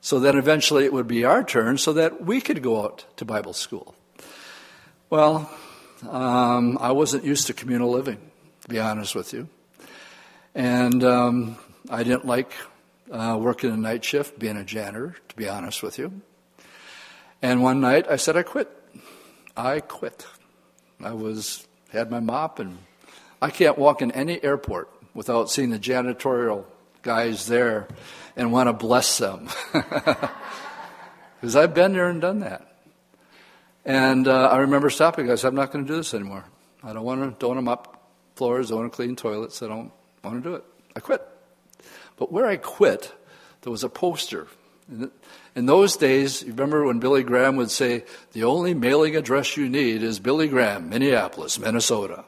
So 0.00 0.18
then 0.18 0.36
eventually 0.36 0.84
it 0.84 0.92
would 0.92 1.08
be 1.08 1.24
our 1.24 1.44
turn 1.44 1.78
so 1.78 1.92
that 1.92 2.24
we 2.24 2.40
could 2.40 2.62
go 2.62 2.82
out 2.84 3.04
to 3.16 3.24
Bible 3.24 3.52
school. 3.52 3.94
Well, 5.10 5.50
um, 6.08 6.78
I 6.80 6.92
wasn't 6.92 7.24
used 7.24 7.46
to 7.48 7.54
communal 7.54 7.90
living, 7.90 8.18
to 8.62 8.68
be 8.68 8.78
honest 8.78 9.14
with 9.14 9.32
you. 9.32 9.48
And 10.54 11.04
um, 11.04 11.58
I 11.88 12.02
didn't 12.02 12.26
like 12.26 12.52
uh, 13.10 13.38
working 13.40 13.70
a 13.70 13.76
night 13.76 14.04
shift, 14.04 14.38
being 14.38 14.56
a 14.56 14.64
janitor, 14.64 15.16
to 15.28 15.36
be 15.36 15.48
honest 15.48 15.82
with 15.82 15.98
you. 15.98 16.20
And 17.42 17.62
one 17.62 17.80
night 17.80 18.06
I 18.08 18.16
said, 18.16 18.36
I 18.36 18.42
quit. 18.42 18.70
I 19.56 19.80
quit. 19.80 20.26
I 21.02 21.12
was 21.12 21.66
had 21.90 22.10
my 22.10 22.20
mop, 22.20 22.58
and 22.58 22.78
I 23.40 23.50
can't 23.50 23.78
walk 23.78 24.02
in 24.02 24.12
any 24.12 24.42
airport 24.42 24.90
without 25.14 25.50
seeing 25.50 25.70
the 25.70 25.78
janitorial 25.78 26.64
guys 27.02 27.46
there 27.46 27.88
and 28.36 28.52
want 28.52 28.68
to 28.68 28.72
bless 28.72 29.18
them. 29.18 29.48
Because 31.40 31.56
I've 31.56 31.72
been 31.72 31.94
there 31.94 32.10
and 32.10 32.20
done 32.20 32.40
that. 32.40 32.69
And 33.84 34.28
uh, 34.28 34.48
I 34.48 34.58
remember 34.58 34.90
stopping. 34.90 35.30
I 35.30 35.34
said, 35.36 35.48
I'm 35.48 35.54
not 35.54 35.72
going 35.72 35.86
to 35.86 35.90
do 35.90 35.96
this 35.96 36.14
anymore. 36.14 36.44
I 36.82 36.92
don't 36.92 37.04
want 37.04 37.22
to, 37.22 37.38
don't 37.38 37.50
want 37.50 37.58
to 37.58 37.62
mop 37.62 38.00
floors, 38.36 38.70
I 38.70 38.74
don't 38.74 38.80
want 38.80 38.92
to 38.92 38.96
clean 38.96 39.16
toilets. 39.16 39.62
I 39.62 39.68
don't 39.68 39.92
want 40.22 40.42
to 40.42 40.48
do 40.48 40.54
it. 40.56 40.64
I 40.96 41.00
quit. 41.00 41.22
But 42.16 42.32
where 42.32 42.46
I 42.46 42.56
quit, 42.56 43.12
there 43.62 43.70
was 43.70 43.84
a 43.84 43.88
poster. 43.88 44.46
In 45.54 45.66
those 45.66 45.96
days, 45.96 46.42
you 46.42 46.50
remember 46.50 46.84
when 46.84 46.98
Billy 46.98 47.22
Graham 47.22 47.56
would 47.56 47.70
say, 47.70 48.04
the 48.32 48.44
only 48.44 48.74
mailing 48.74 49.16
address 49.16 49.56
you 49.56 49.68
need 49.68 50.02
is 50.02 50.18
Billy 50.18 50.48
Graham, 50.48 50.88
Minneapolis, 50.88 51.58
Minnesota. 51.58 52.24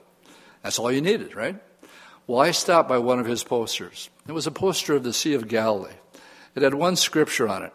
That's 0.62 0.78
all 0.78 0.92
you 0.92 1.00
needed, 1.00 1.34
right? 1.34 1.56
Well, 2.26 2.40
I 2.40 2.52
stopped 2.52 2.88
by 2.88 2.98
one 2.98 3.18
of 3.18 3.26
his 3.26 3.42
posters. 3.42 4.10
It 4.28 4.32
was 4.32 4.46
a 4.46 4.52
poster 4.52 4.94
of 4.94 5.02
the 5.02 5.12
Sea 5.12 5.34
of 5.34 5.48
Galilee. 5.48 5.94
It 6.54 6.62
had 6.62 6.74
one 6.74 6.96
scripture 6.96 7.48
on 7.48 7.64
it. 7.64 7.72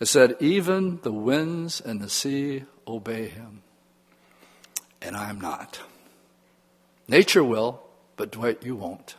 It 0.00 0.06
said, 0.06 0.36
Even 0.40 1.00
the 1.02 1.12
winds 1.12 1.80
and 1.80 2.00
the 2.00 2.08
sea 2.08 2.64
obey 2.88 3.28
him. 3.28 3.62
And 5.00 5.16
I'm 5.16 5.40
not. 5.40 5.80
Nature 7.06 7.44
will, 7.44 7.82
but 8.16 8.32
Dwight, 8.32 8.64
you 8.64 8.76
won't. 8.76 9.16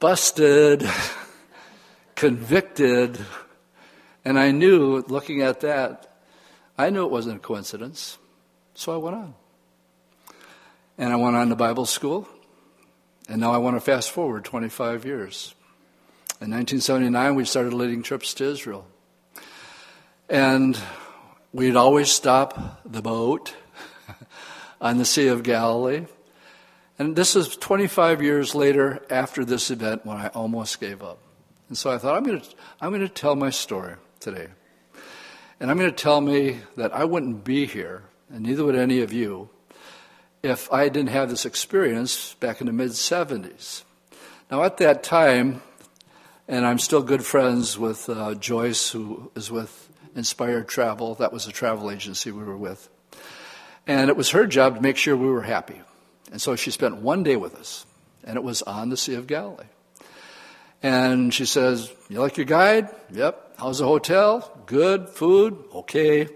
Busted, 0.00 0.88
convicted, 2.14 3.18
and 4.28 4.38
I 4.38 4.50
knew, 4.50 5.02
looking 5.08 5.40
at 5.40 5.60
that, 5.60 6.06
I 6.76 6.90
knew 6.90 7.04
it 7.04 7.10
wasn't 7.10 7.36
a 7.36 7.38
coincidence. 7.38 8.18
So 8.74 8.92
I 8.92 8.98
went 8.98 9.16
on. 9.16 9.34
And 10.98 11.12
I 11.12 11.16
went 11.16 11.34
on 11.34 11.48
to 11.48 11.56
Bible 11.56 11.86
school. 11.86 12.28
And 13.26 13.40
now 13.40 13.52
I 13.52 13.56
want 13.56 13.76
to 13.76 13.80
fast 13.80 14.10
forward 14.10 14.44
25 14.44 15.06
years. 15.06 15.54
In 16.42 16.50
1979, 16.50 17.34
we 17.36 17.44
started 17.46 17.72
leading 17.72 18.02
trips 18.02 18.34
to 18.34 18.44
Israel. 18.44 18.86
And 20.28 20.78
we'd 21.52 21.76
always 21.76 22.10
stop 22.10 22.80
the 22.84 23.02
boat 23.02 23.54
on 24.80 24.98
the 24.98 25.04
Sea 25.04 25.28
of 25.28 25.42
Galilee. 25.42 26.06
And 26.98 27.14
this 27.14 27.36
is 27.36 27.56
25 27.56 28.22
years 28.22 28.54
later 28.54 29.00
after 29.08 29.44
this 29.44 29.70
event 29.70 30.04
when 30.04 30.16
I 30.16 30.28
almost 30.28 30.80
gave 30.80 31.02
up. 31.02 31.18
And 31.68 31.78
so 31.78 31.90
I 31.90 31.98
thought, 31.98 32.16
I'm 32.16 32.24
going 32.24 32.40
to, 32.40 32.48
I'm 32.80 32.90
going 32.90 33.02
to 33.02 33.08
tell 33.08 33.36
my 33.36 33.50
story 33.50 33.94
today. 34.20 34.48
And 35.60 35.70
I'm 35.70 35.78
going 35.78 35.90
to 35.90 35.96
tell 35.96 36.20
me 36.20 36.58
that 36.76 36.94
I 36.94 37.04
wouldn't 37.04 37.44
be 37.44 37.66
here, 37.66 38.04
and 38.30 38.42
neither 38.42 38.64
would 38.64 38.76
any 38.76 39.00
of 39.00 39.12
you, 39.12 39.48
if 40.42 40.72
I 40.72 40.88
didn't 40.88 41.10
have 41.10 41.30
this 41.30 41.44
experience 41.44 42.34
back 42.34 42.60
in 42.60 42.66
the 42.66 42.72
mid 42.72 42.90
70s. 42.90 43.82
Now, 44.50 44.62
at 44.62 44.78
that 44.78 45.02
time, 45.02 45.62
and 46.46 46.64
I'm 46.64 46.78
still 46.78 47.02
good 47.02 47.24
friends 47.24 47.78
with 47.78 48.08
uh, 48.08 48.34
Joyce, 48.34 48.90
who 48.90 49.30
is 49.34 49.50
with 49.50 49.87
Inspired 50.14 50.68
Travel. 50.68 51.14
That 51.16 51.32
was 51.32 51.46
a 51.46 51.52
travel 51.52 51.90
agency 51.90 52.30
we 52.30 52.44
were 52.44 52.56
with. 52.56 52.88
And 53.86 54.10
it 54.10 54.16
was 54.16 54.30
her 54.30 54.46
job 54.46 54.76
to 54.76 54.80
make 54.80 54.96
sure 54.96 55.16
we 55.16 55.28
were 55.28 55.42
happy. 55.42 55.80
And 56.30 56.40
so 56.40 56.56
she 56.56 56.70
spent 56.70 56.96
one 56.96 57.22
day 57.22 57.36
with 57.36 57.54
us, 57.54 57.86
and 58.24 58.36
it 58.36 58.42
was 58.42 58.62
on 58.62 58.90
the 58.90 58.96
Sea 58.96 59.14
of 59.14 59.26
Galilee. 59.26 59.64
And 60.82 61.32
she 61.32 61.46
says, 61.46 61.92
You 62.08 62.20
like 62.20 62.36
your 62.36 62.46
guide? 62.46 62.88
Yep. 63.10 63.54
How's 63.58 63.78
the 63.78 63.86
hotel? 63.86 64.62
Good. 64.66 65.08
Food? 65.08 65.64
Okay. 65.74 66.28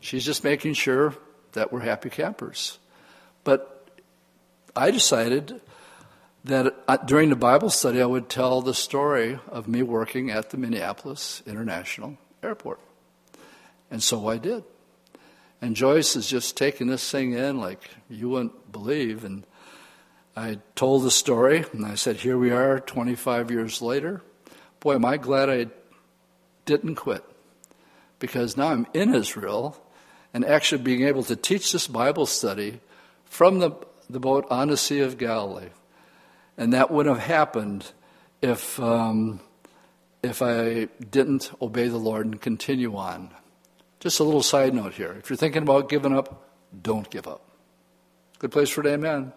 She's 0.00 0.24
just 0.24 0.44
making 0.44 0.74
sure 0.74 1.14
that 1.52 1.72
we're 1.72 1.80
happy 1.80 2.10
campers. 2.10 2.78
But 3.44 3.88
I 4.74 4.90
decided 4.90 5.60
that 6.44 6.74
uh, 6.86 6.96
during 6.98 7.30
the 7.30 7.36
Bible 7.36 7.70
study, 7.70 8.00
I 8.00 8.06
would 8.06 8.28
tell 8.28 8.60
the 8.60 8.74
story 8.74 9.38
of 9.48 9.66
me 9.66 9.82
working 9.82 10.30
at 10.30 10.50
the 10.50 10.56
Minneapolis 10.56 11.42
International 11.46 12.18
Airport. 12.42 12.80
And 13.90 14.02
so 14.02 14.28
I 14.28 14.38
did. 14.38 14.64
And 15.60 15.74
Joyce 15.74 16.16
is 16.16 16.28
just 16.28 16.56
taking 16.56 16.88
this 16.88 17.10
thing 17.10 17.32
in 17.32 17.58
like 17.58 17.80
you 18.08 18.28
wouldn't 18.28 18.72
believe. 18.72 19.24
And 19.24 19.46
I 20.36 20.58
told 20.74 21.02
the 21.02 21.10
story, 21.10 21.64
and 21.72 21.86
I 21.86 21.94
said, 21.94 22.16
Here 22.16 22.36
we 22.36 22.50
are 22.50 22.80
25 22.80 23.50
years 23.50 23.80
later. 23.80 24.22
Boy, 24.80 24.94
am 24.96 25.04
I 25.04 25.16
glad 25.16 25.48
I 25.48 25.68
didn't 26.66 26.96
quit. 26.96 27.24
Because 28.18 28.56
now 28.56 28.68
I'm 28.68 28.86
in 28.92 29.14
Israel 29.14 29.82
and 30.34 30.44
actually 30.44 30.82
being 30.82 31.04
able 31.04 31.22
to 31.24 31.36
teach 31.36 31.72
this 31.72 31.86
Bible 31.86 32.26
study 32.26 32.80
from 33.24 33.60
the, 33.60 33.70
the 34.10 34.20
boat 34.20 34.46
on 34.50 34.68
the 34.68 34.76
Sea 34.76 35.00
of 35.00 35.16
Galilee. 35.16 35.70
And 36.58 36.72
that 36.74 36.90
wouldn't 36.90 37.16
have 37.16 37.26
happened 37.26 37.90
if, 38.42 38.78
um, 38.80 39.40
if 40.22 40.42
I 40.42 40.88
didn't 41.10 41.50
obey 41.62 41.88
the 41.88 41.96
Lord 41.96 42.26
and 42.26 42.40
continue 42.40 42.96
on. 42.96 43.30
Just 44.00 44.20
a 44.20 44.24
little 44.24 44.42
side 44.42 44.74
note 44.74 44.94
here. 44.94 45.16
If 45.18 45.30
you're 45.30 45.36
thinking 45.36 45.62
about 45.62 45.88
giving 45.88 46.16
up, 46.16 46.50
don't 46.82 47.08
give 47.10 47.26
up. 47.26 47.42
Good 48.38 48.52
place 48.52 48.68
for 48.68 48.82
an 48.82 48.88
amen. 48.88 49.32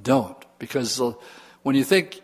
Don't. 0.00 0.36
Because 0.58 1.00
when 1.62 1.74
you 1.74 1.84
think 1.84 2.20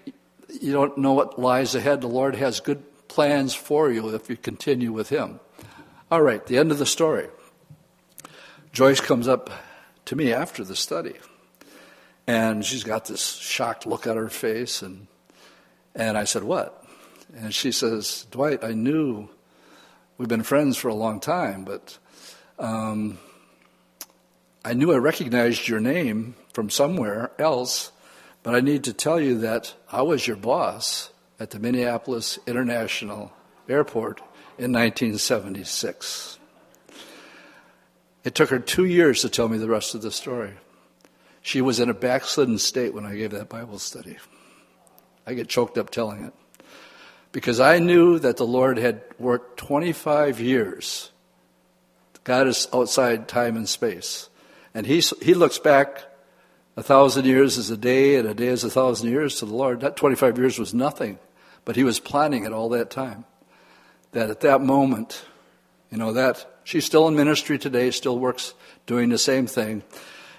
you 0.61 0.73
don't 0.73 0.99
know 0.99 1.13
what 1.13 1.39
lies 1.39 1.75
ahead, 1.75 2.01
the 2.01 2.09
Lord 2.09 2.37
has 2.37 2.61
good 2.61 2.83
plans 3.09 3.55
for 3.55 3.91
you 3.91 4.15
if 4.15 4.29
you 4.29 4.37
continue 4.37 4.93
with 4.93 5.09
Him. 5.09 5.41
All 6.11 6.23
right, 6.23 6.45
the 6.47 6.59
end 6.59 6.71
of 6.71 6.79
the 6.79 6.87
story. 6.87 7.29
Joyce 8.73 9.01
comes 9.01 9.29
up 9.29 9.51
to 10.05 10.17
me 10.17 10.33
after 10.33 10.65
the 10.65 10.77
study. 10.77 11.15
And 12.27 12.65
she's 12.65 12.85
got 12.85 13.07
this 13.07 13.35
shocked 13.35 13.87
look 13.87 14.07
on 14.07 14.17
her 14.17 14.29
face. 14.29 14.83
And, 14.83 15.07
and 15.95 16.17
I 16.17 16.25
said, 16.25 16.43
What? 16.43 16.85
And 17.35 17.55
she 17.55 17.73
says, 17.73 18.27
Dwight, 18.31 18.63
I 18.63 18.73
knew 18.73 19.29
we've 20.19 20.29
been 20.29 20.43
friends 20.43 20.77
for 20.77 20.89
a 20.89 20.95
long 20.95 21.21
time, 21.21 21.65
but 21.65 21.99
um, 22.59 23.19
I 24.65 24.75
knew 24.75 24.93
I 24.93 24.97
recognized 24.97 25.69
your 25.69 25.81
name 25.81 26.37
from 26.53 26.71
somewhere 26.71 27.33
else, 27.39 27.93
but 28.43 28.55
I 28.55 28.61
need 28.61 28.85
to 28.85 28.93
tell 28.93 29.21
you 29.21 29.39
that 29.39 29.75
I 29.91 30.03
was 30.03 30.27
your 30.27 30.37
boss 30.37 31.11
at 31.41 31.51
the 31.51 31.59
Minneapolis 31.59 32.39
International 32.47 33.33
Airport 33.69 34.21
in 34.59 34.73
1976. 34.73 36.39
It 38.23 38.35
took 38.35 38.51
her 38.51 38.59
two 38.59 38.85
years 38.85 39.21
to 39.23 39.29
tell 39.29 39.49
me 39.49 39.59
the 39.59 39.69
rest 39.69 39.95
of 39.95 40.03
the 40.03 40.11
story. 40.11 40.53
She 41.43 41.61
was 41.61 41.81
in 41.81 41.91
a 41.91 41.95
backslidden 41.95 42.59
state 42.59 42.95
when 42.95 43.05
I 43.05 43.17
gave 43.17 43.33
that 43.33 43.51
Bible 43.51 43.79
study. 43.79 44.17
I 45.27 45.35
get 45.35 45.49
choked 45.49 45.77
up 45.77 45.91
telling 45.91 46.25
it. 46.25 46.33
Because 47.35 47.59
I 47.59 47.81
knew 47.81 48.21
that 48.21 48.37
the 48.37 48.47
Lord 48.47 48.79
had 48.79 49.03
worked 49.19 49.57
25 49.59 50.39
years. 50.39 51.11
God 52.23 52.47
is 52.47 52.69
outside 52.73 53.27
time 53.27 53.57
and 53.57 53.69
space. 53.69 54.29
And 54.73 54.87
he, 54.87 55.01
he 55.21 55.35
looks 55.35 55.59
back 55.59 56.05
a 56.77 56.83
thousand 56.85 57.25
years 57.25 57.59
as 57.59 57.71
a 57.71 57.77
day, 57.77 58.15
and 58.15 58.29
a 58.29 58.35
day 58.35 58.47
as 58.47 58.63
a 58.63 58.71
thousand 58.71 59.11
years 59.11 59.41
to 59.41 59.47
the 59.47 59.55
Lord. 59.55 59.81
That 59.81 59.97
25 59.97 60.39
years 60.39 60.61
was 60.61 60.73
nothing, 60.73 61.19
but 61.65 61.75
He 61.75 61.83
was 61.83 61.99
planning 61.99 62.45
it 62.45 62.53
all 62.53 62.69
that 62.69 62.89
time. 62.89 63.25
That 64.13 64.31
at 64.31 64.43
that 64.43 64.61
moment, 64.61 65.25
you 65.91 65.99
know, 65.99 66.13
that 66.13 66.47
she's 66.63 66.85
still 66.85 67.09
in 67.09 67.17
ministry 67.17 67.59
today, 67.59 67.91
still 67.91 68.17
works 68.17 68.55
doing 68.87 69.09
the 69.09 69.19
same 69.19 69.49
thing. 69.49 69.83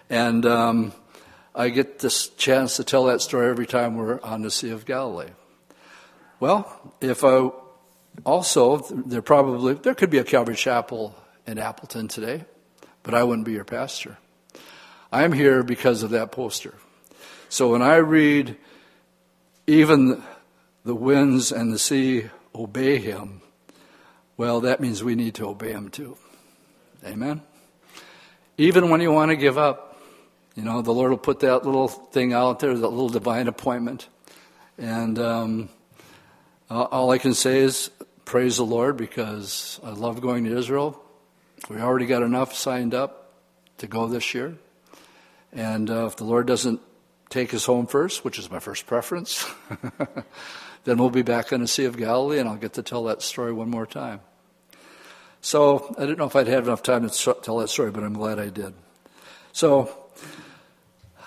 And 0.09 0.45
um, 0.45 0.93
I 1.53 1.67
get 1.67 1.99
this 1.99 2.29
chance 2.29 2.77
to 2.77 2.85
tell 2.85 3.03
that 3.05 3.19
story 3.19 3.49
every 3.49 3.67
time 3.67 3.97
we're 3.97 4.21
on 4.21 4.43
the 4.43 4.51
Sea 4.51 4.69
of 4.69 4.85
Galilee. 4.85 5.31
Well, 6.39 6.93
if 7.01 7.23
I 7.23 7.49
also, 8.25 8.77
there 8.77 9.21
probably, 9.21 9.75
there 9.75 9.95
could 9.95 10.09
be 10.09 10.17
a 10.17 10.23
Calvary 10.23 10.55
Chapel 10.55 11.15
in 11.47 11.57
Appleton 11.57 12.07
today, 12.07 12.43
but 13.03 13.13
I 13.13 13.23
wouldn't 13.23 13.45
be 13.45 13.53
your 13.53 13.63
pastor. 13.63 14.17
I'm 15.11 15.31
here 15.31 15.63
because 15.63 16.03
of 16.03 16.09
that 16.11 16.31
poster. 16.31 16.73
So 17.49 17.71
when 17.71 17.81
I 17.81 17.97
read, 17.97 18.57
even 19.67 20.21
the 20.83 20.95
winds 20.95 21.51
and 21.51 21.71
the 21.71 21.79
sea 21.79 22.29
obey 22.53 22.97
him, 22.97 23.41
well, 24.37 24.61
that 24.61 24.81
means 24.81 25.03
we 25.03 25.15
need 25.15 25.35
to 25.35 25.47
obey 25.47 25.71
him 25.71 25.89
too. 25.89 26.17
Amen? 27.05 27.41
Even 28.57 28.89
when 28.89 28.99
you 28.99 29.11
want 29.11 29.31
to 29.31 29.37
give 29.37 29.57
up, 29.57 30.01
you 30.55 30.63
know, 30.63 30.81
the 30.81 30.93
Lord 30.93 31.11
will 31.11 31.17
put 31.17 31.39
that 31.41 31.65
little 31.65 31.87
thing 31.87 32.33
out 32.33 32.59
there, 32.59 32.73
that 32.73 32.87
little 32.87 33.09
divine 33.09 33.47
appointment. 33.47 34.07
And 34.77 35.19
um, 35.19 35.69
all 36.69 37.11
I 37.11 37.17
can 37.17 37.33
say 37.33 37.59
is 37.59 37.91
praise 38.25 38.57
the 38.57 38.65
Lord 38.65 38.97
because 38.97 39.79
I 39.83 39.91
love 39.91 40.21
going 40.21 40.45
to 40.45 40.57
Israel. 40.57 41.01
We 41.69 41.77
already 41.77 42.05
got 42.05 42.23
enough 42.23 42.53
signed 42.53 42.93
up 42.93 43.33
to 43.77 43.87
go 43.87 44.07
this 44.07 44.33
year. 44.33 44.55
And 45.53 45.89
uh, 45.89 46.07
if 46.07 46.17
the 46.17 46.23
Lord 46.23 46.47
doesn't 46.47 46.81
take 47.29 47.53
us 47.53 47.65
home 47.65 47.87
first, 47.87 48.25
which 48.25 48.39
is 48.39 48.51
my 48.51 48.59
first 48.59 48.87
preference, 48.87 49.49
then 50.83 50.97
we'll 50.97 51.09
be 51.09 51.21
back 51.21 51.53
on 51.53 51.61
the 51.61 51.67
Sea 51.67 51.85
of 51.85 51.97
Galilee 51.97 52.39
and 52.39 52.49
I'll 52.49 52.55
get 52.57 52.73
to 52.73 52.83
tell 52.83 53.03
that 53.05 53.21
story 53.21 53.53
one 53.53 53.69
more 53.69 53.85
time. 53.85 54.21
So 55.41 55.93
I 55.97 56.01
didn't 56.01 56.17
know 56.17 56.25
if 56.25 56.35
I'd 56.35 56.47
have 56.47 56.67
enough 56.67 56.81
time 56.81 57.07
to 57.07 57.35
tell 57.41 57.59
that 57.59 57.69
story, 57.69 57.91
but 57.91 58.03
I'm 58.03 58.13
glad 58.13 58.39
I 58.39 58.49
did. 58.49 58.73
So, 59.53 59.95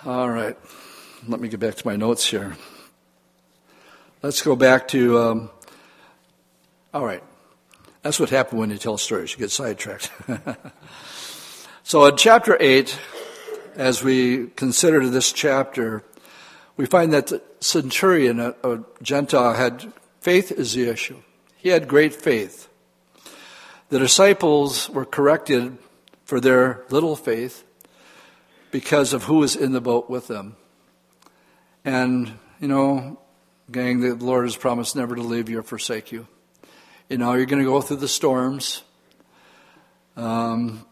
all 0.05 0.29
right, 0.29 0.57
let 1.27 1.39
me 1.39 1.47
get 1.47 1.59
back 1.59 1.75
to 1.75 1.87
my 1.87 1.95
notes 1.95 2.25
here. 2.29 2.55
Let's 4.21 4.41
go 4.41 4.57
back 4.57 4.89
to, 4.89 5.17
um, 5.17 5.49
all 6.93 7.05
right, 7.05 7.23
that's 8.01 8.19
what 8.19 8.29
happened 8.29 8.59
when 8.59 8.69
you 8.69 8.77
tell 8.77 8.97
stories, 8.97 9.31
you 9.31 9.37
get 9.37 9.49
sidetracked. 9.49 10.11
so 11.83 12.03
in 12.05 12.17
chapter 12.17 12.57
8, 12.59 12.99
as 13.75 14.03
we 14.03 14.47
consider 14.57 15.07
this 15.07 15.31
chapter, 15.31 16.03
we 16.75 16.85
find 16.85 17.13
that 17.13 17.27
the 17.27 17.41
centurion, 17.61 18.41
a, 18.41 18.55
a 18.61 18.83
Gentile, 19.01 19.53
had 19.53 19.93
faith 20.19 20.51
is 20.51 20.73
the 20.73 20.89
issue. 20.89 21.21
He 21.55 21.69
had 21.69 21.87
great 21.87 22.13
faith. 22.13 22.67
The 23.87 23.99
disciples 23.99 24.89
were 24.89 25.05
corrected 25.05 25.77
for 26.25 26.41
their 26.41 26.83
little 26.89 27.15
faith 27.15 27.63
because 28.69 29.13
of 29.13 29.23
who 29.23 29.35
was 29.35 29.55
in 29.55 29.71
the 29.71 29.79
boat 29.79 30.09
with 30.09 30.27
them. 30.27 30.57
And, 31.85 32.33
you 32.59 32.67
know, 32.67 33.17
gang, 33.71 34.01
the 34.01 34.15
Lord 34.15 34.45
has 34.45 34.55
promised 34.55 34.95
never 34.95 35.15
to 35.15 35.21
leave 35.21 35.49
you 35.49 35.59
or 35.59 35.63
forsake 35.63 36.11
you. 36.11 36.27
You 37.09 37.17
know, 37.17 37.33
you're 37.33 37.45
going 37.45 37.63
to 37.63 37.69
go 37.69 37.81
through 37.81 37.97
the 37.97 38.07
storms. 38.07 38.83
Um, 40.15 40.85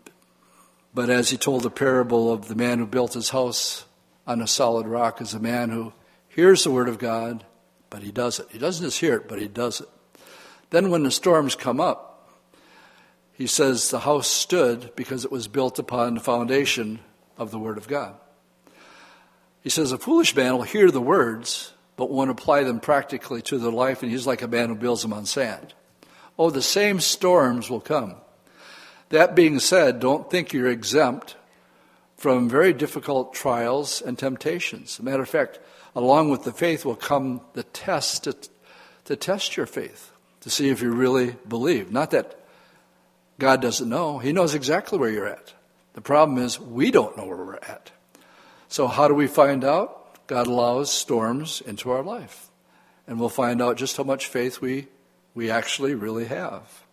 but 0.94 1.10
as 1.10 1.30
he 1.30 1.38
told 1.38 1.64
the 1.64 1.70
parable 1.70 2.32
of 2.32 2.48
the 2.48 2.56
man 2.56 2.80
who 2.80 2.88
built 2.88 3.14
his 3.14 3.30
house 3.30 3.86
on 4.26 4.42
a 4.42 4.48
solid 4.48 4.88
rock 4.88 5.22
is 5.22 5.34
a 5.34 5.40
man 5.40 5.70
who 5.70 5.94
hears 6.30 6.64
the 6.64 6.72
word 6.72 6.90
of 6.90 6.98
God, 6.98 7.46
but 7.90 8.04
he 8.04 8.12
does 8.12 8.40
it. 8.40 8.48
He 8.52 8.58
doesn't 8.58 8.86
just 8.86 9.00
hear 9.00 9.16
it, 9.16 9.28
but 9.28 9.40
he 9.40 9.48
does 9.48 9.82
it. 9.82 9.90
Then 10.70 10.90
when 10.90 11.04
the 11.04 11.12
storms 11.12 11.56
come 11.56 11.80
up, 11.80 12.30
he 13.34 13.48
says 13.48 13.90
the 13.90 14.00
house 14.00 14.28
stood 14.28 14.92
because 14.96 15.24
it 15.24 15.32
was 15.32 15.48
built 15.48 15.78
upon 15.78 16.16
the 16.16 16.20
foundation 16.20 17.00
of 17.38 17.52
the 17.52 17.60
word 17.60 17.78
of 17.78 17.88
God. 17.88 18.16
He 19.62 19.70
says 19.70 19.92
a 19.92 19.98
foolish 19.98 20.36
man 20.36 20.56
will 20.56 20.64
hear 20.64 20.90
the 20.90 21.02
words, 21.02 21.74
but 21.98 22.12
won't 22.12 22.30
apply 22.30 22.64
them 22.64 22.80
practically 22.80 23.42
to 23.42 23.58
their 23.58 23.72
life, 23.72 24.02
and 24.02 24.12
he's 24.12 24.28
like 24.28 24.42
a 24.42 24.48
man 24.48 24.70
who 24.70 24.76
builds 24.76 25.02
them 25.02 25.12
on 25.12 25.26
sand. 25.26 25.74
Oh, 26.40 26.50
the 26.50 26.62
same 26.62 27.02
storms 27.02 27.70
will 27.70 27.82
come. 27.82 28.16
That 29.10 29.36
being 29.36 29.60
said, 29.60 30.00
don't 30.00 30.30
think 30.30 30.54
you're 30.54 30.70
exempt 30.70 31.36
from 32.16 32.50
very 32.50 32.72
difficult 32.72 33.34
trials 33.34 34.02
and 34.02 34.18
temptations. 34.18 35.02
Matter 35.02 35.24
of 35.24 35.30
fact, 35.30 35.60
along 35.96 36.30
with 36.30 36.44
the 36.44 36.52
faith 36.52 36.86
will 36.86 36.96
come 36.96 37.42
the 37.54 37.64
test 37.64 38.26
to, 38.26 38.36
to 39.06 39.16
test 39.16 39.58
your 39.58 39.66
faith, 39.66 40.12
to 40.42 40.50
see 40.50 40.70
if 40.70 40.82
you 40.82 40.92
really 40.92 41.36
believe. 41.48 41.92
Not 41.92 42.12
that 42.12 42.40
God 43.40 43.62
doesn't 43.62 43.90
know, 43.90 44.20
He 44.20 44.34
knows 44.34 44.54
exactly 44.54 45.00
where 45.00 45.10
you're 45.10 45.28
at. 45.28 45.54
The 45.94 46.02
problem 46.02 46.38
is 46.38 46.60
we 46.60 46.92
don't 46.92 47.18
know 47.18 47.26
where 47.26 47.38
we're 47.38 47.56
at. 47.56 47.92
So, 48.68 48.88
how 48.88 49.08
do 49.08 49.16
we 49.16 49.26
find 49.26 49.64
out? 49.64 49.97
God 50.28 50.48
allows 50.48 50.92
storms 50.92 51.62
into 51.66 51.90
our 51.90 52.04
life. 52.04 52.50
And 53.08 53.20
we'll 53.20 53.30
find 53.30 53.62
out 53.62 53.78
just 53.78 53.98
how 53.98 54.04
much 54.04 54.28
faith 54.28 54.62
we, 54.62 54.88
we 55.34 55.50
actually 55.50 55.96
really 55.96 56.26
have. 56.26 56.84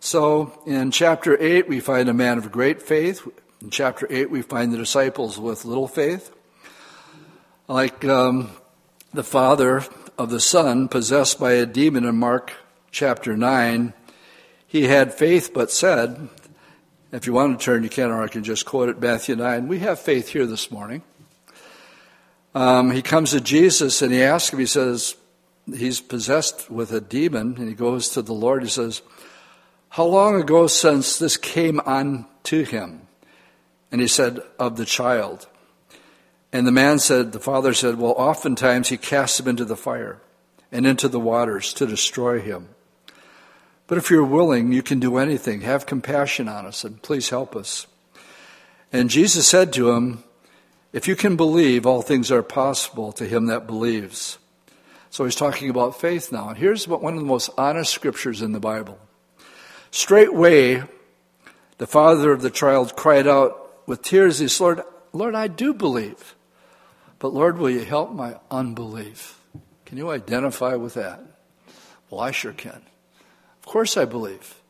So, 0.00 0.62
in 0.66 0.90
chapter 0.90 1.40
8, 1.40 1.66
we 1.66 1.80
find 1.80 2.10
a 2.10 2.14
man 2.14 2.36
of 2.36 2.52
great 2.52 2.82
faith 2.82 3.26
in 3.64 3.70
chapter 3.70 4.06
8, 4.10 4.30
we 4.30 4.42
find 4.42 4.70
the 4.70 4.76
disciples 4.76 5.38
with 5.38 5.64
little 5.64 5.88
faith. 5.88 6.30
Like 7.66 8.04
um, 8.04 8.50
the 9.14 9.24
father 9.24 9.84
of 10.18 10.28
the 10.28 10.38
son 10.38 10.86
possessed 10.86 11.40
by 11.40 11.52
a 11.52 11.64
demon 11.64 12.04
in 12.04 12.14
Mark 12.16 12.52
chapter 12.90 13.38
9, 13.38 13.94
he 14.66 14.82
had 14.82 15.14
faith 15.14 15.52
but 15.54 15.70
said, 15.70 16.28
if 17.10 17.26
you 17.26 17.32
want 17.32 17.58
to 17.58 17.64
turn, 17.64 17.84
you 17.84 17.88
can, 17.88 18.10
or 18.10 18.22
I 18.22 18.28
can 18.28 18.44
just 18.44 18.66
quote 18.66 18.90
it, 18.90 19.00
Matthew 19.00 19.34
9. 19.34 19.66
We 19.66 19.78
have 19.78 19.98
faith 19.98 20.28
here 20.28 20.44
this 20.44 20.70
morning. 20.70 21.02
Um, 22.54 22.90
he 22.90 23.02
comes 23.02 23.32
to 23.32 23.40
Jesus 23.40 24.00
and 24.02 24.12
he 24.12 24.22
asks 24.22 24.52
him, 24.52 24.60
he 24.60 24.66
says, 24.66 25.16
he's 25.72 26.00
possessed 26.00 26.70
with 26.70 26.92
a 26.92 27.00
demon, 27.00 27.56
and 27.58 27.68
he 27.68 27.74
goes 27.74 28.10
to 28.10 28.22
the 28.22 28.32
Lord. 28.32 28.62
He 28.62 28.68
says, 28.68 29.02
How 29.90 30.04
long 30.04 30.40
ago 30.40 30.66
since 30.66 31.18
this 31.18 31.36
came 31.36 31.80
on 31.80 32.26
to 32.44 32.64
him? 32.64 33.02
And 33.90 34.00
he 34.00 34.08
said, 34.08 34.40
Of 34.58 34.76
the 34.76 34.84
child. 34.84 35.46
And 36.52 36.66
the 36.66 36.72
man 36.72 36.98
said, 36.98 37.32
The 37.32 37.40
father 37.40 37.74
said, 37.74 37.98
Well, 37.98 38.14
oftentimes 38.16 38.88
he 38.88 38.96
casts 38.96 39.40
him 39.40 39.48
into 39.48 39.64
the 39.64 39.76
fire 39.76 40.20
and 40.70 40.86
into 40.86 41.08
the 41.08 41.20
waters 41.20 41.72
to 41.74 41.86
destroy 41.86 42.40
him. 42.40 42.68
But 43.86 43.98
if 43.98 44.10
you're 44.10 44.24
willing, 44.24 44.72
you 44.72 44.82
can 44.82 44.98
do 44.98 45.18
anything. 45.18 45.60
Have 45.60 45.86
compassion 45.86 46.48
on 46.48 46.66
us 46.66 46.84
and 46.84 47.02
please 47.02 47.28
help 47.28 47.54
us. 47.54 47.86
And 48.92 49.10
Jesus 49.10 49.46
said 49.46 49.72
to 49.74 49.90
him, 49.90 50.23
If 50.94 51.08
you 51.08 51.16
can 51.16 51.34
believe, 51.34 51.86
all 51.86 52.02
things 52.02 52.30
are 52.30 52.44
possible 52.44 53.10
to 53.14 53.26
him 53.26 53.46
that 53.46 53.66
believes. 53.66 54.38
So 55.10 55.24
he's 55.24 55.34
talking 55.34 55.68
about 55.68 56.00
faith 56.00 56.30
now. 56.30 56.50
And 56.50 56.56
here's 56.56 56.86
one 56.86 57.14
of 57.14 57.18
the 57.18 57.26
most 57.26 57.50
honest 57.58 57.92
scriptures 57.92 58.40
in 58.40 58.52
the 58.52 58.60
Bible. 58.60 59.00
Straightway, 59.90 60.84
the 61.78 61.88
father 61.88 62.30
of 62.30 62.42
the 62.42 62.50
child 62.50 62.94
cried 62.94 63.26
out, 63.26 63.82
with 63.88 64.02
tears, 64.02 64.38
he 64.38 64.46
says, 64.46 64.60
Lord, 64.60 64.82
Lord, 65.12 65.34
I 65.34 65.48
do 65.48 65.74
believe. 65.74 66.36
But 67.18 67.34
Lord, 67.34 67.58
will 67.58 67.70
you 67.70 67.84
help 67.84 68.12
my 68.12 68.38
unbelief? 68.48 69.40
Can 69.86 69.98
you 69.98 70.12
identify 70.12 70.76
with 70.76 70.94
that? 70.94 71.20
Well, 72.08 72.20
I 72.20 72.30
sure 72.30 72.52
can. 72.52 72.82
Of 73.58 73.66
course 73.66 73.96
I 73.96 74.04
believe. 74.04 74.62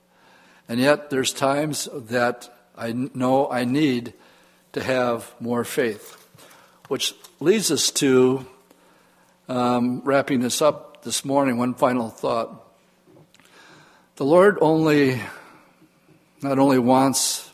And 0.71 0.81
yet 0.81 1.11
there's 1.11 1.35
times 1.35 1.87
that 1.93 2.49
I 2.75 2.93
know 2.93 3.51
I 3.51 3.67
need 3.67 4.15
to 4.75 4.83
have 4.83 5.33
more 5.41 5.65
faith. 5.65 6.21
Which 6.89 7.15
leads 7.41 7.71
us 7.71 7.91
to 7.93 8.45
um, 9.49 10.03
wrapping 10.05 10.41
this 10.41 10.61
up 10.61 11.03
this 11.03 11.25
morning, 11.25 11.59
one 11.59 11.75
final 11.75 12.11
thought. 12.11 12.61
The 14.17 14.25
Lord 14.25 14.59
only, 14.61 15.21
not 16.43 16.59
only 16.59 16.79
wants 16.79 17.51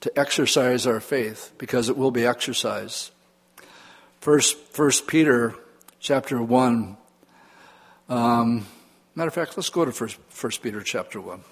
to 0.00 0.18
exercise 0.18 0.86
our 0.86 1.00
faith 1.00 1.52
because 1.58 1.88
it 1.88 1.96
will 1.96 2.10
be 2.10 2.24
exercised. 2.24 3.10
First, 4.20 4.56
First 4.72 5.06
Peter 5.06 5.54
chapter 6.00 6.42
one. 6.42 6.96
Um, 8.08 8.66
matter 9.14 9.28
of 9.28 9.34
fact, 9.34 9.56
let's 9.56 9.70
go 9.70 9.84
to 9.84 9.92
First, 9.92 10.18
First 10.28 10.62
Peter 10.62 10.82
chapter 10.82 11.20
one. 11.20 11.42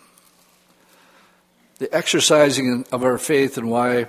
The 1.79 1.95
exercising 1.95 2.87
of 2.93 3.05
our 3.05 3.19
faith 3.19 3.59
and 3.59 3.71
why 3.71 4.07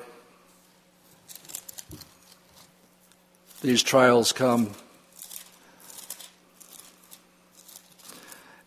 these 3.62 3.82
trials 3.82 4.32
come. 4.32 4.72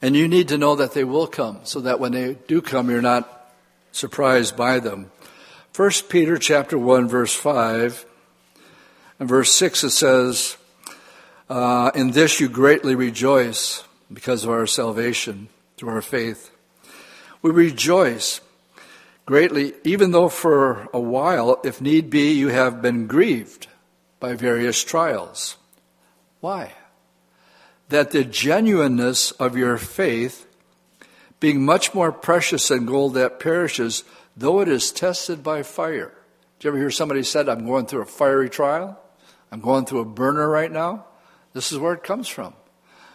And 0.03 0.17
you 0.17 0.29
need 0.29 0.49
to 0.49 0.59
know 0.59 0.77
that 0.77 0.93
they 0.93 1.05
will 1.05 1.27
come 1.27 1.61
so 1.65 1.81
that 1.81 2.01
when 2.01 2.13
they 2.13 2.35
do 2.49 2.63
come, 2.63 2.91
you're 2.91 3.03
not 3.03 3.53
surprised 3.93 4.57
by 4.57 4.81
them. 4.81 5.11
1 5.77 5.91
Peter 6.09 6.39
chapter 6.39 6.77
1 6.77 7.09
verse 7.09 7.35
5 7.35 8.05
and 9.19 9.29
verse 9.29 9.53
6 9.53 9.85
it 9.85 9.91
says, 9.91 10.57
uh, 11.49 11.91
In 11.95 12.11
this 12.11 12.41
you 12.41 12.49
greatly 12.49 12.95
rejoice 12.95 13.85
because 14.13 14.45
of 14.45 14.51
our 14.51 14.67
salvation 14.67 15.49
through 15.77 15.91
our 15.91 16.03
faith. 16.03 16.51
We 17.43 17.51
rejoice 17.51 18.41
greatly, 19.27 19.75
even 19.85 20.11
though 20.11 20.29
for 20.29 20.89
a 20.93 21.01
while, 21.01 21.61
if 21.63 21.81
need 21.81 22.11
be, 22.11 22.33
you 22.33 22.49
have 22.49 22.83
been 22.83 23.07
grieved 23.07 23.69
by 24.21 24.35
various 24.35 24.85
trials. 24.85 25.57
Why? 26.41 26.75
That 27.89 28.13
the 28.13 28.25
genuineness 28.25 29.33
of 29.33 29.57
your 29.57 29.79
faith, 29.79 30.47
being 31.41 31.65
much 31.65 31.95
more 31.95 32.13
precious 32.13 32.69
than 32.69 32.87
gold 32.87 33.15
that 33.15 33.41
perishes, 33.41 34.05
though 34.37 34.61
it 34.61 34.69
is 34.69 34.93
tested 34.93 35.43
by 35.43 35.63
fire. 35.63 36.13
Did 36.59 36.65
you 36.65 36.71
ever 36.71 36.79
hear 36.79 36.91
somebody 36.91 37.23
said, 37.23 37.49
I'm 37.49 37.67
going 37.67 37.87
through 37.87 38.03
a 38.03 38.07
fiery 38.07 38.51
trial? 38.51 39.01
I'm 39.51 39.61
going 39.61 39.87
through 39.87 40.01
a 40.01 40.05
burner 40.05 40.49
right 40.49 40.71
now? 40.71 41.07
This 41.55 41.73
is 41.73 41.79
where 41.79 41.95
it 41.95 42.05
comes 42.05 42.29
from. 42.29 42.55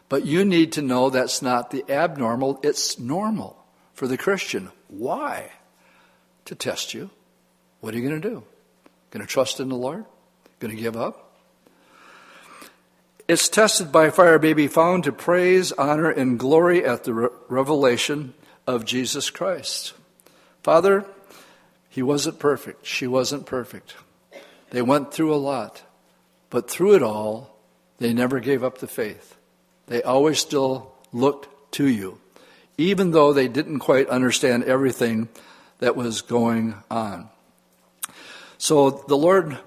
But 0.09 0.25
you 0.25 0.43
need 0.43 0.73
to 0.73 0.81
know 0.81 1.09
that's 1.09 1.41
not 1.41 1.71
the 1.71 1.85
abnormal, 1.89 2.59
it's 2.63 2.99
normal 2.99 3.63
for 3.93 4.07
the 4.07 4.17
Christian. 4.17 4.71
Why? 4.87 5.51
To 6.45 6.55
test 6.55 6.93
you. 6.93 7.09
What 7.79 7.93
are 7.93 7.97
you 7.97 8.07
going 8.07 8.21
to 8.21 8.29
do? 8.29 8.43
Going 9.11 9.25
to 9.25 9.31
trust 9.31 9.59
in 9.59 9.69
the 9.69 9.75
Lord? 9.75 10.05
Going 10.59 10.75
to 10.75 10.81
give 10.81 10.95
up? 10.95 11.25
It's 13.27 13.49
tested 13.49 13.91
by 13.91 14.11
fire 14.11 14.37
be 14.37 14.67
found 14.67 15.03
to 15.05 15.11
praise, 15.11 15.71
honor, 15.71 16.09
and 16.09 16.37
glory 16.37 16.85
at 16.85 17.03
the 17.03 17.13
re- 17.13 17.29
revelation 17.49 18.35
of 18.67 18.85
Jesus 18.85 19.29
Christ. 19.29 19.93
Father, 20.61 21.05
he 21.89 22.03
wasn't 22.03 22.39
perfect. 22.39 22.85
She 22.85 23.07
wasn't 23.07 23.45
perfect. 23.45 23.95
They 24.69 24.81
went 24.81 25.11
through 25.11 25.33
a 25.33 25.37
lot. 25.37 25.81
But 26.49 26.69
through 26.69 26.95
it 26.95 27.03
all, 27.03 27.57
they 27.97 28.13
never 28.13 28.39
gave 28.39 28.63
up 28.63 28.77
the 28.77 28.87
faith. 28.87 29.35
They 29.87 30.03
always 30.03 30.39
still 30.39 30.93
looked 31.11 31.73
to 31.73 31.87
you, 31.87 32.19
even 32.77 33.11
though 33.11 33.33
they 33.33 33.47
didn't 33.47 33.79
quite 33.79 34.09
understand 34.09 34.63
everything 34.65 35.29
that 35.79 35.95
was 35.95 36.21
going 36.21 36.75
on. 36.89 37.29
So 38.57 38.89
the 38.89 39.17
Lord 39.17 39.57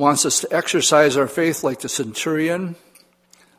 wants 0.00 0.24
us 0.24 0.40
to 0.40 0.52
exercise 0.52 1.16
our 1.16 1.28
faith 1.28 1.62
like 1.62 1.80
the 1.80 1.88
centurion, 1.88 2.74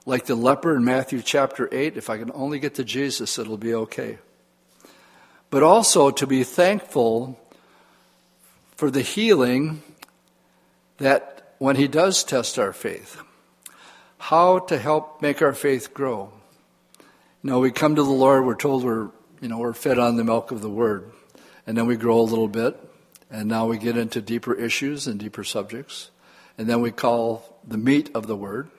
like 0.05 0.25
the 0.25 0.35
leper 0.35 0.75
in 0.75 0.83
Matthew 0.83 1.21
chapter 1.21 1.69
8. 1.71 1.95
If 1.95 2.09
I 2.09 2.17
can 2.17 2.31
only 2.33 2.59
get 2.59 2.75
to 2.75 2.83
Jesus, 2.83 3.37
it'll 3.37 3.57
be 3.57 3.73
okay 3.73 4.17
but 5.51 5.61
also 5.61 6.09
to 6.09 6.25
be 6.25 6.43
thankful 6.43 7.37
for 8.75 8.89
the 8.89 9.01
healing 9.01 9.83
that 10.97 11.53
when 11.59 11.75
He 11.75 11.87
does 11.87 12.23
test 12.23 12.57
our 12.57 12.73
faith, 12.73 13.21
how 14.17 14.59
to 14.59 14.79
help 14.79 15.21
make 15.21 15.41
our 15.41 15.53
faith 15.53 15.93
grow. 15.93 16.31
You 17.43 17.49
know, 17.49 17.59
we 17.59 17.71
come 17.71 17.95
to 17.95 18.03
the 18.03 18.09
Lord, 18.09 18.45
we're 18.45 18.55
told 18.55 18.83
we're, 18.83 19.09
you 19.41 19.49
know, 19.49 19.59
we're 19.59 19.73
fed 19.73 19.99
on 19.99 20.15
the 20.15 20.23
milk 20.23 20.51
of 20.51 20.61
the 20.61 20.69
Word, 20.69 21.11
and 21.67 21.77
then 21.77 21.85
we 21.85 21.97
grow 21.97 22.19
a 22.19 22.23
little 22.23 22.47
bit, 22.47 22.79
and 23.29 23.49
now 23.49 23.67
we 23.67 23.77
get 23.77 23.97
into 23.97 24.21
deeper 24.21 24.55
issues 24.55 25.05
and 25.05 25.19
deeper 25.19 25.43
subjects, 25.43 26.10
and 26.61 26.69
then 26.69 26.79
we 26.79 26.91
call 26.91 27.59
the 27.67 27.75
meat 27.79 28.11
of 28.13 28.27
the 28.27 28.35
Word. 28.35 28.69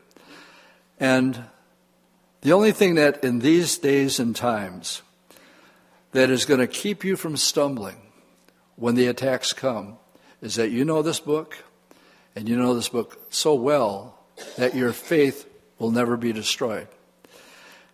And 1.01 1.47
the 2.43 2.53
only 2.53 2.71
thing 2.71 2.95
that 2.95 3.25
in 3.25 3.41
these 3.41 3.77
days 3.77 4.21
and 4.21 4.37
times, 4.37 5.03
that 6.13 6.31
is 6.31 6.45
going 6.45 6.61
to 6.61 6.69
keep 6.69 7.03
you 7.03 7.17
from 7.17 7.37
stumbling 7.37 7.97
when 8.77 8.95
the 8.95 9.09
attacks 9.09 9.53
come 9.53 9.97
is 10.41 10.55
that 10.55 10.71
you 10.71 10.85
know 10.85 11.03
this 11.03 11.19
book 11.19 11.57
And 12.37 12.49
you 12.49 12.57
know 12.57 12.73
this 12.73 12.89
book 12.89 13.21
so 13.31 13.53
well 13.57 14.17
that 14.57 14.77
your 14.77 14.93
faith 14.93 15.49
will 15.81 15.91
never 15.91 16.17
be 16.17 16.33
destroyed. 16.33 16.87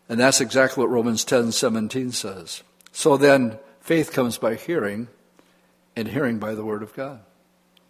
And 0.07 0.21
that's 0.21 0.43
exactly 0.43 0.83
what 0.83 0.91
Romans 0.91 1.25
10 1.25 1.51
17 1.51 2.13
says. 2.13 2.63
So 2.93 3.17
then, 3.17 3.59
faith 3.81 4.13
comes 4.13 4.37
by 4.37 4.57
hearing, 4.57 5.09
and 5.97 6.09
hearing 6.09 6.39
by 6.39 6.55
the 6.55 6.65
Word 6.65 6.83
of 6.83 6.93
God. 6.93 7.21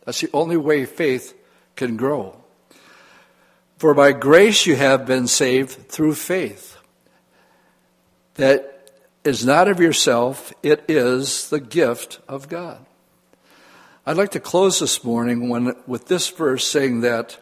That's 0.05 0.21
the 0.21 0.31
only 0.33 0.57
way 0.57 0.87
faith 0.87 1.35
can 1.79 1.97
grow. 1.97 2.37
For 3.79 3.95
by 3.95 4.13
grace 4.13 4.67
you 4.67 4.77
have 4.77 5.07
been 5.07 5.29
saved 5.29 5.89
through 5.89 6.15
faith. 6.15 6.77
That 8.35 8.91
is 9.25 9.47
not 9.47 9.69
of 9.69 9.81
yourself, 9.81 10.53
it 10.63 10.85
is 10.89 11.49
the 11.49 11.61
gift 11.61 12.21
of 12.29 12.49
God. 12.49 12.85
I'd 14.05 14.17
like 14.17 14.33
to 14.33 14.41
close 14.41 14.81
this 14.81 15.05
morning 15.05 15.49
when, 15.49 15.75
with 15.87 16.09
this 16.09 16.29
verse 16.29 16.67
saying 16.67 17.03
that 17.03 17.39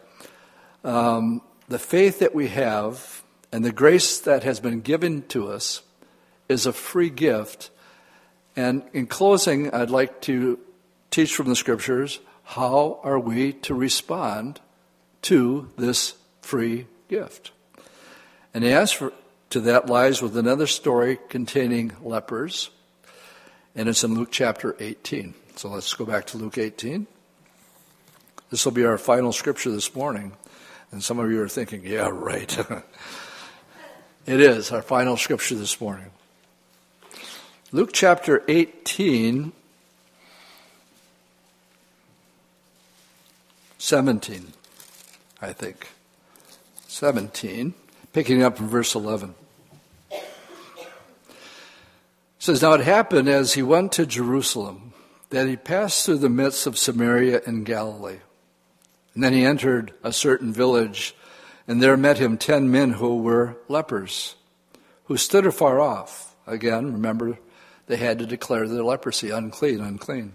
um, 0.83 1.41
the 1.67 1.79
faith 1.79 2.19
that 2.19 2.35
we 2.35 2.49
have 2.49 3.23
and 3.51 3.65
the 3.65 3.71
grace 3.71 4.19
that 4.19 4.43
has 4.43 4.59
been 4.59 4.81
given 4.81 5.23
to 5.29 5.47
us 5.47 5.81
is 6.49 6.65
a 6.65 6.73
free 6.73 7.09
gift. 7.09 7.71
And 8.55 8.83
in 8.93 9.07
closing, 9.07 9.73
I'd 9.73 9.89
like 9.89 10.21
to 10.21 10.59
teach 11.09 11.35
from 11.35 11.49
the 11.49 11.55
scriptures 11.55 12.19
how 12.47 13.01
are 13.03 13.19
we 13.19 13.51
to 13.51 13.73
respond 13.73 14.61
to 15.21 15.69
this 15.77 16.15
free 16.41 16.87
gift. 17.09 17.51
And 18.53 18.63
the 18.63 18.71
answer 18.71 19.11
to 19.49 19.59
that 19.59 19.87
lies 19.87 20.21
with 20.21 20.37
another 20.37 20.65
story 20.65 21.19
containing 21.27 21.91
lepers, 22.01 22.69
and 23.75 23.89
it's 23.89 24.05
in 24.05 24.15
Luke 24.15 24.29
chapter 24.31 24.77
18. 24.79 25.33
So 25.57 25.67
let's 25.67 25.93
go 25.93 26.05
back 26.05 26.25
to 26.27 26.37
Luke 26.37 26.57
18. 26.57 27.05
This 28.49 28.63
will 28.63 28.71
be 28.71 28.85
our 28.85 28.97
final 28.97 29.33
scripture 29.33 29.69
this 29.69 29.93
morning. 29.93 30.31
And 30.91 31.03
some 31.03 31.19
of 31.19 31.29
you 31.29 31.41
are 31.41 31.49
thinking, 31.49 31.85
yeah, 31.85 32.07
right. 32.09 32.57
it 34.25 34.39
is 34.39 34.71
our 34.71 34.81
final 34.81 35.17
scripture 35.17 35.55
this 35.55 35.81
morning. 35.81 36.11
Luke 37.73 37.91
chapter 37.91 38.41
18, 38.47 39.51
17, 43.77 44.53
I 45.41 45.53
think. 45.53 45.87
17, 46.87 47.73
picking 48.11 48.41
up 48.41 48.57
from 48.57 48.69
verse 48.69 48.95
11. 48.95 49.35
It 50.11 50.23
says, 52.39 52.61
Now 52.61 52.73
it 52.73 52.81
happened 52.81 53.29
as 53.29 53.53
he 53.53 53.61
went 53.61 53.91
to 53.93 54.05
Jerusalem 54.05 54.93
that 55.29 55.47
he 55.47 55.55
passed 55.55 56.05
through 56.05 56.17
the 56.19 56.29
midst 56.29 56.65
of 56.65 56.77
Samaria 56.77 57.41
and 57.45 57.65
Galilee. 57.65 58.19
And 59.13 59.23
then 59.23 59.33
he 59.33 59.45
entered 59.45 59.93
a 60.03 60.13
certain 60.13 60.53
village, 60.53 61.15
and 61.67 61.81
there 61.81 61.97
met 61.97 62.17
him 62.17 62.37
ten 62.37 62.71
men 62.71 62.93
who 62.93 63.17
were 63.17 63.57
lepers, 63.67 64.35
who 65.05 65.17
stood 65.17 65.45
afar 65.45 65.79
off. 65.79 66.35
Again, 66.45 66.93
remember, 66.93 67.37
they 67.87 67.97
had 67.97 68.19
to 68.19 68.25
declare 68.25 68.67
their 68.67 68.83
leprosy 68.83 69.29
unclean, 69.29 69.81
unclean. 69.81 70.33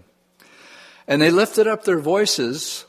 And 1.07 1.21
they 1.21 1.31
lifted 1.31 1.67
up 1.67 1.83
their 1.83 1.99
voices 1.99 2.85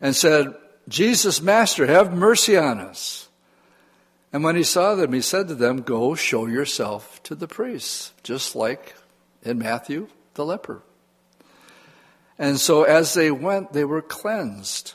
and 0.00 0.14
said, 0.14 0.54
Jesus, 0.88 1.42
Master, 1.42 1.86
have 1.86 2.12
mercy 2.12 2.56
on 2.56 2.78
us. 2.78 3.28
And 4.32 4.44
when 4.44 4.56
he 4.56 4.62
saw 4.62 4.94
them, 4.94 5.12
he 5.12 5.20
said 5.20 5.48
to 5.48 5.54
them, 5.54 5.82
Go 5.82 6.14
show 6.14 6.46
yourself 6.46 7.22
to 7.24 7.34
the 7.34 7.48
priests, 7.48 8.12
just 8.22 8.54
like 8.54 8.94
in 9.42 9.58
Matthew, 9.58 10.08
the 10.34 10.44
leper. 10.44 10.82
And 12.38 12.60
so 12.60 12.82
as 12.82 13.14
they 13.14 13.30
went, 13.30 13.72
they 13.72 13.84
were 13.84 14.02
cleansed. 14.02 14.92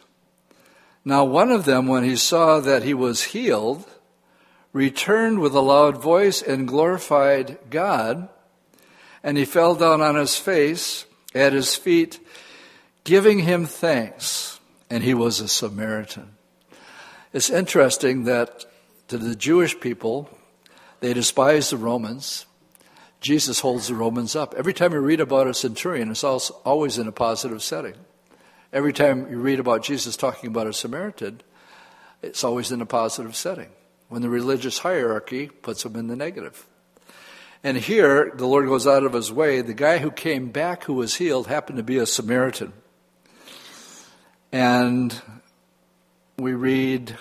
Now, 1.03 1.25
one 1.25 1.51
of 1.51 1.65
them, 1.65 1.87
when 1.87 2.03
he 2.03 2.15
saw 2.15 2.59
that 2.59 2.83
he 2.83 2.93
was 2.93 3.23
healed, 3.23 3.89
returned 4.73 5.39
with 5.39 5.53
a 5.55 5.61
loud 5.61 6.01
voice 6.01 6.41
and 6.41 6.67
glorified 6.67 7.57
God. 7.69 8.29
And 9.23 9.37
he 9.37 9.45
fell 9.45 9.75
down 9.75 10.01
on 10.01 10.15
his 10.15 10.35
face 10.35 11.05
at 11.33 11.53
his 11.53 11.75
feet, 11.75 12.19
giving 13.03 13.39
him 13.39 13.65
thanks 13.65 14.59
and 14.91 15.03
he 15.03 15.13
was 15.13 15.39
a 15.39 15.47
Samaritan. 15.47 16.35
It's 17.31 17.49
interesting 17.49 18.25
that 18.25 18.65
to 19.07 19.17
the 19.17 19.35
Jewish 19.35 19.79
people, 19.79 20.29
they 20.99 21.13
despise 21.13 21.69
the 21.69 21.77
Romans. 21.77 22.45
Jesus 23.21 23.61
holds 23.61 23.87
the 23.87 23.95
Romans 23.95 24.35
up. 24.35 24.53
Every 24.57 24.73
time 24.73 24.91
you 24.91 24.99
read 24.99 25.21
about 25.21 25.47
a 25.47 25.53
centurion, 25.53 26.11
it's 26.11 26.25
always 26.25 26.97
in 26.97 27.07
a 27.07 27.13
positive 27.13 27.63
setting. 27.63 27.93
Every 28.73 28.91
time 28.91 29.31
you 29.31 29.39
read 29.39 29.61
about 29.61 29.83
Jesus 29.83 30.17
talking 30.17 30.49
about 30.49 30.67
a 30.67 30.73
Samaritan, 30.73 31.39
it's 32.21 32.43
always 32.43 32.69
in 32.69 32.81
a 32.81 32.85
positive 32.85 33.35
setting. 33.35 33.69
When 34.09 34.21
the 34.21 34.29
religious 34.29 34.79
hierarchy 34.79 35.47
puts 35.47 35.83
them 35.83 35.95
in 35.95 36.07
the 36.07 36.17
negative. 36.17 36.67
And 37.63 37.77
here, 37.77 38.33
the 38.35 38.45
Lord 38.45 38.67
goes 38.67 38.87
out 38.87 39.03
of 39.03 39.13
his 39.13 39.31
way. 39.31 39.61
The 39.61 39.73
guy 39.73 39.99
who 39.99 40.11
came 40.11 40.49
back 40.49 40.83
who 40.83 40.93
was 40.95 41.15
healed 41.15 41.47
happened 41.47 41.77
to 41.77 41.83
be 41.83 41.97
a 41.97 42.05
Samaritan. 42.05 42.73
And 44.51 45.19
we 46.37 46.53
read, 46.53 47.17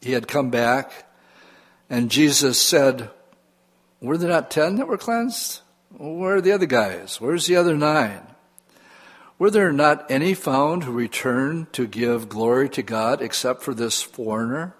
he 0.00 0.12
had 0.12 0.26
come 0.26 0.50
back, 0.50 1.06
and 1.88 2.10
Jesus 2.10 2.60
said, 2.60 3.10
Were 4.00 4.16
there 4.16 4.30
not 4.30 4.50
ten 4.50 4.76
that 4.76 4.88
were 4.88 4.98
cleansed? 4.98 5.60
Where 5.96 6.36
are 6.36 6.40
the 6.40 6.52
other 6.52 6.66
guys? 6.66 7.20
Where's 7.20 7.46
the 7.46 7.56
other 7.56 7.76
nine? 7.76 8.26
Were 9.38 9.50
there 9.50 9.72
not 9.72 10.10
any 10.10 10.34
found 10.34 10.84
who 10.84 10.92
returned 10.92 11.72
to 11.74 11.86
give 11.86 12.28
glory 12.28 12.68
to 12.70 12.82
God 12.82 13.20
except 13.20 13.62
for 13.62 13.74
this 13.74 14.02
foreigner? 14.02 14.74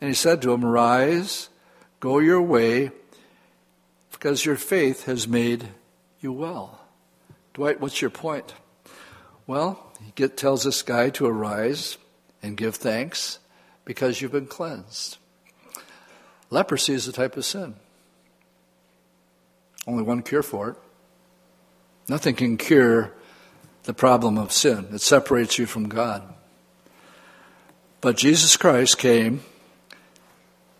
And 0.00 0.08
he 0.08 0.14
said 0.14 0.42
to 0.42 0.52
him, 0.52 0.64
Rise, 0.64 1.48
go 1.98 2.18
your 2.18 2.42
way, 2.42 2.90
because 4.12 4.44
your 4.44 4.56
faith 4.56 5.04
has 5.04 5.26
made 5.26 5.68
you 6.20 6.32
well. 6.32 6.80
Dwight, 7.54 7.80
what's 7.80 8.00
your 8.00 8.10
point? 8.10 8.54
Well, 9.46 9.89
he 10.02 10.12
get, 10.14 10.36
tells 10.36 10.64
this 10.64 10.82
guy 10.82 11.10
to 11.10 11.26
arise 11.26 11.98
and 12.42 12.56
give 12.56 12.76
thanks 12.76 13.38
because 13.84 14.20
you've 14.20 14.32
been 14.32 14.46
cleansed. 14.46 15.18
Leprosy 16.50 16.94
is 16.94 17.06
a 17.06 17.12
type 17.12 17.36
of 17.36 17.44
sin. 17.44 17.74
Only 19.86 20.02
one 20.02 20.22
cure 20.22 20.42
for 20.42 20.70
it. 20.70 20.76
Nothing 22.08 22.34
can 22.34 22.56
cure 22.56 23.12
the 23.84 23.94
problem 23.94 24.36
of 24.36 24.52
sin. 24.52 24.88
It 24.92 25.00
separates 25.00 25.58
you 25.58 25.66
from 25.66 25.88
God. 25.88 26.22
But 28.00 28.16
Jesus 28.16 28.56
Christ 28.56 28.98
came 28.98 29.42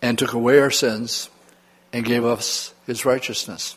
and 0.03 0.19
took 0.19 0.33
away 0.33 0.59
our 0.59 0.71
sins 0.71 1.31
and 1.93 2.05
gave 2.05 2.25
us 2.25 2.75
his 2.87 3.05
righteousness. 3.05 3.77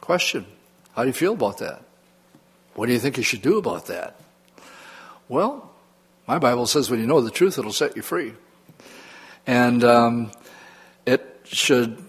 Question 0.00 0.46
How 0.94 1.02
do 1.02 1.08
you 1.08 1.14
feel 1.14 1.34
about 1.34 1.58
that? 1.58 1.82
What 2.74 2.86
do 2.86 2.92
you 2.92 2.98
think 2.98 3.16
you 3.16 3.22
should 3.22 3.42
do 3.42 3.58
about 3.58 3.86
that? 3.86 4.20
Well, 5.28 5.70
my 6.26 6.38
Bible 6.38 6.66
says 6.66 6.90
when 6.90 7.00
you 7.00 7.06
know 7.06 7.20
the 7.20 7.30
truth, 7.30 7.58
it'll 7.58 7.72
set 7.72 7.96
you 7.96 8.02
free. 8.02 8.32
And 9.46 9.84
um, 9.84 10.32
it 11.04 11.40
should 11.44 12.02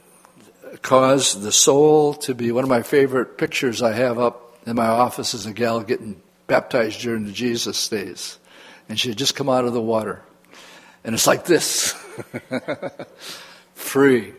cause 0.82 1.42
the 1.42 1.52
soul 1.52 2.14
to 2.14 2.34
be 2.34 2.52
one 2.52 2.64
of 2.64 2.70
my 2.70 2.82
favorite 2.82 3.38
pictures 3.38 3.82
I 3.82 3.92
have 3.92 4.20
up 4.20 4.58
in 4.66 4.76
my 4.76 4.88
office 4.88 5.34
is 5.34 5.46
a 5.46 5.54
gal 5.54 5.82
getting 5.82 6.22
baptized 6.48 7.02
during 7.02 7.26
the 7.26 7.32
Jesus 7.32 7.90
days. 7.90 8.38
And 8.88 9.00
she 9.00 9.10
had 9.10 9.18
just 9.18 9.36
come 9.36 9.50
out 9.50 9.66
of 9.66 9.74
the 9.74 9.82
water. 9.82 10.22
And 11.04 11.14
it's 11.14 11.28
like 11.28 11.46
this 11.46 11.92
free 13.74 14.34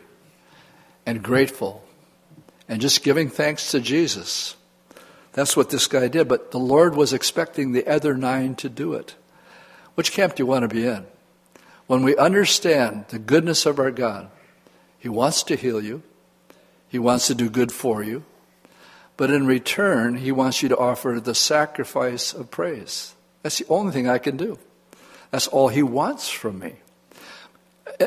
and 1.05 1.23
grateful 1.23 1.85
and 2.69 2.81
just 2.81 3.03
giving 3.03 3.29
thanks 3.29 3.73
to 3.73 3.81
Jesus. 3.81 4.57
That's 5.33 5.57
what 5.57 5.71
this 5.71 5.87
guy 5.87 6.09
did, 6.09 6.29
but 6.29 6.51
the 6.51 6.59
Lord 6.59 6.97
was 6.97 7.13
expecting 7.13 7.73
the 7.73 7.87
other 7.87 8.15
nine 8.15 8.57
to 8.57 8.69
do 8.69 8.95
it. 8.95 9.15
Which 9.95 10.13
camp 10.13 10.35
do 10.35 10.43
you 10.43 10.47
want 10.47 10.63
to 10.63 10.75
be 10.75 10.87
in? 10.87 11.07
When 11.87 12.03
we 12.03 12.17
understand 12.17 13.07
the 13.09 13.19
goodness 13.19 13.67
of 13.67 13.79
our 13.79 13.91
God, 13.91 14.31
He 14.99 15.09
wants 15.09 15.43
to 15.45 15.57
heal 15.57 15.81
you, 15.81 16.03
He 16.89 16.99
wants 16.99 17.29
to 17.29 17.35
do 17.35 17.49
good 17.49 17.71
for 17.71 18.03
you, 18.03 18.25
but 19.17 19.31
in 19.31 19.47
return, 19.47 20.17
He 20.17 20.33
wants 20.33 20.63
you 20.63 20.69
to 20.69 20.79
offer 20.79 21.21
the 21.21 21.35
sacrifice 21.35 22.33
of 22.33 22.51
praise. 22.51 23.15
That's 23.43 23.59
the 23.59 23.67
only 23.69 23.93
thing 23.93 24.09
I 24.09 24.19
can 24.19 24.37
do. 24.37 24.59
That's 25.31 25.47
all 25.47 25.69
He 25.69 25.83
wants 25.83 26.29
from 26.29 26.59
me. 26.59 26.75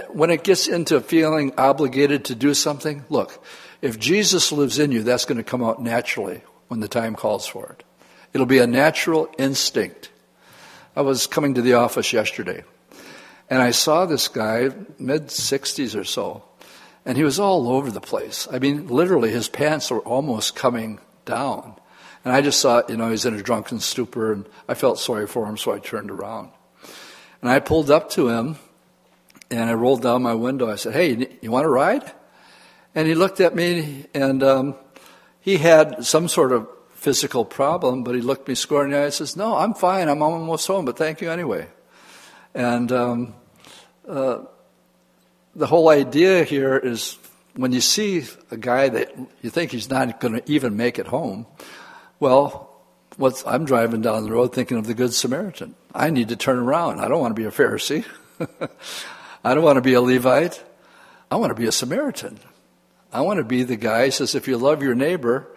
When 0.10 0.30
it 0.30 0.44
gets 0.44 0.68
into 0.68 1.00
feeling 1.02 1.54
obligated 1.58 2.26
to 2.26 2.36
do 2.36 2.54
something, 2.54 3.06
look, 3.10 3.44
if 3.82 4.00
Jesus 4.00 4.52
lives 4.52 4.80
in 4.80 4.92
you, 4.92 5.04
that's 5.04 5.26
going 5.26 5.38
to 5.38 5.44
come 5.44 5.64
out 5.64 5.82
naturally 5.82 6.42
when 6.74 6.80
the 6.80 6.88
time 6.88 7.14
calls 7.14 7.46
for 7.46 7.68
it. 7.68 7.84
It'll 8.34 8.48
be 8.48 8.58
a 8.58 8.66
natural 8.66 9.30
instinct. 9.38 10.10
I 10.96 11.02
was 11.02 11.28
coming 11.28 11.54
to 11.54 11.62
the 11.62 11.76
office 11.76 12.12
yesterday, 12.12 12.64
and 13.48 13.62
I 13.62 13.70
saw 13.70 14.08
this 14.08 14.28
guy, 14.28 14.72
mid 14.98 15.28
60s 15.28 15.96
or 15.96 16.04
so, 16.04 16.42
and 17.06 17.16
he 17.16 17.24
was 17.24 17.40
all 17.40 17.70
over 17.70 17.92
the 17.92 18.02
place. 18.02 18.48
I 18.52 18.58
mean, 18.58 18.88
literally, 18.88 19.30
his 19.30 19.48
pants 19.50 19.92
were 19.92 20.00
almost 20.00 20.56
coming 20.56 21.00
down. 21.26 21.76
And 22.26 22.34
I 22.34 22.42
just 22.42 22.60
thought, 22.60 22.90
you 22.90 22.98
know, 22.98 23.12
he's 23.12 23.26
in 23.26 23.36
a 23.36 23.44
drunken 23.44 23.80
stupor, 23.80 24.34
and 24.34 24.48
I 24.68 24.74
felt 24.74 24.98
sorry 24.98 25.28
for 25.28 25.46
him, 25.46 25.58
so 25.58 25.74
I 25.74 25.78
turned 25.78 26.10
around. 26.10 26.50
And 27.44 27.52
I 27.52 27.60
pulled 27.60 27.92
up 27.92 28.10
to 28.12 28.30
him, 28.30 28.58
and 29.52 29.70
I 29.70 29.74
rolled 29.74 30.02
down 30.02 30.24
my 30.24 30.34
window. 30.34 30.72
I 30.72 30.78
said, 30.78 30.94
Hey, 30.94 31.38
you 31.40 31.52
want 31.52 31.66
to 31.66 31.70
ride? 31.70 32.12
And 32.96 33.08
he 33.08 33.14
looked 33.14 33.42
at 33.42 33.54
me, 33.54 34.08
and 34.16 34.42
um, 34.42 34.76
he 35.44 35.58
had 35.58 36.06
some 36.06 36.30
sort 36.30 36.54
of 36.54 36.68
physical 36.94 37.44
problem, 37.44 38.06
but 38.06 38.16
he 38.16 38.22
looked 38.22 38.48
me 38.48 38.56
square 38.56 38.86
in 38.86 38.92
the 38.92 38.98
eye 38.98 39.04
and 39.04 39.14
says, 39.14 39.36
No, 39.36 39.58
I'm 39.58 39.74
fine. 39.74 40.08
I'm 40.08 40.22
almost 40.22 40.66
home, 40.66 40.86
but 40.86 40.98
thank 40.98 41.20
you 41.20 41.30
anyway. 41.30 41.68
And 42.56 42.90
um, 42.94 43.36
uh, 44.08 44.40
the 45.54 45.68
whole 45.68 45.90
idea 45.90 46.46
here 46.46 46.78
is 46.78 47.18
when 47.56 47.74
you 47.74 47.82
see 47.82 48.24
a 48.52 48.58
guy 48.58 48.88
that 48.88 49.14
you 49.42 49.50
think 49.50 49.72
he's 49.72 49.90
not 49.90 50.22
going 50.22 50.34
to 50.36 50.52
even 50.52 50.78
make 50.78 50.98
it 50.98 51.08
home, 51.08 51.46
well, 52.22 52.70
I'm 53.46 53.66
driving 53.66 54.02
down 54.02 54.24
the 54.24 54.32
road 54.32 54.56
thinking 54.56 54.78
of 54.78 54.88
the 54.88 54.94
Good 54.94 55.14
Samaritan. 55.14 55.76
I 55.94 56.10
need 56.10 56.30
to 56.30 56.38
turn 56.38 56.58
around. 56.58 57.02
I 57.02 57.10
don't 57.10 57.20
want 57.20 57.36
to 57.36 57.42
be 57.42 57.48
a 57.48 57.52
Pharisee. 57.52 58.06
I 59.44 59.54
don't 59.54 59.64
want 59.64 59.76
to 59.76 59.82
be 59.82 59.94
a 59.94 60.02
Levite. 60.02 60.64
I 61.30 61.36
want 61.36 61.50
to 61.50 61.60
be 61.60 61.68
a 61.68 61.72
Samaritan. 61.72 62.40
I 63.14 63.22
want 63.22 63.38
to 63.38 63.44
be 63.44 63.62
the 63.62 63.76
guy 63.76 64.06
who 64.06 64.12
says, 64.12 64.34
if 64.34 64.48
you 64.48 64.58
love 64.58 64.82
your 64.82 64.96
neighbor, 64.96 65.48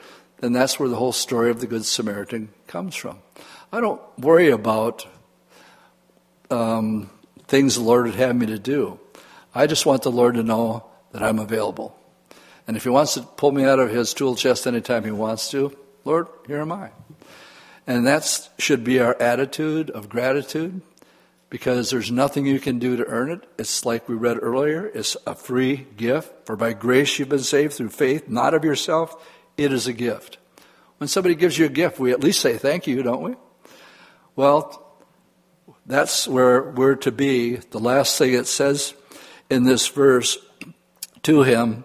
then 0.41 0.53
that's 0.53 0.79
where 0.79 0.91
the 0.91 0.97
whole 0.97 1.13
story 1.13 1.51
of 1.51 1.61
the 1.61 1.67
Good 1.67 1.87
Samaritan 1.87 2.51
comes 2.67 2.95
from. 2.95 3.21
I 3.73 3.81
don't 3.81 4.01
worry 4.19 4.51
about 4.51 5.07
um, 6.51 7.09
things 7.49 7.77
the 7.77 7.81
Lord 7.81 8.05
would 8.05 8.15
have 8.17 8.37
me 8.37 8.45
to 8.47 8.59
do. 8.59 9.01
I 9.55 9.67
just 9.67 9.87
want 9.87 10.03
the 10.03 10.13
Lord 10.13 10.35
to 10.35 10.43
know 10.43 10.85
that 11.13 11.23
I'm 11.23 11.39
available. 11.39 11.99
And 12.69 12.77
if 12.77 12.83
He 12.85 12.91
wants 12.91 13.15
to 13.15 13.23
pull 13.23 13.53
me 13.53 13.65
out 13.65 13.79
of 13.79 13.91
His 13.91 14.13
tool 14.13 14.37
chest 14.37 14.67
anytime 14.67 15.05
He 15.05 15.11
wants 15.11 15.51
to, 15.53 15.75
Lord, 16.05 16.29
here 16.47 16.61
am 16.61 16.73
I. 16.73 16.91
And 17.87 18.07
that 18.07 18.51
should 18.59 18.85
be 18.85 19.01
our 19.01 19.17
attitude 19.19 19.89
of 19.91 20.11
gratitude 20.11 20.83
because 21.49 21.91
there's 21.91 22.11
nothing 22.11 22.47
you 22.47 22.59
can 22.59 22.79
do 22.79 22.97
to 22.97 23.07
earn 23.07 23.31
it. 23.31 23.45
It's 23.59 23.85
like 23.85 24.09
we 24.09 24.15
read 24.15 24.39
earlier, 24.41 24.87
it's 24.87 25.17
a 25.27 25.35
free 25.35 25.87
gift. 25.97 26.47
For 26.47 26.57
by 26.57 26.73
grace 26.73 27.19
you've 27.19 27.29
been 27.29 27.39
saved 27.41 27.75
through 27.75 27.91
faith, 27.91 28.29
not 28.29 28.55
of 28.55 28.65
yourself. 28.65 29.15
It 29.57 29.73
is 29.73 29.87
a 29.87 29.93
gift. 29.93 30.39
When 30.99 31.09
somebody 31.09 31.35
gives 31.35 31.59
you 31.59 31.67
a 31.67 31.71
gift, 31.71 31.99
we 31.99 32.13
at 32.13 32.23
least 32.23 32.41
say 32.41 32.59
thank 32.59 32.87
you, 32.87 33.03
don't 33.03 33.23
we? 33.23 33.35
Well, 34.35 34.83
that's 35.87 36.27
where 36.27 36.71
we're 36.73 36.97
to 36.97 37.13
be. 37.13 37.57
The 37.57 37.79
last 37.79 38.19
thing 38.19 38.35
it 38.35 38.47
says 38.47 38.95
in 39.49 39.65
this 39.65 39.87
verse 39.89 40.39
to 41.23 41.43
him 41.43 41.85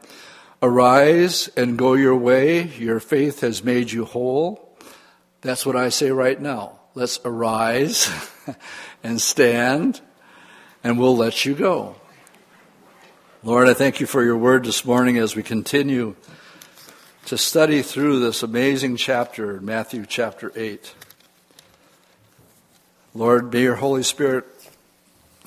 Arise 0.64 1.48
and 1.58 1.76
go 1.76 1.94
your 1.94 2.16
way. 2.16 2.68
Your 2.78 3.00
faith 3.00 3.42
has 3.42 3.64
made 3.64 3.92
you 3.92 4.06
whole. 4.06 4.78
That's 5.42 5.66
what 5.66 5.76
I 5.76 5.90
say 5.90 6.12
right 6.12 6.40
now. 6.40 6.80
Let's 6.94 7.20
arise 7.26 8.12
and 9.04 9.22
stand, 9.22 10.02
and 10.84 11.00
we'll 11.00 11.18
let 11.18 11.46
you 11.46 11.56
go. 11.56 11.96
Lord, 13.44 13.68
I 13.68 13.74
thank 13.74 14.00
you 14.00 14.06
for 14.06 14.24
your 14.24 14.38
word 14.38 14.66
this 14.66 14.86
morning 14.86 15.18
as 15.18 15.36
we 15.36 15.44
continue 15.44 16.16
to 17.26 17.38
study 17.38 17.82
through 17.82 18.20
this 18.20 18.44
amazing 18.44 18.98
chapter, 18.98 19.60
Matthew 19.62 20.06
chapter 20.08 20.52
8. 20.56 20.94
Lord, 23.14 23.52
may 23.52 23.64
your 23.64 23.76
Holy 23.76 24.04
Spirit 24.04 24.46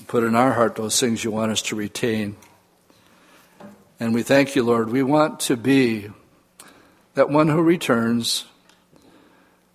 put 0.07 0.24
in 0.24 0.34
our 0.34 0.52
heart 0.52 0.76
those 0.76 0.98
things 0.98 1.24
you 1.24 1.30
want 1.30 1.52
us 1.52 1.62
to 1.62 1.76
retain. 1.76 2.36
And 3.98 4.12
we 4.12 4.22
thank 4.22 4.55
you, 4.57 4.62
Lord. 4.62 4.90
We 4.90 5.02
want 5.02 5.40
to 5.40 5.57
be 5.57 6.11
that 7.14 7.30
one 7.30 7.48
who 7.48 7.62
returns. 7.62 8.44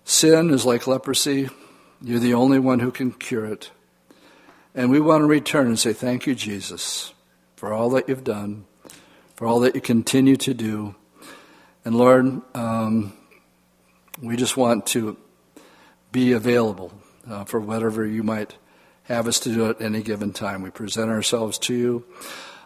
Sin 0.04 0.50
is 0.50 0.66
like 0.66 0.86
leprosy. 0.86 1.48
You're 2.02 2.18
the 2.18 2.34
only 2.34 2.58
one 2.58 2.80
who 2.80 2.90
can 2.90 3.12
cure 3.12 3.44
it. 3.44 3.70
And 4.74 4.90
we 4.90 5.00
want 5.00 5.22
to 5.22 5.26
return 5.26 5.66
and 5.66 5.78
say, 5.78 5.92
Thank 5.92 6.26
you, 6.26 6.34
Jesus, 6.34 7.12
for 7.56 7.72
all 7.72 7.90
that 7.90 8.08
you've 8.08 8.24
done, 8.24 8.64
for 9.36 9.46
all 9.46 9.60
that 9.60 9.74
you 9.74 9.80
continue 9.80 10.36
to 10.36 10.54
do. 10.54 10.94
And 11.84 11.94
Lord, 11.94 12.42
um, 12.54 13.12
we 14.22 14.36
just 14.36 14.56
want 14.56 14.86
to 14.88 15.16
be 16.12 16.32
available 16.32 16.92
uh, 17.28 17.44
for 17.44 17.60
whatever 17.60 18.06
you 18.06 18.22
might 18.22 18.56
have 19.04 19.26
us 19.26 19.40
to 19.40 19.52
do 19.52 19.68
at 19.68 19.80
any 19.80 20.02
given 20.02 20.32
time. 20.32 20.62
We 20.62 20.70
present 20.70 21.10
ourselves 21.10 21.58
to 21.60 21.74
you, 21.74 22.04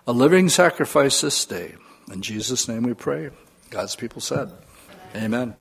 a 0.07 0.13
living 0.13 0.49
sacrifice 0.49 1.21
this 1.21 1.45
day. 1.45 1.75
In 2.13 2.23
Jesus' 2.23 2.69
name 2.69 2.83
we 2.83 2.95
pray. 2.95 3.31
God's 3.71 3.97
people 3.97 4.21
said, 4.21 4.51
Amen. 5.17 5.57